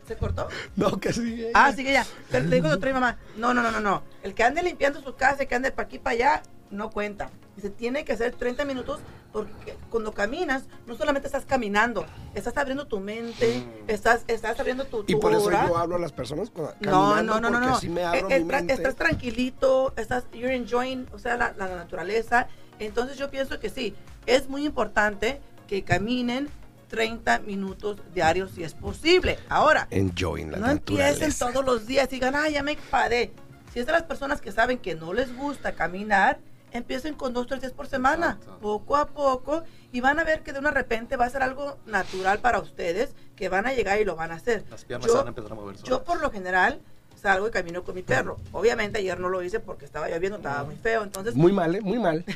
¿se 0.06 0.16
cortó? 0.16 0.48
No, 0.76 0.98
que 1.00 1.12
sigue. 1.12 1.50
Ah, 1.54 1.72
sigue 1.72 1.92
ya. 1.92 2.06
Pero 2.30 2.44
le 2.46 2.56
dijo 2.56 2.66
el 2.66 2.72
doctor 2.72 2.90
a 2.90 2.92
mi 2.92 3.00
mamá, 3.00 3.18
no, 3.36 3.52
no, 3.54 3.62
no, 3.62 3.70
no, 3.72 3.80
no. 3.80 4.02
El 4.22 4.34
que 4.34 4.44
ande 4.44 4.62
limpiando 4.62 5.02
su 5.02 5.14
casa, 5.16 5.42
el 5.42 5.48
que 5.48 5.54
ande 5.54 5.72
para 5.72 5.86
aquí, 5.86 5.98
para 5.98 6.14
allá, 6.14 6.42
no 6.72 6.90
cuenta. 6.90 7.30
Dice, 7.56 7.70
tiene 7.70 8.04
que 8.04 8.12
hacer 8.12 8.34
30 8.34 8.64
minutos 8.64 9.00
porque 9.32 9.76
cuando 9.90 10.12
caminas, 10.12 10.64
no 10.86 10.94
solamente 10.96 11.26
estás 11.28 11.44
caminando, 11.46 12.04
estás 12.34 12.56
abriendo 12.56 12.86
tu 12.86 13.00
mente, 13.00 13.62
estás, 13.88 14.24
estás 14.26 14.58
abriendo 14.60 14.84
tu, 14.84 14.98
Mm. 15.00 15.04
Y 15.08 15.12
tu 15.12 15.20
por 15.20 15.32
eso 15.32 15.50
yo 15.50 15.76
hablo 15.78 15.96
a 15.96 15.98
las 15.98 16.12
personas 16.12 16.50
cuando- 16.50 16.74
No, 16.80 17.22
no, 17.22 17.40
no, 17.40 17.50
no, 17.50 17.60
no. 17.60 17.78
me 17.90 18.04
abro 18.04 18.30
Eh, 18.30 18.40
mi 18.40 18.48
tra- 18.48 18.56
mente. 18.58 18.72
Estás 18.74 18.94
tranquilito, 18.96 19.92
estás, 19.96 20.24
you're 20.32 20.54
enjoying, 20.54 21.06
o 21.12 21.18
sea, 21.18 21.36
la, 21.36 21.54
la 21.56 21.66
naturaleza. 21.76 22.48
Entonces 22.78 23.16
yo 23.16 23.30
pienso 23.30 23.58
que 23.60 23.70
sí, 23.70 23.94
es 24.26 24.48
muy 24.48 24.64
importante 24.66 25.40
que 25.66 25.82
caminen 25.84 26.48
30 26.88 27.38
minutos 27.40 27.98
diarios 28.14 28.50
si 28.52 28.64
es 28.64 28.74
posible. 28.74 29.38
Ahora, 29.48 29.88
Enjoying 29.90 30.52
la 30.52 30.58
no 30.58 30.70
empiecen 30.70 31.06
naturaleza. 31.06 31.52
todos 31.52 31.64
los 31.64 31.86
días 31.86 32.06
y 32.10 32.16
digan, 32.16 32.34
ay, 32.36 32.52
ya 32.54 32.62
me 32.62 32.72
enfadé. 32.72 33.32
Si 33.72 33.80
es 33.80 33.86
de 33.86 33.92
las 33.92 34.02
personas 34.02 34.42
que 34.42 34.52
saben 34.52 34.76
que 34.78 34.94
no 34.94 35.14
les 35.14 35.34
gusta 35.34 35.72
caminar, 35.72 36.38
empiecen 36.72 37.14
con 37.14 37.32
dos, 37.32 37.46
tres 37.46 37.60
días 37.60 37.72
por 37.72 37.86
semana, 37.86 38.36
Exacto. 38.38 38.58
poco 38.60 38.96
a 38.96 39.06
poco, 39.08 39.62
y 39.92 40.00
van 40.00 40.18
a 40.18 40.24
ver 40.24 40.42
que 40.42 40.52
de 40.52 40.58
una 40.58 40.70
repente 40.70 41.16
va 41.16 41.26
a 41.26 41.30
ser 41.30 41.42
algo 41.42 41.76
natural 41.86 42.38
para 42.40 42.58
ustedes, 42.60 43.10
que 43.36 43.48
van 43.48 43.66
a 43.66 43.72
llegar 43.74 44.00
y 44.00 44.04
lo 44.04 44.16
van 44.16 44.30
a 44.32 44.34
hacer. 44.36 44.64
Las 44.70 44.84
piernas 44.84 45.06
Yo- 45.08 45.16
van 45.18 45.26
a 45.26 45.28
empezar 45.30 45.52
a 45.52 45.54
mover 45.54 45.76
solas. 45.76 45.88
yo 45.88 46.04
por 46.04 46.20
lo 46.20 46.30
general 46.30 46.80
salgo 47.20 47.46
y 47.46 47.50
camino 47.50 47.84
con 47.84 47.94
mi 47.94 48.02
perro. 48.02 48.36
Obviamente 48.52 48.98
ayer 48.98 49.18
no 49.20 49.28
lo 49.28 49.42
hice 49.42 49.60
porque 49.60 49.84
estaba 49.84 50.08
lloviendo, 50.08 50.38
estaba 50.38 50.64
muy 50.64 50.74
feo, 50.76 51.02
entonces... 51.04 51.34
Muy 51.36 51.52
mal, 51.52 51.74
¿eh? 51.74 51.80
Muy 51.80 51.98
mal. 51.98 52.24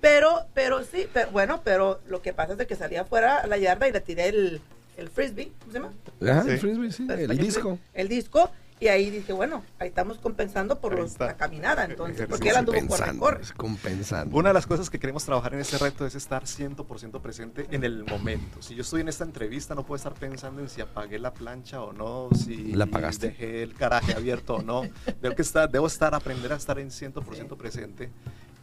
Pero, 0.00 0.46
pero 0.52 0.82
sí, 0.82 1.06
pero, 1.12 1.30
bueno, 1.30 1.60
pero 1.62 2.00
lo 2.08 2.22
que 2.22 2.32
pasa 2.32 2.52
es 2.52 2.58
de 2.58 2.66
que 2.66 2.74
salí 2.74 2.96
afuera 2.96 3.38
a 3.38 3.46
la 3.46 3.56
yarda 3.56 3.86
y 3.86 3.92
le 3.92 4.00
tiré 4.00 4.26
el, 4.30 4.60
el 4.96 5.08
frisbee, 5.10 5.52
¿cómo 5.60 5.72
se 5.72 5.78
llama? 5.78 5.92
Ajá, 6.28 6.42
Sí. 6.42 6.50
el 6.50 6.58
frisbee, 6.58 6.90
sí, 6.90 7.06
el 7.08 7.38
disco. 7.38 7.78
El 7.94 8.08
disco. 8.08 8.50
Y 8.82 8.88
ahí 8.88 9.10
dije, 9.10 9.32
bueno, 9.32 9.62
ahí 9.78 9.86
estamos 9.90 10.18
compensando 10.18 10.80
por 10.80 10.98
los- 10.98 11.16
la 11.20 11.36
caminada, 11.36 11.84
entonces, 11.84 12.26
porque 12.28 12.48
él 12.48 12.56
anduvo 12.56 12.84
corre, 12.88 13.16
corre. 13.16 13.42
es 13.42 13.52
compensando. 13.52 14.36
Una 14.36 14.48
de 14.48 14.54
las 14.54 14.66
cosas 14.66 14.90
que 14.90 14.98
queremos 14.98 15.24
trabajar 15.24 15.54
en 15.54 15.60
este 15.60 15.78
reto 15.78 16.04
es 16.04 16.16
estar 16.16 16.42
100% 16.46 17.20
presente 17.20 17.68
en 17.70 17.84
el 17.84 18.04
momento. 18.04 18.60
Si 18.60 18.74
yo 18.74 18.82
estoy 18.82 19.02
en 19.02 19.08
esta 19.08 19.22
entrevista, 19.22 19.76
no 19.76 19.84
puedo 19.86 19.98
estar 19.98 20.14
pensando 20.14 20.60
en 20.62 20.68
si 20.68 20.80
apagué 20.80 21.20
la 21.20 21.32
plancha 21.32 21.80
o 21.80 21.92
no, 21.92 22.28
si 22.36 22.72
¿La 22.72 22.86
apagaste? 22.86 23.28
dejé 23.28 23.62
el 23.62 23.74
garaje 23.74 24.14
abierto 24.14 24.56
o 24.56 24.62
no. 24.62 24.82
Debo, 25.20 25.36
que 25.36 25.42
estar, 25.42 25.70
debo 25.70 25.86
estar, 25.86 26.12
aprender 26.16 26.52
a 26.52 26.56
estar 26.56 26.80
en 26.80 26.88
100% 26.90 27.56
presente 27.56 28.10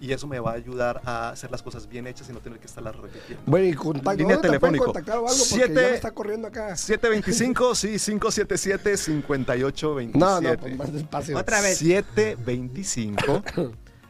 y 0.02 0.14
eso 0.14 0.28
me 0.28 0.40
va 0.40 0.52
a 0.52 0.54
ayudar 0.54 1.02
a 1.06 1.28
hacer 1.30 1.52
las 1.52 1.62
cosas 1.62 1.88
bien 1.90 2.08
hechas 2.08 2.30
y 2.30 2.34
no 2.34 2.40
tener 2.40 2.58
que 2.60 2.68
estarlas 2.68 2.96
repitiendo. 2.96 3.44
Bueno, 3.46 3.68
y 3.68 3.74
contacto, 3.74 4.12
Línea 4.18 4.36
¿dónde 4.38 4.50
te 4.50 4.60
pueden 4.60 4.76
telefónico. 4.80 5.12
algo? 5.14 5.28
Siete- 5.30 5.74
ya 5.74 5.82
me 5.90 5.94
está 5.96 6.12
corriendo 6.12 6.48
acá. 6.48 6.76
725, 6.78 7.76
sí, 7.80 7.88
577-5827. 7.96 10.12
No, 10.16 10.40
no, 10.42 10.58
pues 10.58 10.78
más 10.78 10.94
despacio. 10.94 11.38
Otra 11.38 11.60
vez. 11.62 11.78
725 11.80 13.44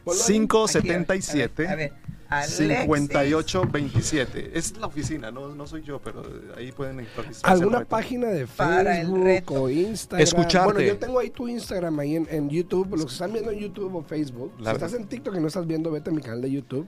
Ponlo 0.04 0.22
ahí. 0.22 0.26
577 0.26 1.68
A 1.68 1.74
ver, 1.74 1.92
Alexis. 1.92 2.19
5827. 2.46 4.52
Es 4.54 4.78
la 4.78 4.86
oficina, 4.86 5.30
no, 5.30 5.54
no 5.54 5.66
soy 5.66 5.82
yo, 5.82 6.00
pero 6.00 6.22
ahí 6.56 6.72
pueden 6.72 7.06
¿Alguna 7.42 7.84
página 7.84 8.28
de 8.28 8.46
Facebook 8.46 9.52
o 9.52 9.68
Instagram? 9.68 10.22
Escucharte. 10.22 10.72
Bueno, 10.72 10.88
yo 10.88 10.96
tengo 10.98 11.18
ahí 11.18 11.28
tu 11.30 11.48
Instagram 11.48 11.98
ahí 11.98 12.16
en, 12.16 12.26
en 12.30 12.48
YouTube. 12.48 12.88
Los 12.92 13.06
que 13.06 13.12
están 13.12 13.32
viendo 13.32 13.50
en 13.50 13.58
YouTube 13.58 13.96
o 13.96 14.02
Facebook. 14.02 14.52
La 14.60 14.70
si 14.70 14.76
estás 14.76 14.94
en 14.94 15.06
TikTok 15.06 15.34
y 15.36 15.40
no 15.40 15.48
estás 15.48 15.66
viendo, 15.66 15.90
vete 15.90 16.10
a 16.10 16.12
mi 16.12 16.22
canal 16.22 16.40
de 16.40 16.50
YouTube. 16.50 16.86